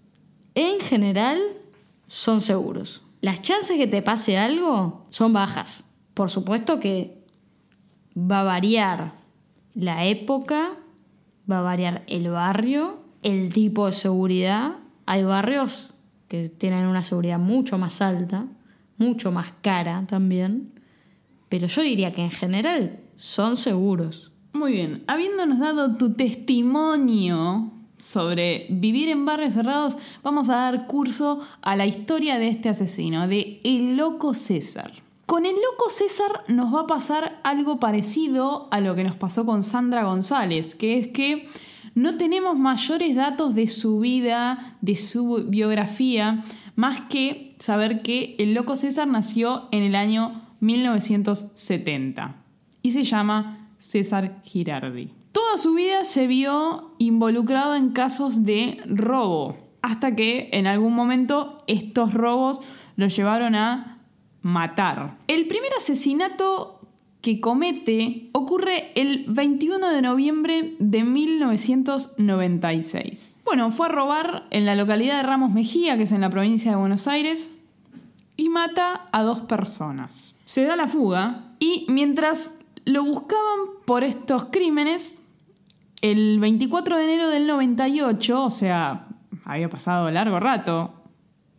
En 0.57 0.81
general, 0.81 1.39
son 2.09 2.41
seguros. 2.41 3.03
Las 3.21 3.43
chances 3.43 3.77
que 3.77 3.87
te 3.87 4.03
pase 4.03 4.39
algo 4.39 5.07
son 5.11 5.33
bajas. 5.33 5.85
Por 6.15 6.29
supuesto 6.29 6.81
que 6.81 7.25
va 8.19 8.41
a 8.41 8.43
variar 8.43 9.13
la 9.73 10.05
época, 10.05 10.73
va 11.49 11.61
a 11.61 11.63
variar 11.63 12.03
el 12.09 12.29
barrio, 12.29 12.99
el 13.23 13.55
tipo 13.55 13.87
de 13.87 13.93
seguridad. 13.93 14.79
Hay 15.07 15.23
barrios 15.23 15.91
que 16.27 16.49
tienen 16.49 16.89
una 16.89 17.05
seguridad 17.05 17.39
mucho 17.39 17.79
más 17.79 18.03
alta, 18.03 18.49
mucho 19.03 19.33
más 19.33 19.53
cara 19.63 20.05
también. 20.09 20.73
Pero 21.49 21.67
yo 21.67 21.83
diría 21.83 22.13
que 22.13 22.23
en 22.23 22.31
general 22.31 23.01
son 23.17 23.57
seguros. 23.57 24.33
Muy 24.53 24.73
bien, 24.73 25.05
habiéndonos 25.07 25.59
dado 25.59 25.97
tu 25.97 26.15
testimonio 26.15 27.73
sobre 27.97 28.67
vivir 28.69 29.09
en 29.09 29.25
barrios 29.25 29.55
cerrados, 29.55 29.97
vamos 30.23 30.49
a 30.49 30.57
dar 30.57 30.87
curso 30.87 31.41
a 31.63 31.77
la 31.77 31.87
historia 31.87 32.39
de 32.39 32.49
este 32.49 32.69
asesino, 32.69 33.29
de 33.29 33.61
El 33.65 33.97
Loco 33.97 34.35
César. 34.35 34.93
Con 35.27 35.47
el 35.47 35.55
Loco 35.55 35.89
César 35.89 36.45
nos 36.49 36.75
va 36.75 36.81
a 36.81 36.87
pasar 36.87 37.41
algo 37.45 37.79
parecido 37.79 38.69
a 38.71 38.81
lo 38.81 38.95
que 38.95 39.05
nos 39.05 39.15
pasó 39.15 39.47
con 39.47 39.63
Sandra 39.63 40.05
González, 40.05 40.75
que 40.75 40.99
es 40.99 41.09
que 41.09 41.47
no 41.95 42.17
tenemos 42.17 42.59
mayores 42.59 43.15
datos 43.15 43.55
de 43.55 43.69
su 43.69 44.01
vida, 44.01 44.77
de 44.81 44.97
su 44.97 45.47
biografía, 45.49 46.43
más 46.75 47.03
que 47.03 47.55
saber 47.59 48.03
que 48.03 48.37
el 48.39 48.55
Loco 48.55 48.77
César 48.77 49.09
nació 49.09 49.69
en 49.73 49.83
el 49.83 49.95
año 49.95 50.43
1970 50.61 52.37
y 52.83 52.91
se 52.91 53.05
llama 53.05 53.69
César 53.79 54.41
Girardi. 54.45 55.11
Toda 55.33 55.59
su 55.59 55.75
vida 55.75 56.05
se 56.05 56.27
vio 56.27 56.95
involucrado 56.99 57.75
en 57.75 57.91
casos 57.91 58.45
de 58.45 58.81
robo, 58.87 59.57
hasta 59.81 60.15
que 60.15 60.51
en 60.53 60.67
algún 60.67 60.95
momento 60.95 61.59
estos 61.67 62.15
robos 62.15 62.61
lo 62.97 63.09
llevaron 63.09 63.55
a 63.55 63.99
matar. 64.43 65.19
El 65.29 65.47
primer 65.47 65.73
asesinato 65.77 66.81
que 67.23 67.41
comete 67.41 68.29
ocurre 68.33 68.93
el 68.95 69.25
21 69.29 69.91
de 69.91 70.03
noviembre 70.03 70.77
de 70.79 71.05
1996. 71.05 73.32
Bueno, 73.53 73.71
fue 73.71 73.85
a 73.85 73.91
robar 73.91 74.47
en 74.49 74.65
la 74.65 74.75
localidad 74.75 75.19
de 75.19 75.25
Ramos 75.25 75.53
Mejía, 75.53 75.99
que 75.99 76.05
es 76.05 76.13
en 76.13 76.23
la 76.23 76.31
provincia 76.31 76.71
de 76.71 76.79
Buenos 76.79 77.07
Aires, 77.07 77.53
y 78.39 78.49
mata 78.49 79.05
a 79.13 79.23
dos 79.25 79.41
personas. 79.41 80.35
Se 80.47 80.65
da 80.65 80.75
la 80.75 80.89
fuga 80.89 81.53
y 81.59 81.85
mientras 81.91 82.61
lo 82.87 83.05
buscaban 83.05 83.59
por 83.85 84.05
estos 84.05 84.47
crímenes, 84.47 85.19
el 86.01 86.41
24 86.41 86.97
de 86.97 87.05
enero 87.05 87.29
del 87.29 87.47
98, 87.47 88.43
o 88.43 88.49
sea, 88.49 89.09
había 89.45 89.69
pasado 89.69 90.11
largo 90.11 90.41
rato 90.41 90.95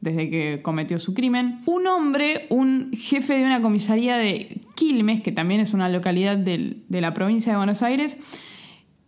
desde 0.02 0.32
que 0.32 0.62
cometió 0.64 0.98
su 0.98 1.14
crimen, 1.14 1.62
un 1.68 1.86
hombre, 1.86 2.48
un 2.50 2.90
jefe 2.94 3.38
de 3.38 3.46
una 3.46 3.62
comisaría 3.62 4.18
de 4.18 4.62
Quilmes, 4.74 5.22
que 5.22 5.32
también 5.32 5.62
es 5.62 5.76
una 5.76 5.90
localidad 5.90 6.38
de 6.38 6.82
la 6.90 7.14
provincia 7.14 7.52
de 7.52 7.58
Buenos 7.58 7.84
Aires, 7.84 8.18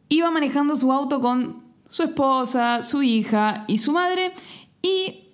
iba 0.08 0.30
manejando 0.30 0.76
su 0.76 0.93
auto 0.93 1.19
con 1.19 1.64
su 1.88 2.04
esposa, 2.04 2.82
su 2.82 3.04
hija 3.04 3.65
y 3.67 3.78
su 3.78 3.91
madre 3.91 4.32
y 4.82 5.26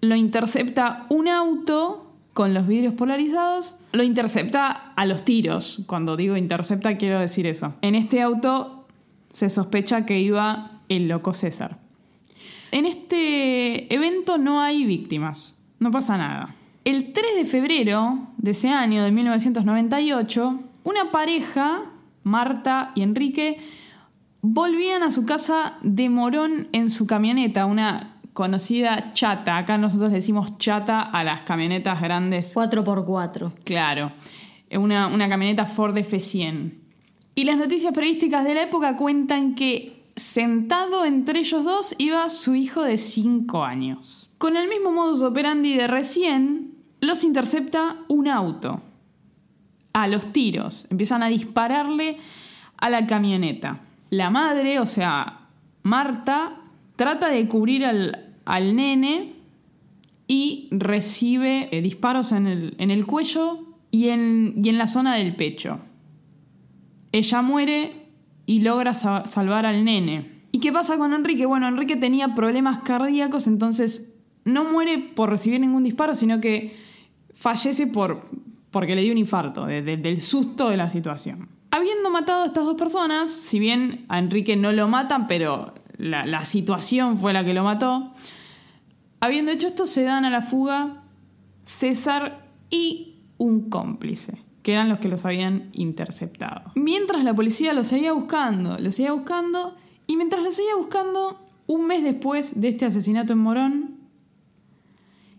lo 0.00 0.14
intercepta 0.14 1.06
un 1.08 1.28
auto 1.28 2.04
con 2.32 2.54
los 2.54 2.66
vidrios 2.66 2.94
polarizados, 2.94 3.76
lo 3.92 4.04
intercepta 4.04 4.92
a 4.94 5.06
los 5.06 5.24
tiros. 5.24 5.82
Cuando 5.86 6.16
digo 6.16 6.36
intercepta 6.36 6.96
quiero 6.96 7.18
decir 7.18 7.46
eso. 7.46 7.74
En 7.82 7.94
este 7.94 8.22
auto 8.22 8.86
se 9.32 9.50
sospecha 9.50 10.06
que 10.06 10.20
iba 10.20 10.70
el 10.88 11.08
loco 11.08 11.34
César. 11.34 11.78
En 12.70 12.86
este 12.86 13.92
evento 13.92 14.38
no 14.38 14.60
hay 14.60 14.84
víctimas, 14.84 15.58
no 15.78 15.90
pasa 15.90 16.16
nada. 16.16 16.54
El 16.84 17.12
3 17.12 17.34
de 17.36 17.44
febrero 17.44 18.28
de 18.36 18.52
ese 18.52 18.68
año, 18.68 19.02
de 19.02 19.10
1998, 19.10 20.60
una 20.84 21.10
pareja, 21.10 21.82
Marta 22.22 22.92
y 22.94 23.02
Enrique, 23.02 23.58
volvían 24.52 25.02
a 25.02 25.10
su 25.10 25.26
casa 25.26 25.74
de 25.82 26.08
Morón 26.08 26.68
en 26.72 26.90
su 26.90 27.06
camioneta, 27.06 27.66
una 27.66 28.16
conocida 28.32 29.12
chata. 29.12 29.58
Acá 29.58 29.78
nosotros 29.78 30.10
le 30.10 30.16
decimos 30.16 30.56
chata 30.58 31.02
a 31.02 31.22
las 31.22 31.42
camionetas 31.42 32.00
grandes 32.00 32.56
4x4. 32.56 33.52
Claro, 33.64 34.12
una, 34.72 35.08
una 35.08 35.28
camioneta 35.28 35.66
Ford 35.66 35.96
F100. 35.96 36.72
Y 37.34 37.44
las 37.44 37.58
noticias 37.58 37.92
periodísticas 37.92 38.44
de 38.44 38.54
la 38.54 38.62
época 38.62 38.96
cuentan 38.96 39.54
que 39.54 40.04
sentado 40.16 41.04
entre 41.04 41.40
ellos 41.40 41.64
dos 41.64 41.94
iba 41.98 42.28
su 42.28 42.54
hijo 42.54 42.82
de 42.82 42.96
5 42.96 43.64
años. 43.64 44.30
Con 44.38 44.56
el 44.56 44.68
mismo 44.68 44.90
modus 44.92 45.22
operandi 45.22 45.76
de 45.76 45.86
recién, 45.86 46.74
los 47.00 47.22
intercepta 47.22 47.98
un 48.08 48.28
auto. 48.28 48.80
A 49.92 50.06
los 50.06 50.32
tiros. 50.32 50.86
Empiezan 50.90 51.22
a 51.22 51.28
dispararle 51.28 52.18
a 52.76 52.88
la 52.88 53.06
camioneta. 53.06 53.82
La 54.10 54.30
madre, 54.30 54.78
o 54.80 54.86
sea, 54.86 55.48
Marta, 55.82 56.56
trata 56.96 57.28
de 57.28 57.46
cubrir 57.48 57.84
al, 57.84 58.34
al 58.44 58.74
nene 58.76 59.34
y 60.26 60.68
recibe 60.70 61.68
eh, 61.76 61.82
disparos 61.82 62.32
en 62.32 62.46
el, 62.46 62.74
en 62.78 62.90
el 62.90 63.06
cuello 63.06 63.60
y 63.90 64.08
en, 64.08 64.54
y 64.62 64.68
en 64.68 64.78
la 64.78 64.86
zona 64.86 65.14
del 65.14 65.34
pecho. 65.36 65.80
Ella 67.12 67.42
muere 67.42 68.06
y 68.46 68.60
logra 68.60 68.94
sa- 68.94 69.26
salvar 69.26 69.66
al 69.66 69.84
nene. 69.84 70.42
¿Y 70.52 70.60
qué 70.60 70.72
pasa 70.72 70.96
con 70.98 71.12
Enrique? 71.12 71.46
Bueno, 71.46 71.68
Enrique 71.68 71.96
tenía 71.96 72.34
problemas 72.34 72.80
cardíacos, 72.80 73.46
entonces 73.46 74.14
no 74.44 74.64
muere 74.64 74.98
por 74.98 75.28
recibir 75.30 75.60
ningún 75.60 75.84
disparo, 75.84 76.14
sino 76.14 76.40
que 76.40 76.74
fallece 77.34 77.86
por, 77.86 78.28
porque 78.70 78.94
le 78.96 79.02
dio 79.02 79.12
un 79.12 79.18
infarto, 79.18 79.66
de- 79.66 79.82
de- 79.82 79.96
del 79.98 80.20
susto 80.20 80.68
de 80.70 80.76
la 80.78 80.88
situación. 80.90 81.48
Habiendo 81.70 82.10
matado 82.10 82.42
a 82.42 82.46
estas 82.46 82.64
dos 82.64 82.76
personas, 82.76 83.30
si 83.30 83.58
bien 83.58 84.04
a 84.08 84.18
Enrique 84.18 84.56
no 84.56 84.72
lo 84.72 84.88
matan, 84.88 85.26
pero 85.26 85.74
la, 85.96 86.24
la 86.26 86.44
situación 86.44 87.18
fue 87.18 87.32
la 87.32 87.44
que 87.44 87.54
lo 87.54 87.64
mató, 87.64 88.12
habiendo 89.20 89.52
hecho 89.52 89.66
esto, 89.66 89.86
se 89.86 90.02
dan 90.02 90.24
a 90.24 90.30
la 90.30 90.42
fuga 90.42 91.02
César 91.64 92.46
y 92.70 93.16
un 93.36 93.68
cómplice, 93.68 94.42
que 94.62 94.72
eran 94.72 94.88
los 94.88 94.98
que 94.98 95.08
los 95.08 95.24
habían 95.24 95.68
interceptado. 95.72 96.72
Mientras 96.74 97.22
la 97.24 97.34
policía 97.34 97.72
los 97.74 97.88
seguía 97.88 98.12
buscando, 98.12 98.78
los 98.78 98.94
seguía 98.94 99.12
buscando, 99.12 99.76
y 100.06 100.16
mientras 100.16 100.42
los 100.42 100.54
seguía 100.54 100.76
buscando, 100.76 101.46
un 101.66 101.86
mes 101.86 102.02
después 102.02 102.58
de 102.60 102.68
este 102.68 102.86
asesinato 102.86 103.34
en 103.34 103.38
Morón, 103.40 103.97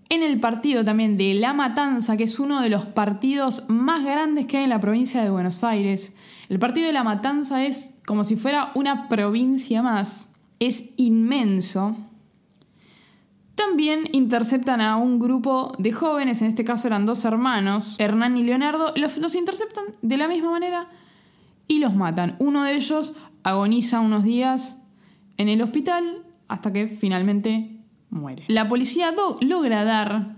en 0.10 0.24
el 0.24 0.39
partido 0.39 0.84
también 0.84 1.17
de 1.17 1.36
La 1.36 1.54
Matanza, 1.54 2.17
que 2.17 2.24
es 2.24 2.39
uno 2.39 2.62
de 2.62 2.69
los 2.69 2.86
partidos 2.86 3.65
más 3.67 4.04
grandes 4.04 4.48
que 4.48 4.58
hay 4.58 4.63
en 4.63 4.72
la 4.72 4.82
provincia 4.82 5.24
de 5.24 5.30
Buenos 5.30 5.63
Aires. 5.63 6.15
El 6.50 6.58
partido 6.58 6.88
de 6.88 6.93
La 6.93 7.04
Matanza 7.04 7.63
es 7.63 8.00
como 8.08 8.24
si 8.24 8.36
fuera 8.36 8.72
una 8.74 9.08
provincia 9.08 9.84
más. 9.84 10.34
Es 10.60 10.93
inmenso. 10.98 11.95
También 13.54 14.06
interceptan 14.12 14.82
a 14.82 14.98
un 14.98 15.19
grupo 15.19 15.74
de 15.78 15.91
jóvenes, 15.91 16.41
en 16.41 16.48
este 16.48 16.63
caso 16.63 16.88
eran 16.88 17.06
dos 17.06 17.24
hermanos, 17.26 17.98
Hernán 18.00 18.38
y 18.38 18.43
Leonardo, 18.43 18.93
los, 18.95 19.17
los 19.17 19.36
interceptan 19.36 19.86
de 20.02 20.17
la 20.17 20.28
misma 20.28 20.50
manera 20.50 20.88
y 21.67 21.80
los 21.80 21.93
matan. 21.93 22.36
Uno 22.39 22.63
de 22.63 22.74
ellos 22.74 23.13
agoniza 23.43 24.00
unos 24.00 24.24
días 24.24 24.82
en 25.38 25.50
el 25.50 25.62
hospital 25.62 26.24
hasta 26.48 26.74
que 26.74 26.88
finalmente 26.88 27.79
La 28.48 28.67
policía 28.67 29.13
logra 29.41 29.84
dar 29.84 30.36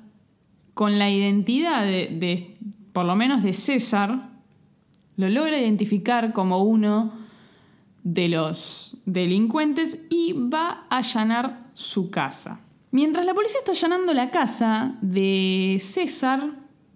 con 0.73 0.99
la 0.99 1.09
identidad 1.09 1.83
de, 1.83 2.09
de, 2.11 2.57
por 2.93 3.05
lo 3.05 3.15
menos 3.15 3.43
de 3.43 3.53
César, 3.53 4.29
lo 5.17 5.29
logra 5.29 5.59
identificar 5.59 6.33
como 6.33 6.59
uno 6.63 7.13
de 8.03 8.29
los 8.29 8.97
delincuentes 9.05 10.05
y 10.09 10.33
va 10.33 10.85
a 10.89 10.97
allanar 10.97 11.69
su 11.73 12.09
casa. 12.09 12.61
Mientras 12.91 13.25
la 13.25 13.33
policía 13.33 13.59
está 13.59 13.71
allanando 13.71 14.13
la 14.13 14.31
casa 14.31 14.97
de 15.01 15.77
César, 15.79 16.51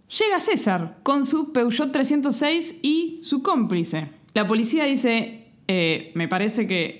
llega 0.10 0.40
César 0.40 1.00
con 1.04 1.26
su 1.26 1.54
Peugeot 1.54 1.92
306 1.92 2.80
y 2.82 3.20
su 3.22 3.42
cómplice. 3.42 4.10
La 4.34 4.46
policía 4.46 4.86
dice, 4.86 5.48
eh, 5.68 6.12
me 6.16 6.28
parece 6.28 6.68
que 6.68 7.00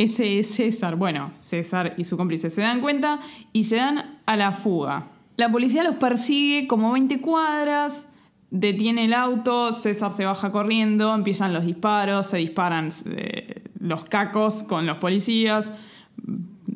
ese 0.00 0.38
es 0.38 0.54
César. 0.54 0.96
Bueno, 0.96 1.30
César 1.36 1.92
y 1.98 2.04
su 2.04 2.16
cómplice 2.16 2.48
se 2.48 2.62
dan 2.62 2.80
cuenta 2.80 3.20
y 3.52 3.64
se 3.64 3.76
dan 3.76 4.18
a 4.24 4.34
la 4.34 4.52
fuga. 4.52 5.08
La 5.36 5.52
policía 5.52 5.84
los 5.84 5.96
persigue 5.96 6.66
como 6.66 6.92
20 6.92 7.20
cuadras, 7.20 8.10
detiene 8.50 9.04
el 9.04 9.12
auto, 9.12 9.72
César 9.74 10.12
se 10.12 10.24
baja 10.24 10.52
corriendo, 10.52 11.14
empiezan 11.14 11.52
los 11.52 11.66
disparos, 11.66 12.28
se 12.28 12.38
disparan 12.38 12.88
eh, 13.14 13.62
los 13.78 14.06
cacos 14.06 14.62
con 14.62 14.86
los 14.86 14.96
policías, 14.96 15.70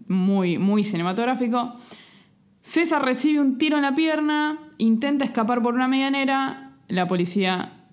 muy, 0.07 0.59
muy 0.59 0.85
cinematográfico. 0.85 1.77
César 2.61 3.03
recibe 3.07 3.41
un 3.41 3.57
tiro 3.57 3.77
en 3.77 3.85
la 3.85 3.95
pierna, 3.95 4.59
intenta 4.77 5.25
escapar 5.25 5.63
por 5.63 5.73
una 5.73 5.89
medianera, 5.89 6.73
la 6.89 7.07
policía 7.07 7.87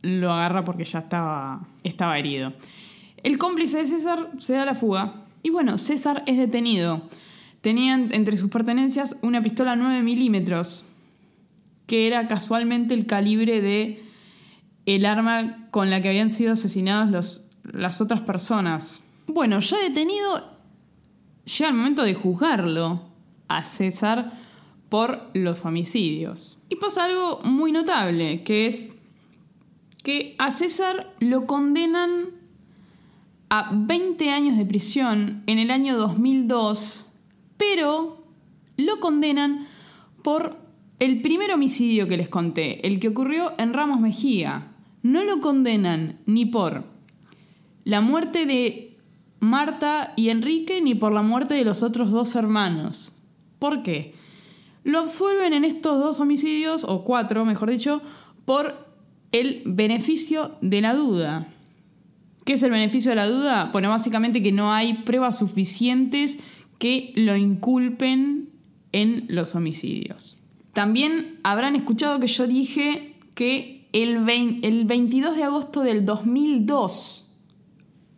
lo 0.00 0.32
agarra 0.32 0.64
porque 0.64 0.86
ya 0.86 1.00
estaba, 1.00 1.60
estaba 1.84 2.18
herido. 2.18 2.54
El 3.22 3.38
cómplice 3.38 3.78
de 3.78 3.86
César 3.86 4.30
se 4.38 4.54
da 4.54 4.64
la 4.64 4.74
fuga 4.74 5.24
y 5.42 5.50
bueno, 5.50 5.78
César 5.78 6.22
es 6.26 6.36
detenido. 6.38 7.02
Tenían 7.60 8.12
entre 8.12 8.36
sus 8.36 8.50
pertenencias 8.50 9.16
una 9.22 9.42
pistola 9.42 9.76
9 9.76 10.02
milímetros, 10.02 10.84
que 11.86 12.06
era 12.06 12.28
casualmente 12.28 12.94
el 12.94 13.06
calibre 13.06 13.60
de 13.60 14.02
el 14.86 15.04
arma 15.04 15.68
con 15.70 15.90
la 15.90 16.00
que 16.00 16.08
habían 16.08 16.30
sido 16.30 16.52
asesinadas 16.52 17.10
los, 17.10 17.46
las 17.62 18.00
otras 18.00 18.22
personas. 18.22 19.02
Bueno, 19.26 19.60
ya 19.60 19.78
detenido, 19.78 20.42
llega 21.44 21.70
el 21.70 21.76
momento 21.76 22.02
de 22.02 22.14
juzgarlo 22.14 23.02
a 23.48 23.64
César 23.64 24.32
por 24.88 25.30
los 25.34 25.64
homicidios. 25.64 26.58
Y 26.68 26.76
pasa 26.76 27.04
algo 27.04 27.40
muy 27.42 27.72
notable, 27.72 28.42
que 28.44 28.66
es 28.66 28.92
que 30.02 30.34
a 30.38 30.50
César 30.50 31.12
lo 31.20 31.46
condenan 31.46 32.37
a 33.50 33.70
20 33.72 34.30
años 34.30 34.56
de 34.56 34.66
prisión 34.66 35.42
en 35.46 35.58
el 35.58 35.70
año 35.70 35.96
2002, 35.96 37.12
pero 37.56 38.24
lo 38.76 39.00
condenan 39.00 39.66
por 40.22 40.58
el 40.98 41.22
primer 41.22 41.52
homicidio 41.52 42.08
que 42.08 42.16
les 42.16 42.28
conté, 42.28 42.86
el 42.86 43.00
que 43.00 43.08
ocurrió 43.08 43.52
en 43.58 43.72
Ramos 43.72 44.00
Mejía. 44.00 44.72
No 45.02 45.24
lo 45.24 45.40
condenan 45.40 46.18
ni 46.26 46.44
por 46.44 46.84
la 47.84 48.00
muerte 48.00 48.46
de 48.46 48.96
Marta 49.40 50.12
y 50.16 50.30
Enrique 50.30 50.80
ni 50.82 50.94
por 50.94 51.12
la 51.12 51.22
muerte 51.22 51.54
de 51.54 51.64
los 51.64 51.82
otros 51.82 52.10
dos 52.10 52.34
hermanos. 52.34 53.12
¿Por 53.58 53.82
qué? 53.82 54.14
Lo 54.84 55.00
absuelven 55.00 55.52
en 55.52 55.64
estos 55.64 56.00
dos 56.00 56.20
homicidios, 56.20 56.84
o 56.84 57.04
cuatro, 57.04 57.44
mejor 57.44 57.70
dicho, 57.70 58.02
por 58.44 58.86
el 59.32 59.62
beneficio 59.66 60.52
de 60.60 60.80
la 60.80 60.94
duda. 60.94 61.54
¿Qué 62.48 62.54
es 62.54 62.62
el 62.62 62.70
beneficio 62.70 63.10
de 63.10 63.16
la 63.16 63.28
duda? 63.28 63.68
Bueno, 63.74 63.90
básicamente 63.90 64.42
que 64.42 64.52
no 64.52 64.72
hay 64.72 64.94
pruebas 65.02 65.38
suficientes 65.38 66.38
que 66.78 67.12
lo 67.14 67.36
inculpen 67.36 68.48
en 68.92 69.26
los 69.28 69.54
homicidios. 69.54 70.40
También 70.72 71.40
habrán 71.42 71.76
escuchado 71.76 72.18
que 72.18 72.26
yo 72.26 72.46
dije 72.46 73.16
que 73.34 73.86
el, 73.92 74.24
22 74.24 75.36
de 75.36 75.44
agosto 75.44 75.82
del 75.82 76.06
2002 76.06 77.26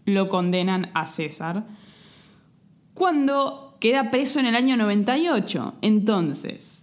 lo 0.04 0.28
condenan 0.28 0.92
a 0.94 1.06
César, 1.06 1.66
cuando 2.94 3.78
queda 3.80 4.12
preso 4.12 4.38
en 4.38 4.46
el 4.46 4.54
año 4.54 4.76
98. 4.76 5.74
Entonces, 5.82 6.79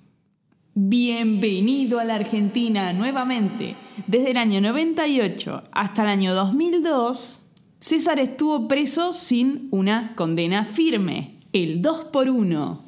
bienvenido 0.79 1.99
a 1.99 2.03
la 2.03 2.13
Argentina 2.13 2.93
nuevamente. 2.93 3.75
Desde 4.05 4.29
el 4.29 4.37
año 4.37 4.61
98 4.61 5.63
hasta 5.71 6.03
el 6.03 6.09
año 6.09 6.35
2002, 6.35 7.41
César 7.79 8.19
estuvo 8.19 8.67
preso 8.67 9.11
sin 9.11 9.69
una 9.71 10.13
condena 10.13 10.65
firme, 10.65 11.39
el 11.51 11.81
2 11.81 12.05
por 12.05 12.29
1. 12.29 12.83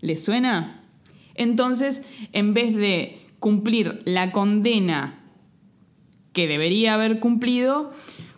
¿Le 0.00 0.16
suena? 0.16 0.82
Entonces, 1.36 2.04
en 2.32 2.52
vez 2.52 2.74
de 2.74 3.24
cumplir 3.38 4.02
la 4.06 4.32
condena 4.32 5.20
que 6.32 6.48
debería 6.48 6.94
haber 6.94 7.20
cumplido, 7.20 7.92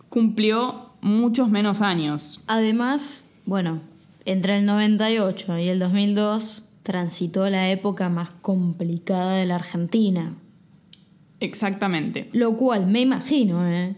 cumplió 0.09 0.91
muchos 1.01 1.49
menos 1.49 1.81
años. 1.81 2.41
Además, 2.45 3.23
bueno, 3.47 3.81
entre 4.25 4.59
el 4.59 4.67
98 4.67 5.57
y 5.57 5.69
el 5.69 5.79
2002 5.79 6.69
transitó 6.83 7.49
la 7.49 7.69
época 7.71 8.09
más 8.09 8.29
complicada 8.41 9.37
de 9.37 9.45
la 9.45 9.55
Argentina. 9.55 10.35
Exactamente. 11.39 12.29
Lo 12.33 12.55
cual 12.55 12.87
me 12.87 13.01
imagino, 13.01 13.65
¿eh? 13.67 13.95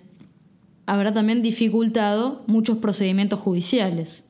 habrá 0.85 1.13
también 1.13 1.41
dificultado 1.41 2.43
muchos 2.47 2.77
procedimientos 2.77 3.39
judiciales. 3.39 4.25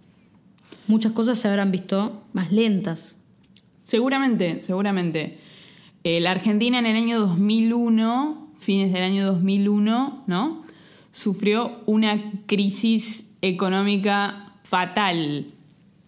Muchas 0.88 1.12
cosas 1.12 1.40
se 1.40 1.48
habrán 1.48 1.72
visto 1.72 2.24
más 2.34 2.52
lentas. 2.52 3.18
Seguramente, 3.82 4.62
seguramente. 4.62 5.38
Eh, 6.04 6.20
la 6.20 6.32
Argentina 6.32 6.80
en 6.80 6.86
el 6.86 6.96
año 6.96 7.20
2001, 7.20 8.52
fines 8.60 8.94
del 8.94 9.04
año 9.04 9.26
2001, 9.26 10.24
¿no? 10.28 10.64
Sufrió 11.12 11.82
una 11.86 12.32
crisis 12.46 13.38
económica 13.42 14.54
fatal. 14.64 15.48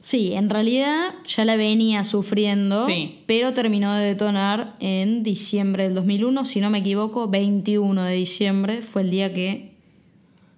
Sí, 0.10 0.32
en 0.32 0.50
realidad 0.50 1.16
ya 1.28 1.44
la 1.44 1.58
venía 1.58 2.06
sufriendo, 2.06 2.86
Sí. 2.86 3.20
pero 3.26 3.54
terminó 3.54 3.94
de 3.94 4.06
detonar 4.06 4.78
en 4.80 5.22
diciembre 5.22 5.84
del 5.84 5.96
2001, 5.96 6.46
si 6.46 6.62
no 6.62 6.70
me 6.70 6.78
equivoco, 6.78 7.28
21 7.28 8.04
de 8.06 8.14
diciembre 8.16 8.82
fue 8.82 9.02
el 9.02 9.10
día 9.12 9.34
que 9.34 9.74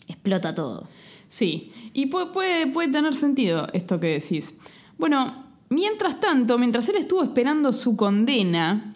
explota 0.07 0.53
todo. 0.53 0.87
Sí, 1.29 1.71
y 1.93 2.05
puede, 2.05 2.27
puede, 2.27 2.67
puede 2.67 2.89
tener 2.91 3.15
sentido 3.15 3.65
esto 3.73 3.99
que 3.99 4.19
decís. 4.19 4.55
Bueno, 4.99 5.43
mientras 5.69 6.19
tanto, 6.19 6.59
mientras 6.59 6.87
él 6.89 6.97
estuvo 6.97 7.23
esperando 7.23 7.73
su 7.73 7.95
condena, 7.95 8.93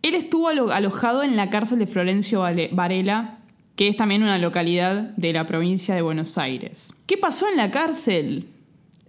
él 0.00 0.14
estuvo 0.14 0.48
alo- 0.48 0.72
alojado 0.72 1.22
en 1.22 1.36
la 1.36 1.50
cárcel 1.50 1.78
de 1.78 1.86
Florencio 1.86 2.40
Varela, 2.72 3.38
que 3.76 3.88
es 3.88 3.98
también 3.98 4.22
una 4.22 4.38
localidad 4.38 5.10
de 5.18 5.34
la 5.34 5.44
provincia 5.44 5.94
de 5.94 6.00
Buenos 6.00 6.38
Aires. 6.38 6.94
¿Qué 7.04 7.18
pasó 7.18 7.46
en 7.50 7.58
la 7.58 7.70
cárcel? 7.70 8.46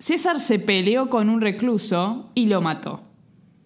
César 0.04 0.42
se 0.42 0.60
peleó 0.60 1.10
con 1.10 1.30
un 1.30 1.39
recluso 1.39 2.30
y 2.36 2.48
lo 2.48 2.60
mató. 2.62 3.04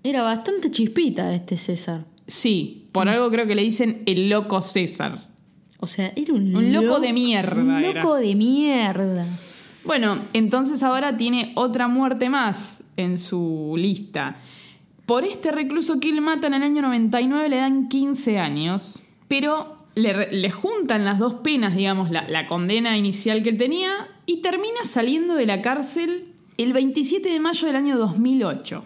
Era 0.04 0.22
bastante 0.22 0.70
chispita 0.70 1.34
este 1.34 1.58
César. 1.58 2.06
Sí, 2.28 2.86
por 2.92 3.10
algo 3.10 3.32
creo 3.32 3.48
que 3.48 3.56
le 3.56 3.64
dicen 3.64 4.04
el 4.06 4.30
loco 4.30 4.62
César. 4.62 5.30
O 5.80 5.88
sea, 5.88 6.14
era 6.16 6.34
un, 6.36 6.56
Un 6.56 6.72
loco 6.72 6.86
lo- 6.86 7.00
de 7.00 7.12
mierda 7.12 7.60
Un 7.60 7.72
era. 7.84 8.04
loco 8.04 8.16
de 8.18 8.36
mierda. 8.36 9.26
Bueno, 9.84 10.20
entonces 10.34 10.84
ahora 10.84 11.18
tiene 11.18 11.54
otra 11.56 11.88
muerte 11.88 12.30
más 12.30 12.84
en 12.98 13.18
su 13.18 13.74
lista. 13.76 14.38
Por 15.08 15.24
este 15.24 15.52
recluso 15.52 16.00
que 16.00 16.10
él 16.10 16.22
mata 16.22 16.46
en 16.46 16.54
el 16.54 16.62
año 16.62 16.84
99 16.84 17.50
le 17.50 17.56
dan 17.58 17.90
15 17.90 18.38
años, 18.38 19.02
pero 19.28 19.77
le, 19.98 20.52
juntan 20.52 21.06
las 21.06 21.20
dos 21.20 21.36
penas, 21.36 21.76
digamos, 21.76 22.12
la, 22.12 22.28
la 22.30 22.48
condena 22.48 22.98
inicial 22.98 23.44
que 23.44 23.54
tenía, 23.54 23.92
y 24.26 24.42
termina 24.42 24.86
saliendo 24.86 25.36
de 25.36 25.46
la 25.46 25.62
cárcel 25.62 26.34
el 26.58 26.74
27 26.74 27.30
de 27.30 27.40
mayo 27.40 27.68
del 27.68 27.76
año 27.76 27.98
2008. 27.98 28.84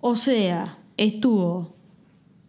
O 0.00 0.16
sea, 0.16 0.78
estuvo 0.96 1.74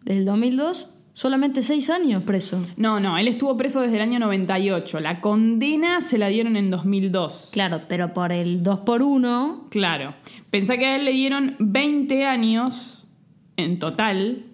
del 0.02 0.24
2002 0.24 0.94
solamente 1.14 1.62
seis 1.62 1.88
años 1.88 2.24
preso. 2.24 2.64
No, 2.76 3.00
no, 3.00 3.16
él 3.16 3.28
estuvo 3.28 3.56
preso 3.56 3.80
desde 3.80 3.96
el 3.96 4.02
año 4.02 4.18
98. 4.18 5.00
La 5.00 5.20
condena 5.20 6.00
se 6.00 6.18
la 6.18 6.28
dieron 6.28 6.56
en 6.56 6.70
2002. 6.70 7.50
Claro, 7.52 7.82
pero 7.88 8.12
por 8.12 8.32
el 8.32 8.62
2 8.62 8.80
por 8.80 9.02
1 9.02 9.68
Claro. 9.70 10.14
Pensá 10.50 10.76
que 10.76 10.86
a 10.86 10.96
él 10.96 11.04
le 11.04 11.12
dieron 11.12 11.56
20 11.58 12.26
años 12.26 13.06
en 13.56 13.78
total 13.78 14.44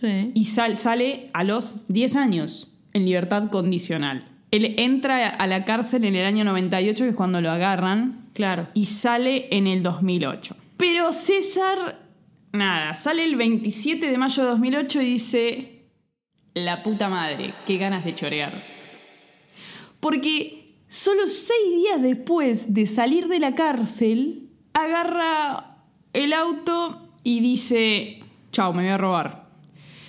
Sí. 0.00 0.30
y 0.34 0.44
sal- 0.44 0.76
sale 0.76 1.30
a 1.32 1.44
los 1.44 1.86
10 1.88 2.16
años 2.16 2.72
en 2.92 3.04
libertad 3.06 3.48
condicional. 3.50 4.24
Él 4.50 4.74
entra 4.78 5.28
a 5.28 5.46
la 5.46 5.64
cárcel 5.64 6.04
en 6.04 6.14
el 6.16 6.24
año 6.24 6.44
98, 6.44 7.04
que 7.04 7.10
es 7.10 7.16
cuando 7.16 7.40
lo 7.40 7.50
agarran, 7.50 8.20
Claro. 8.32 8.68
y 8.74 8.86
sale 8.86 9.48
en 9.50 9.66
el 9.66 9.82
2008. 9.82 10.56
Pero 10.76 11.12
César, 11.12 11.98
nada, 12.52 12.94
sale 12.94 13.24
el 13.24 13.36
27 13.36 14.10
de 14.10 14.18
mayo 14.18 14.42
de 14.44 14.48
2008 14.50 15.02
y 15.02 15.04
dice, 15.06 15.72
la 16.54 16.82
puta 16.82 17.08
madre, 17.08 17.54
qué 17.66 17.76
ganas 17.76 18.04
de 18.04 18.14
chorear. 18.14 18.62
Porque 20.00 20.74
solo 20.88 21.26
seis 21.26 21.74
días 21.76 22.00
después 22.02 22.72
de 22.74 22.86
salir 22.86 23.28
de 23.28 23.40
la 23.40 23.54
cárcel, 23.54 24.50
agarra 24.74 25.76
el 26.12 26.32
auto 26.32 27.10
y 27.24 27.40
dice, 27.40 28.20
chao, 28.52 28.72
me 28.72 28.82
voy 28.84 28.92
a 28.92 28.98
robar. 28.98 29.45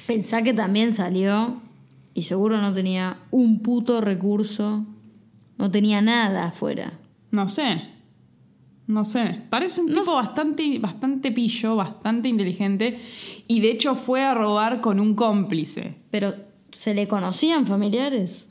Pensá 0.07 0.41
que 0.41 0.53
también 0.53 0.93
salió 0.93 1.61
y 2.13 2.23
seguro 2.23 2.59
no 2.59 2.73
tenía 2.73 3.17
un 3.29 3.59
puto 3.59 4.01
recurso. 4.01 4.85
No 5.57 5.69
tenía 5.69 6.01
nada 6.01 6.45
afuera. 6.47 6.93
No 7.31 7.49
sé. 7.49 7.81
No 8.87 9.03
sé. 9.03 9.41
Parece 9.49 9.81
un 9.81 9.93
tipo 9.93 10.15
bastante, 10.15 10.79
bastante 10.79 11.31
pillo, 11.31 11.75
bastante 11.75 12.29
inteligente. 12.29 12.99
Y 13.47 13.59
de 13.59 13.71
hecho 13.71 13.95
fue 13.95 14.23
a 14.23 14.33
robar 14.33 14.79
con 14.81 14.99
un 14.99 15.13
cómplice. 15.13 15.97
Pero, 16.09 16.33
¿se 16.71 16.93
le 16.93 17.07
conocían 17.07 17.67
familiares? 17.67 18.47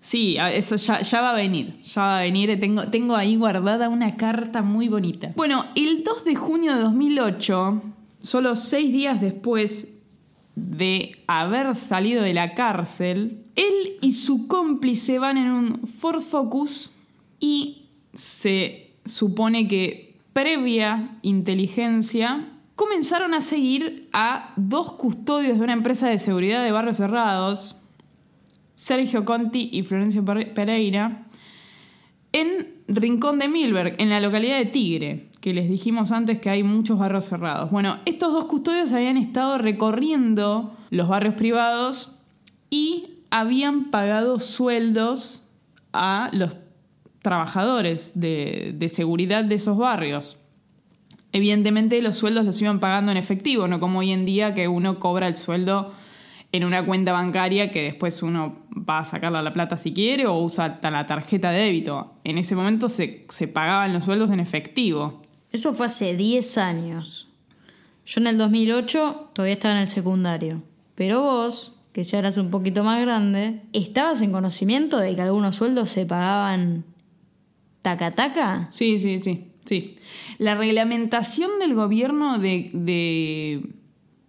Sí, 0.00 0.36
eso 0.38 0.76
ya, 0.76 1.02
ya 1.02 1.20
va 1.20 1.32
a 1.32 1.34
venir. 1.34 1.82
Ya 1.82 2.02
va 2.02 2.18
a 2.20 2.22
venir. 2.22 2.58
Tengo, 2.60 2.88
tengo 2.88 3.16
ahí 3.16 3.34
guardada 3.34 3.88
una 3.88 4.16
carta 4.16 4.62
muy 4.62 4.88
bonita. 4.88 5.32
Bueno, 5.34 5.66
el 5.74 6.04
2 6.04 6.24
de 6.24 6.36
junio 6.36 6.74
de 6.76 6.82
2008, 6.82 7.82
solo 8.20 8.54
seis 8.54 8.92
días 8.92 9.20
después 9.20 9.88
de 10.58 11.16
haber 11.26 11.74
salido 11.74 12.22
de 12.22 12.34
la 12.34 12.54
cárcel, 12.54 13.44
él 13.56 13.96
y 14.00 14.12
su 14.12 14.48
cómplice 14.48 15.18
van 15.18 15.36
en 15.36 15.50
un 15.50 15.86
Ford 15.86 16.20
Focus 16.20 16.94
y 17.40 17.86
se 18.14 18.90
supone 19.04 19.68
que 19.68 20.16
previa 20.32 21.18
inteligencia 21.22 22.52
comenzaron 22.74 23.34
a 23.34 23.40
seguir 23.40 24.08
a 24.12 24.52
dos 24.56 24.92
custodios 24.92 25.58
de 25.58 25.64
una 25.64 25.72
empresa 25.72 26.08
de 26.08 26.18
seguridad 26.18 26.64
de 26.64 26.72
barrios 26.72 26.96
cerrados, 26.96 27.76
Sergio 28.74 29.24
Conti 29.24 29.68
y 29.72 29.82
Florencio 29.82 30.24
Pereira, 30.24 31.26
en 32.32 32.68
Rincón 32.86 33.38
de 33.38 33.48
Milberg, 33.48 33.96
en 33.98 34.10
la 34.10 34.20
localidad 34.20 34.58
de 34.58 34.66
Tigre, 34.66 35.27
que 35.48 35.54
les 35.54 35.70
dijimos 35.70 36.12
antes 36.12 36.40
que 36.40 36.50
hay 36.50 36.62
muchos 36.62 36.98
barrios 36.98 37.24
cerrados. 37.24 37.70
Bueno, 37.70 38.00
estos 38.04 38.34
dos 38.34 38.44
custodios 38.44 38.92
habían 38.92 39.16
estado 39.16 39.56
recorriendo 39.56 40.76
los 40.90 41.08
barrios 41.08 41.36
privados 41.36 42.18
y 42.68 43.22
habían 43.30 43.90
pagado 43.90 44.40
sueldos 44.40 45.48
a 45.94 46.28
los 46.34 46.58
trabajadores 47.20 48.20
de, 48.20 48.90
seguridad 48.92 49.42
de 49.42 49.54
esos 49.54 49.78
barrios. 49.78 50.36
Evidentemente 51.32 52.02
los 52.02 52.16
sueldos 52.16 52.44
los 52.44 52.60
iban 52.60 52.78
pagando 52.78 53.10
en 53.10 53.16
efectivo, 53.16 53.68
no 53.68 53.80
como 53.80 54.00
hoy 54.00 54.10
en 54.10 54.26
día 54.26 54.52
que 54.52 54.68
uno 54.68 54.98
cobra 54.98 55.28
el 55.28 55.34
sueldo 55.34 55.94
en 56.52 56.62
una 56.62 56.84
cuenta 56.84 57.12
bancaria 57.12 57.70
que 57.70 57.84
después 57.84 58.22
uno 58.22 58.66
va 58.70 58.98
a 58.98 59.04
sacarla 59.06 59.40
la 59.40 59.54
plata 59.54 59.78
si 59.78 59.94
quiere 59.94 60.26
o 60.26 60.42
usa 60.42 60.78
la 60.82 61.06
tarjeta 61.06 61.52
de 61.52 61.60
débito. 61.60 62.16
En 62.24 62.36
ese 62.36 62.54
momento 62.54 62.90
se 62.90 63.48
pagaban 63.50 63.94
los 63.94 64.04
sueldos 64.04 64.30
en 64.30 64.40
efectivo. 64.40 65.22
Eso 65.52 65.74
fue 65.74 65.86
hace 65.86 66.16
10 66.16 66.58
años. 66.58 67.28
Yo 68.06 68.20
en 68.20 68.26
el 68.26 68.38
2008 68.38 69.30
todavía 69.32 69.54
estaba 69.54 69.74
en 69.74 69.82
el 69.82 69.88
secundario. 69.88 70.62
Pero 70.94 71.22
vos, 71.22 71.74
que 71.92 72.02
ya 72.02 72.18
eras 72.18 72.38
un 72.38 72.50
poquito 72.50 72.84
más 72.84 73.00
grande, 73.00 73.62
¿estabas 73.72 74.22
en 74.22 74.32
conocimiento 74.32 74.98
de 74.98 75.14
que 75.14 75.22
algunos 75.22 75.56
sueldos 75.56 75.90
se 75.90 76.06
pagaban 76.06 76.84
taca 77.82 78.10
taca? 78.12 78.68
Sí, 78.70 78.98
sí, 78.98 79.18
sí, 79.18 79.52
sí. 79.64 79.94
La 80.38 80.54
reglamentación 80.54 81.58
del 81.60 81.74
gobierno 81.74 82.38
de, 82.38 82.70
de 82.72 83.78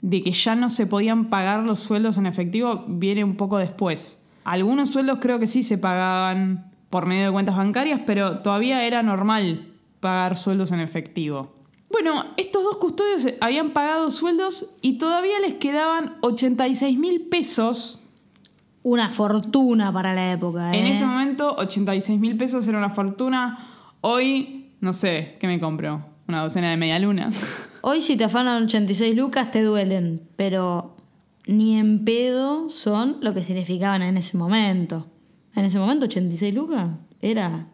de 0.01 0.23
que 0.23 0.31
ya 0.31 0.55
no 0.55 0.69
se 0.69 0.87
podían 0.87 1.29
pagar 1.29 1.63
los 1.63 1.79
sueldos 1.79 2.17
en 2.17 2.25
efectivo 2.25 2.85
viene 2.87 3.23
un 3.23 3.35
poco 3.35 3.57
después. 3.57 4.21
Algunos 4.43 4.89
sueldos 4.89 5.19
creo 5.21 5.39
que 5.39 5.47
sí 5.47 5.63
se 5.63 5.77
pagaban 5.77 6.71
por 6.89 7.05
medio 7.05 7.25
de 7.25 7.31
cuentas 7.31 7.55
bancarias, 7.55 8.01
pero 8.05 8.39
todavía 8.39 8.85
era 8.85 9.03
normal 9.03 9.68
pagar 9.99 10.37
sueldos 10.37 10.71
en 10.71 10.79
efectivo. 10.79 11.59
Bueno, 11.91 12.23
estos 12.37 12.63
dos 12.63 12.77
custodios 12.77 13.25
habían 13.41 13.71
pagado 13.71 14.11
sueldos 14.11 14.75
y 14.81 14.97
todavía 14.97 15.39
les 15.39 15.55
quedaban 15.55 16.17
86 16.21 16.97
mil 16.99 17.21
pesos. 17.21 18.05
Una 18.81 19.11
fortuna 19.11 19.91
para 19.91 20.13
la 20.13 20.31
época. 20.31 20.73
En 20.73 20.85
¿eh? 20.85 20.91
ese 20.91 21.05
momento, 21.05 21.55
86 21.57 22.19
mil 22.19 22.37
pesos 22.37 22.67
era 22.67 22.77
una 22.77 22.91
fortuna. 22.91 23.57
Hoy, 24.01 24.71
no 24.79 24.93
sé, 24.93 25.35
¿qué 25.39 25.47
me 25.47 25.59
compro? 25.59 26.05
Una 26.27 26.43
docena 26.43 26.69
de 26.69 26.77
medialunas. 26.77 27.69
Hoy 27.81 28.01
si 28.01 28.15
te 28.15 28.23
afanan 28.23 28.63
86 28.63 29.15
lucas 29.15 29.51
te 29.51 29.63
duelen, 29.63 30.21
pero 30.35 30.95
ni 31.47 31.77
en 31.77 32.05
pedo 32.05 32.69
son 32.69 33.17
lo 33.21 33.33
que 33.33 33.43
significaban 33.43 34.01
en 34.01 34.15
ese 34.15 34.37
momento. 34.37 35.07
En 35.55 35.65
ese 35.65 35.79
momento 35.79 36.05
86 36.05 36.53
lucas 36.53 36.91
era... 37.21 37.67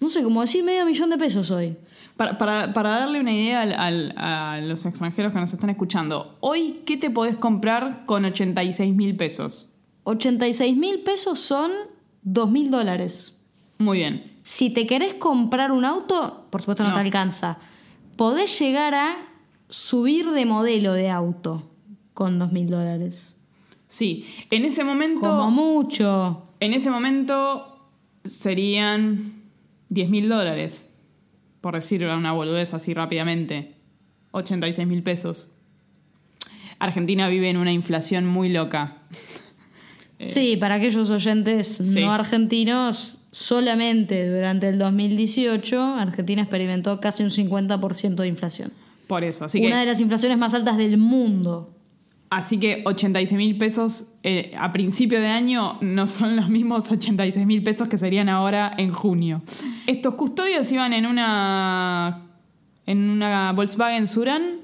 No 0.00 0.10
sé, 0.10 0.22
como 0.22 0.40
decir 0.40 0.64
medio 0.64 0.84
millón 0.84 1.10
de 1.10 1.18
pesos 1.18 1.50
hoy. 1.50 1.76
Para, 2.16 2.68
darle 2.72 3.20
una 3.20 3.32
idea 3.32 3.62
a 3.62 4.60
los 4.60 4.84
extranjeros 4.86 5.32
que 5.32 5.40
nos 5.40 5.52
están 5.52 5.70
escuchando, 5.70 6.36
hoy, 6.40 6.82
¿qué 6.86 6.96
te 6.96 7.10
podés 7.10 7.36
comprar 7.36 8.04
con 8.06 8.24
86 8.24 8.94
mil 8.94 9.16
pesos? 9.16 9.70
86 10.04 10.76
mil 10.76 11.00
pesos 11.00 11.40
son 11.40 11.70
2 12.22 12.50
mil 12.50 12.70
dólares. 12.70 13.34
Muy 13.78 13.98
bien. 13.98 14.22
Si 14.42 14.70
te 14.70 14.86
querés 14.86 15.14
comprar 15.14 15.72
un 15.72 15.84
auto, 15.84 16.46
por 16.50 16.60
supuesto 16.60 16.84
no. 16.84 16.92
te 16.92 17.00
alcanza 17.00 17.58
podés 18.16 18.58
llegar 18.58 18.94
a 18.94 19.16
subir 19.68 20.30
de 20.30 20.46
modelo 20.46 20.92
de 20.92 21.10
auto 21.10 21.70
con 22.12 22.38
dos 22.38 22.52
mil 22.52 22.68
dólares. 22.68 23.34
Sí, 23.88 24.26
en 24.50 24.64
ese 24.64 24.84
momento... 24.84 25.20
Como 25.20 25.50
mucho. 25.50 26.42
En 26.60 26.74
ese 26.74 26.90
momento 26.90 27.78
serían 28.24 29.33
10 29.94 30.10
mil 30.10 30.28
dólares, 30.28 30.90
por 31.60 31.74
decir 31.74 32.04
una 32.04 32.32
boludez 32.32 32.74
así 32.74 32.92
rápidamente. 32.92 33.76
86 34.32 34.86
mil 34.86 35.02
pesos. 35.02 35.48
Argentina 36.80 37.28
vive 37.28 37.48
en 37.48 37.56
una 37.56 37.72
inflación 37.72 38.26
muy 38.26 38.50
loca. 38.50 38.98
Sí, 40.26 40.56
para 40.56 40.76
aquellos 40.76 41.10
oyentes 41.10 41.80
no 41.80 42.12
argentinos, 42.12 43.18
solamente 43.30 44.30
durante 44.30 44.68
el 44.68 44.78
2018 44.78 45.82
Argentina 45.82 46.40
experimentó 46.40 47.00
casi 47.00 47.24
un 47.24 47.30
50% 47.30 48.14
de 48.14 48.28
inflación. 48.28 48.72
Por 49.06 49.24
eso, 49.24 49.44
así 49.44 49.58
Una 49.66 49.80
de 49.80 49.86
las 49.86 50.00
inflaciones 50.00 50.38
más 50.38 50.54
altas 50.54 50.78
del 50.78 50.96
mundo. 50.96 51.74
Así 52.30 52.58
que 52.58 52.82
86 52.86 53.36
mil 53.36 53.58
pesos 53.58 54.06
eh, 54.22 54.54
a 54.58 54.72
principio 54.72 55.20
de 55.20 55.26
año 55.26 55.78
no 55.82 56.06
son 56.06 56.36
los 56.36 56.48
mismos 56.48 56.90
86 56.90 57.44
mil 57.44 57.62
pesos 57.62 57.88
que 57.88 57.98
serían 57.98 58.28
ahora 58.28 58.72
en 58.78 58.92
junio. 58.92 59.42
Estos 59.86 60.14
custodios 60.14 60.70
iban 60.72 60.92
en 60.92 61.06
una, 61.06 62.22
en 62.86 63.10
una 63.10 63.52
Volkswagen 63.52 64.06
Suran 64.06 64.60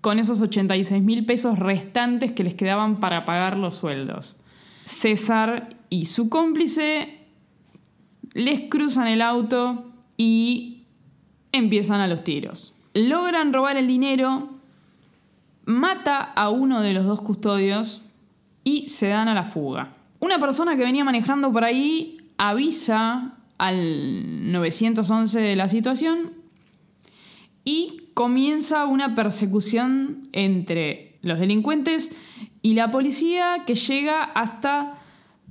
con 0.00 0.18
esos 0.18 0.40
86 0.40 1.02
mil 1.02 1.24
pesos 1.24 1.58
restantes 1.58 2.32
que 2.32 2.44
les 2.44 2.54
quedaban 2.54 3.00
para 3.00 3.24
pagar 3.24 3.56
los 3.56 3.76
sueldos. 3.76 4.36
César 4.84 5.76
y 5.88 6.06
su 6.06 6.28
cómplice 6.28 7.26
les 8.34 8.62
cruzan 8.68 9.08
el 9.08 9.22
auto 9.22 9.86
y 10.16 10.84
empiezan 11.52 12.00
a 12.00 12.06
los 12.06 12.24
tiros. 12.24 12.74
Logran 12.94 13.52
robar 13.52 13.76
el 13.76 13.86
dinero, 13.86 14.50
mata 15.64 16.20
a 16.20 16.50
uno 16.50 16.80
de 16.80 16.92
los 16.92 17.04
dos 17.04 17.22
custodios 17.22 18.02
y 18.64 18.88
se 18.88 19.08
dan 19.08 19.28
a 19.28 19.34
la 19.34 19.44
fuga. 19.44 19.94
Una 20.18 20.38
persona 20.38 20.76
que 20.76 20.82
venía 20.82 21.04
manejando 21.04 21.52
por 21.52 21.64
ahí 21.64 22.18
avisa 22.38 23.35
al 23.58 24.52
911 24.52 25.40
de 25.40 25.56
la 25.56 25.68
situación 25.68 26.32
y 27.64 28.10
comienza 28.14 28.86
una 28.86 29.14
persecución 29.14 30.20
entre 30.32 31.18
los 31.22 31.38
delincuentes 31.38 32.14
y 32.62 32.74
la 32.74 32.90
policía 32.90 33.64
que 33.66 33.74
llega 33.74 34.22
hasta 34.22 34.98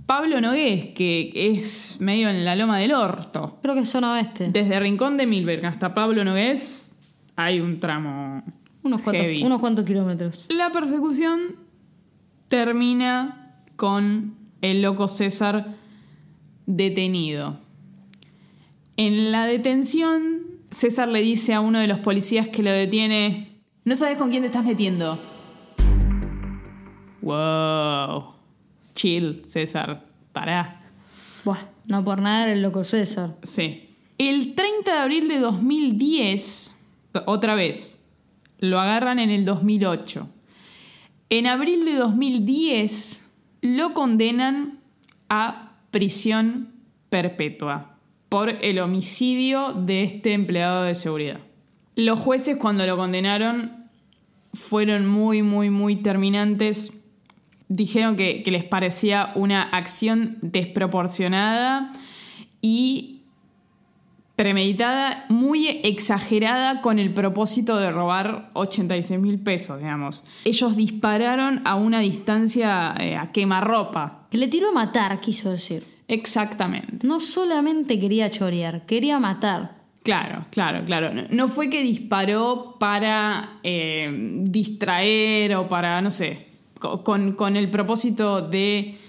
Pablo 0.06 0.40
Nogués, 0.40 0.88
que 0.96 1.32
es 1.36 1.98
medio 2.00 2.30
en 2.30 2.46
la 2.46 2.56
loma 2.56 2.80
del 2.80 2.94
orto. 2.94 3.60
Creo 3.62 3.74
que 3.74 3.82
es 3.82 3.90
zona 3.90 4.14
oeste. 4.14 4.50
Desde 4.50 4.80
Rincón 4.80 5.18
de 5.18 5.26
Milberg 5.26 5.66
hasta 5.66 5.94
Pablo 5.94 6.24
Nogués 6.24 6.98
hay 7.36 7.60
un 7.60 7.80
tramo. 7.80 8.44
Unos 8.84 9.02
cuantos, 9.02 9.26
unos 9.42 9.60
cuantos 9.60 9.86
kilómetros. 9.86 10.48
La 10.50 10.72
persecución 10.72 11.56
termina 12.48 13.58
con 13.76 14.36
el 14.62 14.82
loco 14.82 15.08
César 15.08 15.76
detenido. 16.66 17.65
En 18.98 19.32
la 19.32 19.46
detención, 19.46 20.42
César 20.72 21.08
le 21.08 21.22
dice 21.22 21.54
a 21.54 21.62
uno 21.62 21.80
de 21.80 21.88
los 21.88 22.00
policías 22.00 22.48
que 22.48 22.64
lo 22.64 22.72
detiene: 22.72 23.62
No 23.84 23.96
sabes 23.96 24.18
con 24.18 24.30
quién 24.30 24.44
te 24.44 24.48
estás 24.48 24.66
metiendo. 24.66 25.20
Wow 27.22 28.36
chill, 28.96 29.44
César, 29.48 30.08
pará. 30.34 30.82
Buah, 31.44 31.60
no 31.88 32.04
por 32.04 32.20
nada 32.20 32.52
el 32.52 32.64
loco 32.64 32.84
César. 32.84 33.36
Sí. 33.44 33.90
El 34.18 34.56
30 34.56 34.92
de 34.92 34.98
abril 34.98 35.28
de 35.28 35.40
2010, 35.40 36.76
otra 37.26 37.54
vez, 37.54 38.04
lo 38.60 38.80
agarran 38.80 39.20
en 39.20 39.30
el 39.30 39.46
2008. 39.46 40.28
En 41.30 41.48
abril 41.48 41.86
de 41.86 41.96
2010 41.96 43.30
lo 43.62 43.94
condenan 43.94 44.80
a 45.30 45.74
prisión 45.92 46.72
perpetua 47.10 47.95
por 48.30 48.50
el 48.50 48.80
homicidio 48.80 49.74
de 49.74 50.04
este 50.04 50.34
empleado 50.34 50.84
de 50.84 50.96
seguridad. 50.96 51.40
Los 51.96 52.20
jueces 52.20 52.58
cuando 52.58 52.86
lo 52.86 52.98
condenaron 52.98 53.86
fueron 54.54 55.06
muy, 55.08 55.42
muy, 55.44 55.70
muy 55.70 55.96
terminantes 55.98 56.92
dijeron 57.68 58.16
que, 58.16 58.44
les 58.46 58.64
parecía 58.64 59.32
una 59.36 59.64
acción 59.64 60.38
desproporcionada 60.42 61.92
y 62.62 63.24
premeditada, 64.36 65.26
muy 65.30 65.68
exagerada 65.84 66.82
con 66.82 67.00
el 67.00 67.14
propósito 67.14 67.78
de 67.78 67.90
robar 67.90 68.50
86 68.54 69.20
mil 69.20 69.40
pesos, 69.40 69.80
digamos. 69.80 70.26
Ellos 70.44 70.76
dispararon 70.76 71.62
a 71.66 71.76
una 71.76 72.00
distancia 72.00 72.94
eh, 73.00 73.16
a 73.16 73.32
quemarropa. 73.32 74.28
Que 74.30 74.38
le 74.38 74.50
tiró 74.50 74.70
a 74.70 74.74
matar, 74.74 75.22
quiso 75.22 75.52
decir. 75.52 75.95
Exactamente. 76.08 77.06
No 77.08 77.20
solamente 77.20 78.00
quería 78.00 78.30
chorear, 78.30 78.86
quería 78.86 79.20
matar. 79.20 79.76
Claro, 80.04 80.46
claro, 80.52 80.86
claro. 80.86 81.12
No- 81.32 81.48
fue 81.48 81.70
que 81.70 81.82
disparó 81.82 82.76
para 82.80 83.58
eh, 83.64 84.08
distraer 84.44 85.56
o 85.56 85.68
para, 85.68 86.00
no 86.02 86.12
sé, 86.12 86.46
co- 86.80 87.04
con, 87.04 87.32
con 87.34 87.56
el 87.56 87.72
propósito 87.72 88.42
de, 88.48 89.00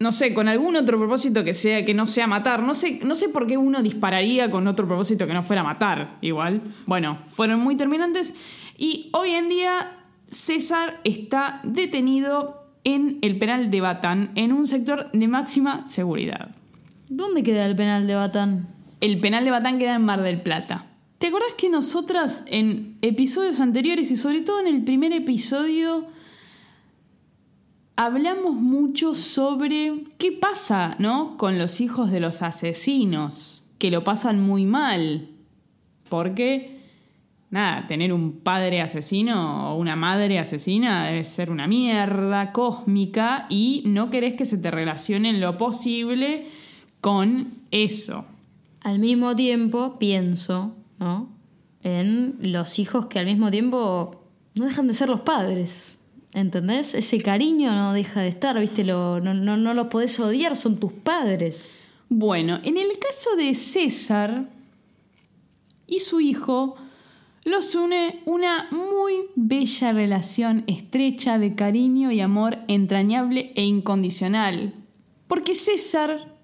no 0.00 0.12
sé, 0.12 0.34
con 0.34 0.48
algún 0.48 0.76
otro 0.76 0.98
propósito 0.98 1.44
que 1.44 1.54
sea 1.54 1.82
que 1.84 1.94
no 1.94 2.06
sea 2.06 2.26
matar. 2.26 2.62
No 2.62 2.74
sé, 2.74 3.00
no 3.06 3.14
sé 3.14 3.30
por 3.30 3.46
qué 3.46 3.56
uno 3.56 3.82
dispararía 3.82 4.50
con 4.50 4.66
otro 4.68 4.86
propósito 4.86 5.26
que 5.26 5.32
no 5.32 5.42
fuera 5.42 5.62
matar, 5.62 6.18
igual. 6.20 6.60
Bueno, 6.84 7.18
fueron 7.26 7.60
muy 7.60 7.74
terminantes 7.74 8.34
y 8.76 9.08
hoy 9.14 9.30
en 9.30 9.48
día 9.48 9.96
César 10.30 11.00
está 11.04 11.60
detenido 11.64 12.57
en 12.84 13.18
el 13.22 13.38
penal 13.38 13.70
de 13.70 13.80
Batán 13.80 14.30
en 14.34 14.52
un 14.52 14.66
sector 14.66 15.10
de 15.12 15.28
máxima 15.28 15.86
seguridad. 15.86 16.54
¿Dónde 17.08 17.42
queda 17.42 17.66
el 17.66 17.76
penal 17.76 18.06
de 18.06 18.14
Batán? 18.14 18.68
El 19.00 19.20
penal 19.20 19.44
de 19.44 19.50
Batán 19.50 19.78
queda 19.78 19.94
en 19.94 20.04
Mar 20.04 20.22
del 20.22 20.42
Plata. 20.42 20.86
¿Te 21.18 21.28
acordás 21.28 21.54
que 21.56 21.68
nosotras 21.68 22.44
en 22.46 22.96
episodios 23.02 23.60
anteriores 23.60 24.10
y 24.10 24.16
sobre 24.16 24.42
todo 24.42 24.60
en 24.60 24.68
el 24.68 24.84
primer 24.84 25.12
episodio 25.12 26.06
hablamos 27.98 28.54
mucho 28.54 29.16
sobre 29.16 30.04
qué 30.18 30.30
pasa, 30.30 30.94
¿no? 31.00 31.36
Con 31.36 31.58
los 31.58 31.80
hijos 31.80 32.12
de 32.12 32.20
los 32.20 32.42
asesinos, 32.42 33.64
que 33.78 33.90
lo 33.90 34.04
pasan 34.04 34.40
muy 34.40 34.66
mal. 34.66 35.30
Porque, 36.08 36.77
nada, 37.50 37.86
tener 37.86 38.12
un 38.12 38.40
padre 38.40 38.80
asesino 38.80 39.72
o 39.72 39.78
una 39.78 39.96
madre 39.96 40.38
asesina 40.38 41.06
debe 41.06 41.24
ser 41.24 41.50
una 41.50 41.66
mierda 41.66 42.52
cósmica 42.52 43.46
y 43.48 43.82
no 43.86 44.10
querés 44.10 44.34
que 44.34 44.44
se 44.44 44.58
te 44.58 44.70
relacione 44.70 45.30
en 45.30 45.40
lo 45.40 45.56
posible 45.56 46.46
con 47.00 47.52
eso. 47.70 48.26
Al 48.80 48.98
mismo 48.98 49.34
tiempo, 49.34 49.98
pienso, 49.98 50.74
¿no? 50.98 51.28
En 51.82 52.36
los 52.40 52.78
hijos 52.78 53.06
que 53.06 53.18
al 53.18 53.26
mismo 53.26 53.50
tiempo 53.50 54.22
no 54.54 54.64
dejan 54.64 54.88
de 54.88 54.94
ser 54.94 55.08
los 55.08 55.20
padres. 55.20 55.98
¿Entendés? 56.34 56.94
Ese 56.94 57.22
cariño 57.22 57.72
no 57.74 57.92
deja 57.94 58.20
de 58.20 58.28
estar, 58.28 58.58
¿viste? 58.60 58.84
Lo, 58.84 59.18
no, 59.20 59.32
no, 59.32 59.56
no 59.56 59.72
los 59.74 59.86
podés 59.86 60.20
odiar, 60.20 60.56
son 60.56 60.78
tus 60.78 60.92
padres. 60.92 61.76
Bueno, 62.10 62.60
en 62.62 62.76
el 62.76 62.98
caso 62.98 63.34
de 63.36 63.54
César 63.54 64.48
y 65.86 66.00
su 66.00 66.20
hijo, 66.20 66.76
los 67.48 67.74
une 67.74 68.20
una 68.26 68.68
muy 68.70 69.14
bella 69.36 69.92
relación 69.92 70.64
estrecha 70.66 71.38
de 71.38 71.54
cariño 71.54 72.10
y 72.12 72.20
amor 72.20 72.58
entrañable 72.68 73.52
e 73.54 73.64
incondicional. 73.64 74.74
Porque 75.26 75.54
César 75.54 76.34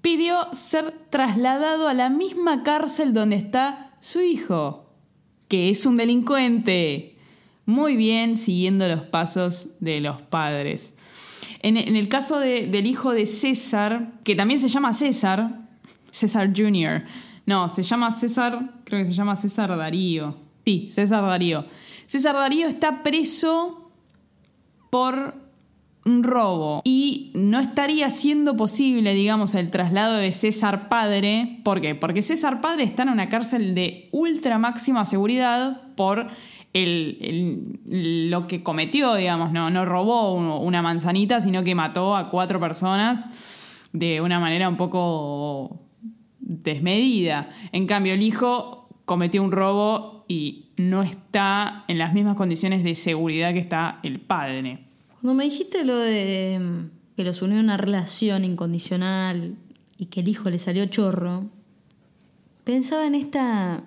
pidió 0.00 0.48
ser 0.52 0.92
trasladado 1.10 1.88
a 1.88 1.94
la 1.94 2.10
misma 2.10 2.62
cárcel 2.62 3.12
donde 3.12 3.36
está 3.36 3.92
su 4.00 4.20
hijo, 4.20 4.90
que 5.48 5.70
es 5.70 5.86
un 5.86 5.96
delincuente. 5.96 7.16
Muy 7.66 7.96
bien, 7.96 8.36
siguiendo 8.36 8.86
los 8.88 9.00
pasos 9.02 9.70
de 9.80 10.00
los 10.00 10.20
padres. 10.20 10.94
En, 11.60 11.76
el 11.78 12.08
caso 12.08 12.38
de- 12.38 12.66
del 12.66 12.86
hijo 12.86 13.12
de 13.12 13.24
César, 13.24 14.12
que 14.22 14.34
también 14.34 14.60
se 14.60 14.68
llama 14.68 14.92
César, 14.92 15.60
César 16.10 16.52
Jr. 16.54 17.04
No, 17.46 17.70
se 17.70 17.82
llama 17.82 18.10
César, 18.10 18.74
creo 18.84 19.00
que 19.00 19.06
se 19.06 19.14
llama 19.14 19.36
César 19.36 19.74
Darío. 19.76 20.43
Sí, 20.64 20.88
César 20.90 21.22
Darío. 21.24 21.64
César 22.06 22.34
Darío 22.34 22.66
está 22.66 23.02
preso 23.02 23.90
por 24.90 25.34
un 26.06 26.22
robo 26.22 26.82
y 26.84 27.32
no 27.34 27.58
estaría 27.60 28.10
siendo 28.10 28.56
posible, 28.56 29.14
digamos, 29.14 29.54
el 29.54 29.70
traslado 29.70 30.16
de 30.16 30.32
César 30.32 30.88
Padre. 30.90 31.60
¿Por 31.64 31.80
qué? 31.80 31.94
Porque 31.94 32.20
César 32.22 32.60
Padre 32.60 32.84
está 32.84 33.04
en 33.04 33.08
una 33.08 33.28
cárcel 33.30 33.74
de 33.74 34.08
ultra 34.12 34.58
máxima 34.58 35.06
seguridad 35.06 35.80
por 35.96 36.28
lo 36.74 38.46
que 38.46 38.62
cometió, 38.62 39.14
digamos, 39.14 39.52
no, 39.52 39.84
robó 39.84 40.34
un- 40.34 40.66
una 40.66 40.82
manzanita, 40.82 41.40
sino 41.40 41.62
que 41.64 41.74
mató 41.74 42.16
a 42.16 42.28
cuatro 42.30 42.60
personas 42.60 43.26
de 43.92 44.20
una 44.20 44.40
manera 44.40 44.68
un 44.68 44.76
poco 44.76 45.80
desmedida. 46.40 47.48
En 47.72 47.86
cambio, 47.86 48.12
el 48.14 48.22
hijo 48.22 48.88
cometió 49.04 49.42
un 49.42 49.52
robo 49.52 50.13
y 50.28 50.66
no 50.76 51.02
está 51.02 51.84
en 51.88 51.98
las 51.98 52.12
mismas 52.14 52.36
condiciones 52.36 52.82
de 52.84 52.94
seguridad 52.94 53.52
que 53.52 53.58
está 53.60 54.00
el 54.02 54.20
padre. 54.20 54.84
Cuando 55.20 55.34
me 55.34 55.44
dijiste 55.44 55.84
lo 55.84 55.96
de 55.96 56.58
mm, 56.60 57.16
que 57.16 57.24
los 57.24 57.42
unió 57.42 57.60
una 57.60 57.76
relación 57.76 58.44
incondicional 58.44 59.56
y 59.98 60.06
que 60.06 60.20
el 60.20 60.28
hijo 60.28 60.50
le 60.50 60.58
salió 60.58 60.86
chorro, 60.86 61.46
pensaba 62.64 63.06
en 63.06 63.14
esta. 63.14 63.82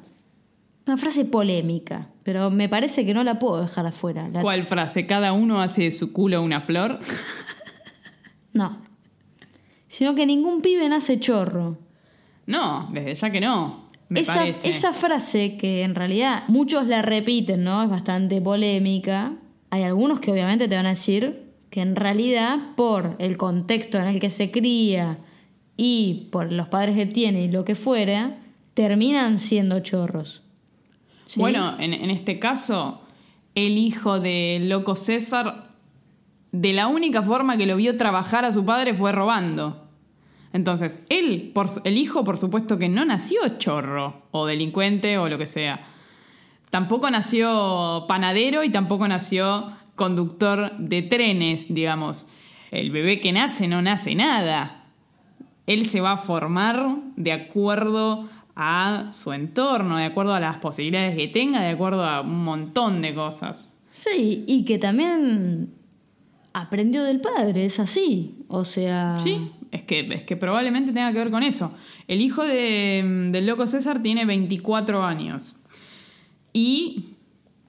una 0.86 0.98
frase 0.98 1.26
polémica, 1.26 2.10
pero 2.24 2.50
me 2.50 2.70
parece 2.70 3.06
que 3.06 3.14
no 3.14 3.24
la 3.24 3.40
puedo 3.40 3.62
dejar 3.62 3.86
afuera. 3.88 4.28
La- 4.30 4.42
¿Cuál 4.42 4.66
frase? 4.66 5.06
¿Cada 5.06 5.34
uno 5.34 5.62
hace 5.62 5.84
de 5.84 5.92
su 5.92 6.14
culo 6.14 6.42
una 6.42 6.62
flor? 6.62 7.00
No. 8.54 8.78
Sino 9.88 10.16
que 10.16 10.26
ningún 10.26 10.62
pibe 10.62 10.88
nace 10.90 11.20
chorro. 11.20 11.78
No, 12.48 12.90
desde 12.92 13.14
ya 13.14 13.30
que 13.30 13.40
no. 13.40 13.87
Me 14.10 14.22
esa, 14.22 14.36
parece. 14.36 14.70
esa 14.70 14.93
frase 14.93 15.58
que 15.58 15.84
en 15.84 15.95
realidad 15.95 16.43
muchos 16.47 16.88
la 16.88 17.01
repiten, 17.01 17.64
¿no? 17.64 17.84
Es 17.84 17.89
bastante 17.89 18.41
polémica. 18.41 19.34
Hay 19.70 19.84
algunos 19.84 20.20
que 20.20 20.32
obviamente 20.32 20.68
te 20.68 20.76
van 20.76 20.86
a 20.86 20.91
decir 20.91 21.47
que 21.70 21.82
en 21.82 21.95
realidad 21.95 22.58
por 22.76 23.16
el 23.20 23.38
contexto 23.38 23.97
en 23.97 24.08
el 24.08 24.20
que 24.20 24.30
se 24.30 24.51
cría 24.51 25.18
y 25.76 26.30
por 26.32 26.51
los 26.51 26.68
padres 26.68 26.95
que 26.95 27.05
tiene 27.05 27.43
y 27.43 27.47
lo 27.49 27.66
que 27.66 27.76
fuera, 27.76 28.38
terminan 28.74 29.38
siendo 29.39 29.80
chorros. 29.82 30.43
¿Sí? 31.26 31.39
Bueno, 31.39 31.76
en, 31.80 31.93
en 31.93 32.10
este 32.10 32.39
caso, 32.39 33.01
el 33.55 33.78
hijo 33.78 34.20
del 34.20 34.70
loco 34.70 34.95
César, 34.95 35.72
de 36.51 36.74
la 36.74 36.88
única 36.88 37.22
forma 37.22 37.58
que 37.58 37.66
lo 37.66 37.76
vio 37.76 37.97
trabajar 37.97 38.45
a 38.45 38.51
su 38.51 38.64
padre 38.64 38.93
fue 38.93 39.12
robando. 39.12 39.87
Entonces, 40.58 41.03
él, 41.10 41.51
por, 41.53 41.70
el 41.84 41.99
hijo, 41.99 42.24
por 42.24 42.38
supuesto 42.38 42.80
que 42.80 42.89
no 42.89 43.05
nació 43.05 43.60
chorro 43.60 44.24
o 44.32 44.47
delincuente 44.47 45.20
o 45.20 45.30
lo 45.30 45.38
que 45.38 45.45
sea. 45.45 45.86
Tampoco 46.72 47.12
nació 47.12 48.05
panadero 48.08 48.64
y 48.64 48.72
tampoco 48.72 49.08
nació 49.08 49.72
conductor 49.95 50.76
de 50.80 51.03
trenes, 51.03 51.72
digamos. 51.72 52.26
El 52.72 52.89
bebé 52.89 53.20
que 53.20 53.32
nace 53.32 53.68
no 53.68 53.84
nace 53.84 54.16
nada. 54.16 54.86
Él 55.68 55.86
se 55.86 56.01
va 56.01 56.14
a 56.14 56.18
formar 56.18 56.88
de 57.16 57.34
acuerdo 57.34 58.28
a 58.55 59.12
su 59.12 59.34
entorno, 59.34 59.97
de 59.97 60.05
acuerdo 60.05 60.34
a 60.34 60.39
las 60.39 60.58
posibilidades 60.58 61.16
que 61.16 61.28
tenga, 61.28 61.62
de 61.62 61.70
acuerdo 61.70 62.03
a 62.03 62.22
un 62.22 62.43
montón 62.43 63.03
de 63.03 63.14
cosas. 63.14 63.76
Sí, 63.91 64.43
y 64.47 64.66
que 64.66 64.80
también 64.80 65.72
aprendió 66.53 67.03
del 67.03 67.22
padre, 67.22 67.66
es 67.66 67.80
así. 67.80 68.39
O 68.47 68.66
sea. 68.66 69.20
Sí, 69.20 69.51
es 69.72 69.84
que, 69.84 69.99
es 70.11 70.24
que 70.24 70.36
probablemente 70.38 70.91
tenga 70.91 71.11
que 71.11 71.18
ver 71.20 71.32
con 71.32 71.43
eso. 71.43 71.74
El 72.07 72.22
hijo 72.22 72.43
de- 72.43 73.30
del 73.32 73.45
loco 73.45 73.68
César 73.68 74.01
tiene 74.01 74.26
24 74.26 75.03
años. 75.03 75.55
Y 76.53 77.15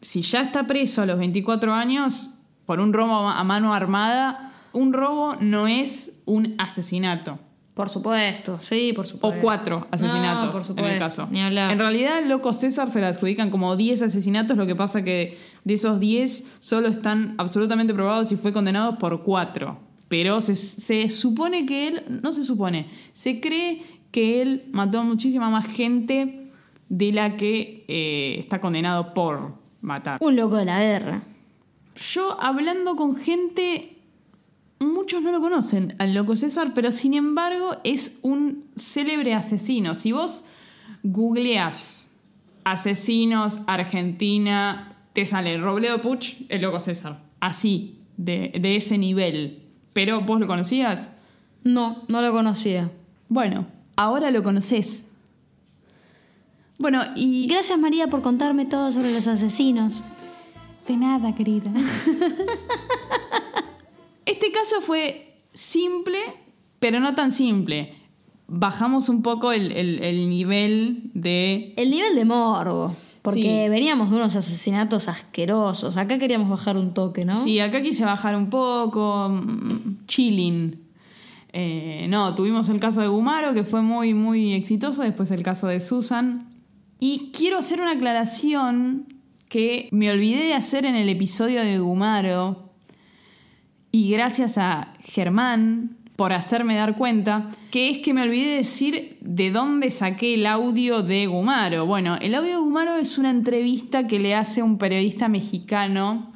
si 0.01 0.23
ya 0.23 0.43
está 0.43 0.67
preso 0.67 1.03
a 1.03 1.07
los 1.07 1.19
24 1.19 1.75
años 1.75 2.31
por 2.67 2.81
un 2.81 2.93
robo 2.93 3.29
a 3.29 3.45
mano 3.45 3.75
armada, 3.75 4.53
un 4.73 4.93
robo 4.93 5.37
no 5.41 5.67
es 5.67 6.23
un 6.27 6.55
asesinato. 6.59 7.39
Por 7.75 7.89
supuesto, 7.89 8.59
sí, 8.61 8.93
por 8.93 9.05
O 9.05 9.09
supuesto. 9.09 9.41
cuatro 9.41 9.87
asesinatos 9.93 10.47
No, 10.47 10.51
por 10.51 10.61
en 10.63 10.67
supuesto, 10.67 10.93
el 10.93 10.99
caso. 10.99 11.29
Ni 11.31 11.41
hablar. 11.41 11.71
En 11.71 11.79
realidad, 11.79 12.25
loco 12.27 12.53
César 12.53 12.91
se 12.91 12.99
le 13.01 13.07
adjudican 13.07 13.51
como 13.51 13.77
10 13.77 14.03
asesinatos, 14.03 14.57
lo 14.57 14.67
que 14.67 14.75
pasa 14.75 15.05
que 15.05 15.39
de 15.63 15.75
esos 15.75 16.01
10 16.01 16.57
solo 16.59 16.89
están 16.89 17.35
absolutamente 17.39 17.95
probados 17.95 18.33
y 18.33 18.37
fue 18.37 18.53
condenado 18.53 18.99
por 18.99 19.23
4. 19.23 19.79
Pero 20.09 20.41
se, 20.41 20.57
se 20.57 21.09
supone 21.11 21.67
que 21.67 21.89
él, 21.89 22.03
no 22.23 22.33
se 22.33 22.45
supone, 22.45 22.87
se 23.13 23.41
cree 23.41 23.83
que 24.11 24.41
él 24.41 24.65
mató 24.73 25.01
a 25.01 25.03
muchísima 25.03 25.51
más 25.51 25.67
gente 25.67 26.49
de 26.89 27.13
la 27.13 27.37
que 27.37 27.85
eh, 27.89 28.37
está 28.39 28.61
condenado 28.61 29.13
por 29.15 29.55
matar. 29.81 30.19
Un 30.23 30.37
loco 30.37 30.57
de 30.57 30.65
la 30.65 30.81
guerra. 30.81 31.23
Yo 32.01 32.41
hablando 32.41 32.97
con 32.97 33.17
gente, 33.17 33.97
muchos 34.79 35.23
no 35.23 35.33
lo 35.33 35.41
conocen 35.41 35.95
al 35.99 36.15
loco 36.15 36.37
César, 36.37 36.73
pero 36.75 36.91
sin 36.93 37.15
embargo 37.15 37.77
es 37.85 38.19
un 38.23 38.67
célebre 38.77 39.35
asesino. 39.35 39.95
Si 39.95 40.13
vos 40.13 40.45
googleás 41.03 42.13
asesinos 42.65 43.61
Argentina, 43.67 44.97
te 45.13 45.27
sale 45.27 45.59
Robledo 45.59 46.01
Puch, 46.01 46.35
el 46.49 46.63
loco 46.63 46.81
César. 46.81 47.23
Así, 47.41 47.99
de, 48.17 48.53
de 48.59 48.77
ese 48.77 48.99
nivel. 48.99 49.68
Pero 49.99 50.21
vos 50.21 50.39
lo 50.39 50.47
conocías. 50.47 51.11
No, 51.65 52.05
no 52.07 52.23
lo 52.23 52.31
conocía. 52.31 52.89
Bueno, 53.29 53.67
ahora 53.97 54.31
lo 54.31 54.45
conoces. 54.45 55.11
Bueno, 56.79 57.03
y 57.17 57.49
Gracias 57.49 57.77
María 57.81 58.07
por 58.07 58.23
contarme 58.23 58.65
todo 58.65 58.93
sobre 58.93 59.13
los 59.13 59.27
asesinos. 59.27 60.05
De 60.87 60.97
nada, 60.97 61.35
querida. 61.35 61.73
este 64.25 64.53
caso 64.53 64.81
fue 64.83 65.35
simple, 65.53 66.21
pero 66.79 67.01
no 67.01 67.17
tan 67.17 67.33
simple. 67.33 67.97
bajamos 68.47 69.09
un 69.09 69.23
poco 69.23 69.51
el, 69.51 69.73
el- 69.73 70.01
el 70.05 70.29
nivel 70.31 71.11
de... 71.13 71.75
El 71.77 71.91
nivel 71.91 72.15
de 72.15 72.25
morbo. 72.25 72.95
Porque 73.31 73.65
Sí. 73.65 73.71
veníamos 73.71 74.11
de 74.11 74.17
unos 74.17 74.35
asesinatos 74.37 75.09
asquerosos. 75.09 75.97
Acá 75.97 76.19
queríamos 76.19 76.49
bajar 76.49 76.77
un 76.77 76.95
toque, 76.95 77.25
¿no? 77.25 77.41
Sí, 77.43 77.61
acá 77.61 77.83
quise 77.83 78.05
bajar 78.05 78.37
un 78.37 78.51
poco, 78.51 79.29
mm, 79.29 80.07
chilling. 80.07 80.81
Eh, 81.53 82.07
no, 82.09 82.35
tuvimos 82.35 82.69
el 82.69 82.79
caso 82.81 83.01
de 83.01 83.09
Gumaro, 83.09 83.55
que 83.55 83.65
fue 83.65 83.83
muy, 83.83 84.15
muy 84.15 84.53
exitoso, 84.53 85.03
después 85.03 85.31
el 85.31 85.43
caso 85.43 85.67
de 85.67 85.81
Susan. 85.81 86.49
Y 87.01 87.31
quiero 87.37 87.59
hacer 87.59 87.81
una 87.81 87.93
aclaración 87.93 89.07
que 89.49 89.89
me 89.93 90.11
olvidé 90.11 90.45
de 90.45 90.55
hacer 90.55 90.85
en 90.85 90.95
el 90.95 91.09
episodio 91.09 91.63
de 91.63 91.79
Gumaro, 91.79 92.65
y 93.91 94.11
gracias 94.11 94.59
a 94.59 94.93
Germán 95.03 95.97
por 96.19 96.33
hacerme 96.33 96.75
dar 96.75 96.97
cuenta, 96.97 97.49
que 97.71 97.91
es 97.91 97.99
que 97.99 98.13
me 98.13 98.23
olvidé 98.23 98.49
de 98.49 98.57
decir 98.57 99.19
de 99.21 99.53
dónde 99.53 99.89
saqué 99.89 100.35
el 100.35 100.47
audio 100.47 101.05
de 101.05 101.29
Gumaro. 101.29 101.87
Bueno, 101.87 102.17
el 102.21 102.35
audio 102.35 102.55
de 102.55 102.57
Gumaro 102.57 102.97
es 102.97 103.19
una 103.19 103.31
entrevista 103.31 104.09
que 104.09 104.19
le 104.19 104.35
hace 104.35 104.61
un 104.61 104.79
periodista 104.79 105.29
mexicano 105.29 106.33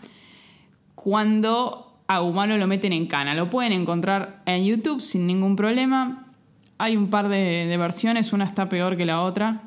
cuando 0.94 2.00
a 2.06 2.20
Gumaro 2.20 2.58
lo 2.58 2.68
meten 2.68 2.92
en 2.92 3.06
cana. 3.08 3.34
Lo 3.34 3.50
pueden 3.50 3.72
encontrar 3.72 4.44
en 4.46 4.64
YouTube 4.64 5.00
sin 5.00 5.26
ningún 5.26 5.56
problema. 5.56 6.32
Hay 6.78 6.96
un 6.96 7.10
par 7.10 7.28
de, 7.28 7.66
de 7.66 7.76
versiones, 7.76 8.32
una 8.32 8.44
está 8.44 8.68
peor 8.68 8.96
que 8.96 9.04
la 9.04 9.22
otra, 9.22 9.62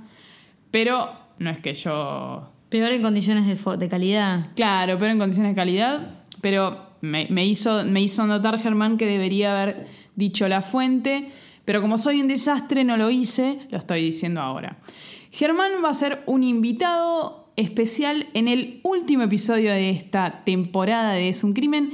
pero 0.72 1.11
no 1.39 1.49
es 1.49 1.59
que 1.59 1.74
yo 1.74 2.53
Peor 2.70 2.91
en 2.91 3.01
condiciones 3.01 3.63
de, 3.80 3.89
calidad. 3.89 4.47
Claro, 4.55 4.97
pero 4.97 5.11
en 5.11 5.20
condiciones 5.20 5.51
de 5.51 5.55
calidad. 5.55 6.11
Pero 6.41 6.89
me, 7.01 7.28
me 7.30 7.45
hizo, 7.45 7.86
me 7.86 8.01
hizo 8.01 8.26
notar 8.26 8.59
Germán 8.59 8.97
que 8.97 9.05
debería 9.05 9.51
haber 9.51 9.88
dicho 10.16 10.47
la 10.47 10.61
fuente. 10.61 11.32
Pero 11.66 11.82
como 11.82 11.97
soy 11.97 12.22
un 12.22 12.28
desastre, 12.28 12.84
no 12.84 12.97
lo 12.97 13.09
hice, 13.09 13.59
lo 13.70 13.78
estoy 13.78 14.01
diciendo 14.03 14.41
ahora. 14.41 14.78
Germán 15.32 15.72
va 15.84 15.89
a 15.89 15.93
ser 15.93 16.24
un 16.28 16.43
invitado 16.43 17.51
especial 17.55 18.28
en 18.34 18.47
el 18.47 18.80
último 18.84 19.24
episodio 19.24 19.72
de 19.72 19.89
esta 19.89 20.43
temporada 20.43 21.13
de 21.13 21.30
Es 21.30 21.43
un 21.43 21.53
crimen, 21.53 21.93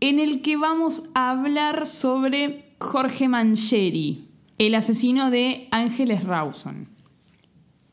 en 0.00 0.18
el 0.18 0.42
que 0.42 0.56
vamos 0.56 1.10
a 1.14 1.30
hablar 1.30 1.86
sobre 1.86 2.74
Jorge 2.80 3.28
Mancheri, 3.28 4.26
el 4.58 4.74
asesino 4.74 5.30
de 5.30 5.68
Ángeles 5.70 6.24
Rawson. 6.24 6.88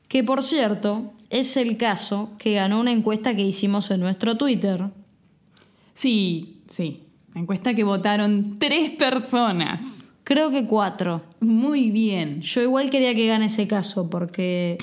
Que 0.08 0.24
por 0.24 0.42
cierto, 0.42 1.14
es 1.30 1.56
el 1.58 1.78
caso 1.78 2.32
que 2.40 2.54
ganó 2.54 2.80
una 2.80 2.92
encuesta 2.92 3.36
que 3.36 3.46
hicimos 3.46 3.92
en 3.92 4.00
nuestro 4.00 4.38
Twitter. 4.38 4.90
Sí, 5.94 6.64
sí. 6.68 7.04
Encuesta 7.36 7.74
que 7.74 7.84
votaron 7.84 8.58
tres 8.60 8.92
personas. 8.92 10.04
Creo 10.24 10.52
que 10.52 10.66
cuatro. 10.66 11.24
Muy 11.40 11.92
bien. 11.92 12.42
Yo 12.42 12.62
igual 12.62 12.90
quería 12.90 13.16
que 13.16 13.28
gane 13.28 13.46
ese 13.46 13.68
caso 13.68 14.10
porque 14.10 14.78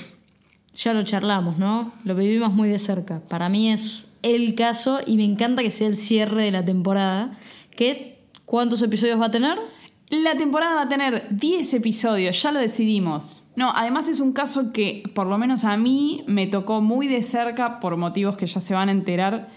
ya 0.73 0.93
lo 0.93 1.03
charlamos, 1.03 1.57
¿no? 1.57 1.93
Lo 2.03 2.15
vivimos 2.15 2.53
muy 2.53 2.69
de 2.69 2.79
cerca. 2.79 3.21
Para 3.29 3.49
mí 3.49 3.71
es 3.71 4.07
el 4.23 4.55
caso 4.55 4.99
y 5.05 5.17
me 5.17 5.23
encanta 5.23 5.61
que 5.61 5.71
sea 5.71 5.87
el 5.87 5.97
cierre 5.97 6.43
de 6.43 6.51
la 6.51 6.65
temporada. 6.65 7.37
¿Qué? 7.75 8.19
¿Cuántos 8.45 8.81
episodios 8.81 9.19
va 9.19 9.27
a 9.27 9.31
tener? 9.31 9.57
La 10.09 10.37
temporada 10.37 10.75
va 10.75 10.83
a 10.83 10.89
tener 10.89 11.27
10 11.31 11.73
episodios, 11.73 12.41
ya 12.41 12.53
lo 12.53 12.59
decidimos. 12.59 13.43
No, 13.57 13.71
además 13.75 14.07
es 14.07 14.21
un 14.21 14.31
caso 14.31 14.71
que 14.71 15.03
por 15.13 15.27
lo 15.27 15.37
menos 15.37 15.65
a 15.65 15.75
mí 15.75 16.23
me 16.27 16.47
tocó 16.47 16.79
muy 16.79 17.07
de 17.07 17.21
cerca 17.21 17.81
por 17.81 17.97
motivos 17.97 18.37
que 18.37 18.45
ya 18.45 18.61
se 18.61 18.73
van 18.73 18.87
a 18.87 18.93
enterar 18.93 19.49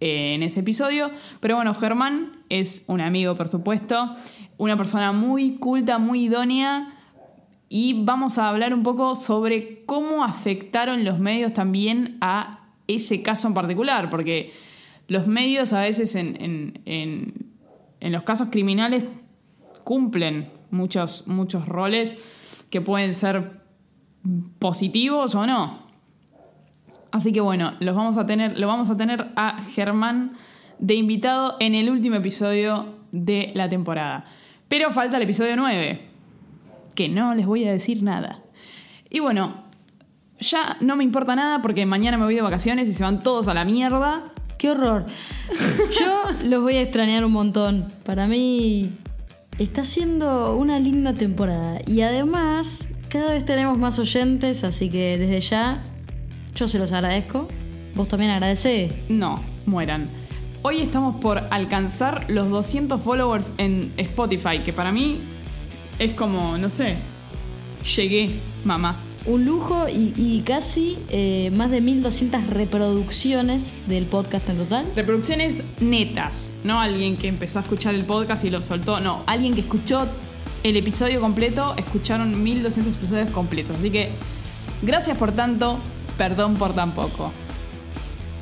eh, 0.00 0.34
en 0.34 0.42
ese 0.42 0.60
episodio. 0.60 1.10
Pero 1.40 1.56
bueno, 1.56 1.74
Germán 1.74 2.32
es 2.48 2.84
un 2.86 3.00
amigo, 3.00 3.34
por 3.34 3.48
supuesto, 3.48 4.14
una 4.58 4.76
persona 4.76 5.12
muy 5.12 5.56
culta, 5.56 5.98
muy 5.98 6.24
idónea. 6.24 6.86
Y 7.68 8.04
vamos 8.04 8.38
a 8.38 8.48
hablar 8.48 8.72
un 8.72 8.82
poco 8.84 9.14
sobre 9.16 9.84
cómo 9.86 10.22
afectaron 10.24 11.04
los 11.04 11.18
medios 11.18 11.52
también 11.52 12.16
a 12.20 12.60
ese 12.86 13.22
caso 13.22 13.48
en 13.48 13.54
particular, 13.54 14.08
porque 14.10 14.52
los 15.08 15.26
medios 15.26 15.72
a 15.72 15.80
veces 15.82 16.14
en, 16.14 16.36
en- 16.40 16.80
en- 16.84 17.34
en 17.98 18.12
los 18.12 18.22
casos 18.22 18.48
criminales 18.50 19.04
cumplen 19.82 20.48
muchos, 20.70 21.26
muchos 21.26 21.66
roles 21.66 22.14
que 22.70 22.80
pueden 22.80 23.12
ser 23.14 23.60
positivos 24.58 25.34
o 25.34 25.46
no. 25.46 25.85
Así 27.16 27.32
que 27.32 27.40
bueno, 27.40 27.72
los 27.80 27.96
vamos 27.96 28.18
a 28.18 28.26
tener, 28.26 28.58
lo 28.58 28.66
vamos 28.66 28.90
a 28.90 28.96
tener 28.96 29.28
a 29.36 29.62
Germán 29.62 30.32
de 30.78 30.94
invitado 30.94 31.56
en 31.60 31.74
el 31.74 31.88
último 31.88 32.16
episodio 32.16 32.94
de 33.10 33.52
la 33.54 33.70
temporada. 33.70 34.26
Pero 34.68 34.90
falta 34.90 35.16
el 35.16 35.22
episodio 35.22 35.56
9, 35.56 36.00
que 36.94 37.08
no 37.08 37.34
les 37.34 37.46
voy 37.46 37.64
a 37.64 37.72
decir 37.72 38.02
nada. 38.02 38.42
Y 39.08 39.20
bueno, 39.20 39.64
ya 40.40 40.76
no 40.80 40.94
me 40.94 41.04
importa 41.04 41.34
nada 41.34 41.62
porque 41.62 41.86
mañana 41.86 42.18
me 42.18 42.24
voy 42.24 42.34
de 42.34 42.42
vacaciones 42.42 42.86
y 42.86 42.92
se 42.92 43.02
van 43.02 43.18
todos 43.18 43.48
a 43.48 43.54
la 43.54 43.64
mierda. 43.64 44.24
¡Qué 44.58 44.70
horror! 44.70 45.06
Yo 45.98 46.22
los 46.48 46.62
voy 46.62 46.74
a 46.74 46.82
extrañar 46.82 47.24
un 47.24 47.32
montón. 47.32 47.86
Para 48.04 48.26
mí 48.26 48.90
está 49.58 49.86
siendo 49.86 50.54
una 50.54 50.78
linda 50.78 51.14
temporada. 51.14 51.80
Y 51.86 52.02
además, 52.02 52.90
cada 53.08 53.30
vez 53.30 53.46
tenemos 53.46 53.78
más 53.78 53.98
oyentes, 53.98 54.64
así 54.64 54.90
que 54.90 55.16
desde 55.16 55.40
ya 55.40 55.82
yo 56.56 56.66
se 56.66 56.78
los 56.78 56.90
agradezco. 56.90 57.46
Vos 57.94 58.08
también 58.08 58.30
agradecé. 58.30 59.04
No, 59.08 59.36
mueran. 59.66 60.06
Hoy 60.62 60.80
estamos 60.80 61.16
por 61.16 61.46
alcanzar 61.50 62.26
los 62.28 62.48
200 62.50 63.00
followers 63.00 63.52
en 63.58 63.92
Spotify, 63.96 64.60
que 64.64 64.72
para 64.72 64.90
mí 64.90 65.20
es 65.98 66.12
como, 66.12 66.58
no 66.58 66.68
sé, 66.70 66.96
llegué, 67.96 68.40
mamá. 68.64 68.96
Un 69.26 69.44
lujo 69.44 69.88
y, 69.88 70.12
y 70.16 70.42
casi 70.42 70.98
eh, 71.08 71.50
más 71.54 71.70
de 71.70 71.80
1200 71.80 72.46
reproducciones 72.48 73.76
del 73.86 74.06
podcast 74.06 74.48
en 74.48 74.58
total. 74.58 74.92
Reproducciones 74.94 75.62
netas, 75.80 76.54
no 76.64 76.80
alguien 76.80 77.16
que 77.16 77.28
empezó 77.28 77.58
a 77.58 77.62
escuchar 77.62 77.94
el 77.94 78.04
podcast 78.04 78.44
y 78.44 78.50
lo 78.50 78.62
soltó, 78.62 79.00
no, 79.00 79.24
alguien 79.26 79.52
que 79.54 79.60
escuchó 79.60 80.06
el 80.62 80.76
episodio 80.76 81.20
completo, 81.20 81.74
escucharon 81.76 82.42
1200 82.42 82.94
episodios 82.96 83.30
completos. 83.30 83.76
Así 83.78 83.90
que 83.90 84.10
gracias 84.82 85.18
por 85.18 85.32
tanto, 85.32 85.78
perdón 86.16 86.54
por 86.54 86.74
tan 86.74 86.94
poco. 86.94 87.32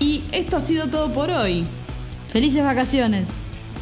Y 0.01 0.23
esto 0.33 0.57
ha 0.57 0.61
sido 0.61 0.89
todo 0.89 1.13
por 1.13 1.31
hoy. 1.31 1.65
Felices 2.29 2.65
vacaciones. 2.65 3.29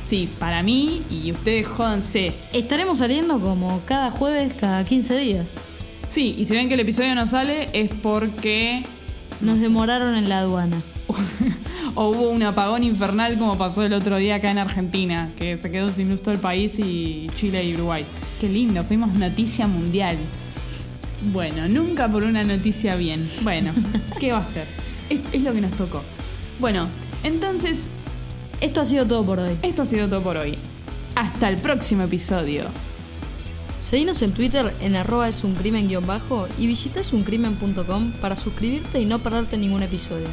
Sí, 0.04 0.28
para 0.38 0.62
mí 0.62 1.02
y 1.10 1.32
ustedes 1.32 1.66
jódanse. 1.66 2.34
Estaremos 2.52 2.98
saliendo 2.98 3.38
como 3.40 3.80
cada 3.86 4.10
jueves, 4.10 4.52
cada 4.58 4.84
15 4.84 5.16
días. 5.16 5.54
Sí, 6.08 6.34
y 6.38 6.44
si 6.44 6.54
ven 6.54 6.68
que 6.68 6.74
el 6.74 6.80
episodio 6.80 7.14
no 7.14 7.26
sale 7.26 7.70
es 7.72 7.90
porque 8.02 8.84
Nos 9.40 9.60
demoraron 9.60 10.14
en 10.14 10.28
la 10.28 10.40
aduana. 10.40 10.82
o 11.94 12.10
hubo 12.10 12.30
un 12.30 12.42
apagón 12.42 12.84
infernal 12.84 13.38
como 13.38 13.56
pasó 13.58 13.82
el 13.82 13.92
otro 13.92 14.16
día 14.16 14.36
acá 14.36 14.50
en 14.50 14.58
Argentina, 14.58 15.30
que 15.36 15.56
se 15.56 15.70
quedó 15.70 15.90
sin 15.90 16.10
luz 16.10 16.22
todo 16.22 16.34
el 16.34 16.40
país 16.40 16.78
y 16.78 17.28
Chile 17.34 17.64
y 17.64 17.74
Uruguay. 17.74 18.04
Qué 18.40 18.48
lindo, 18.48 18.84
fuimos 18.84 19.12
noticia 19.14 19.66
mundial. 19.66 20.16
Bueno, 21.32 21.68
nunca 21.68 22.08
por 22.08 22.24
una 22.24 22.42
noticia 22.44 22.96
bien. 22.96 23.30
Bueno, 23.42 23.72
¿qué 24.20 24.32
va 24.32 24.38
a 24.38 24.46
ser? 24.52 24.66
Es, 25.08 25.20
es 25.32 25.42
lo 25.42 25.52
que 25.52 25.60
nos 25.60 25.72
tocó. 25.72 26.02
Bueno, 26.58 26.88
entonces, 27.22 27.88
Esto 28.60 28.80
ha 28.80 28.86
sido 28.86 29.06
todo 29.06 29.24
por 29.24 29.38
hoy. 29.38 29.56
esto 29.62 29.82
ha 29.82 29.86
sido 29.86 30.08
todo 30.08 30.22
por 30.22 30.36
hoy. 30.36 30.58
Hasta 31.14 31.48
el 31.48 31.56
próximo 31.58 32.04
episodio. 32.04 32.64
Seguinos 33.80 34.22
en 34.22 34.32
Twitter 34.32 34.72
en 34.80 34.94
arroba 34.94 35.28
es 35.28 35.42
un 35.42 35.54
crimen 35.54 35.88
guion 35.88 36.06
bajo 36.06 36.46
y 36.58 36.68
visita 36.68 37.00
esuncrimen.com 37.00 38.12
para 38.20 38.36
suscribirte 38.36 39.00
y 39.00 39.06
no 39.06 39.20
perderte 39.22 39.58
ningún 39.58 39.82
episodio. 39.82 40.28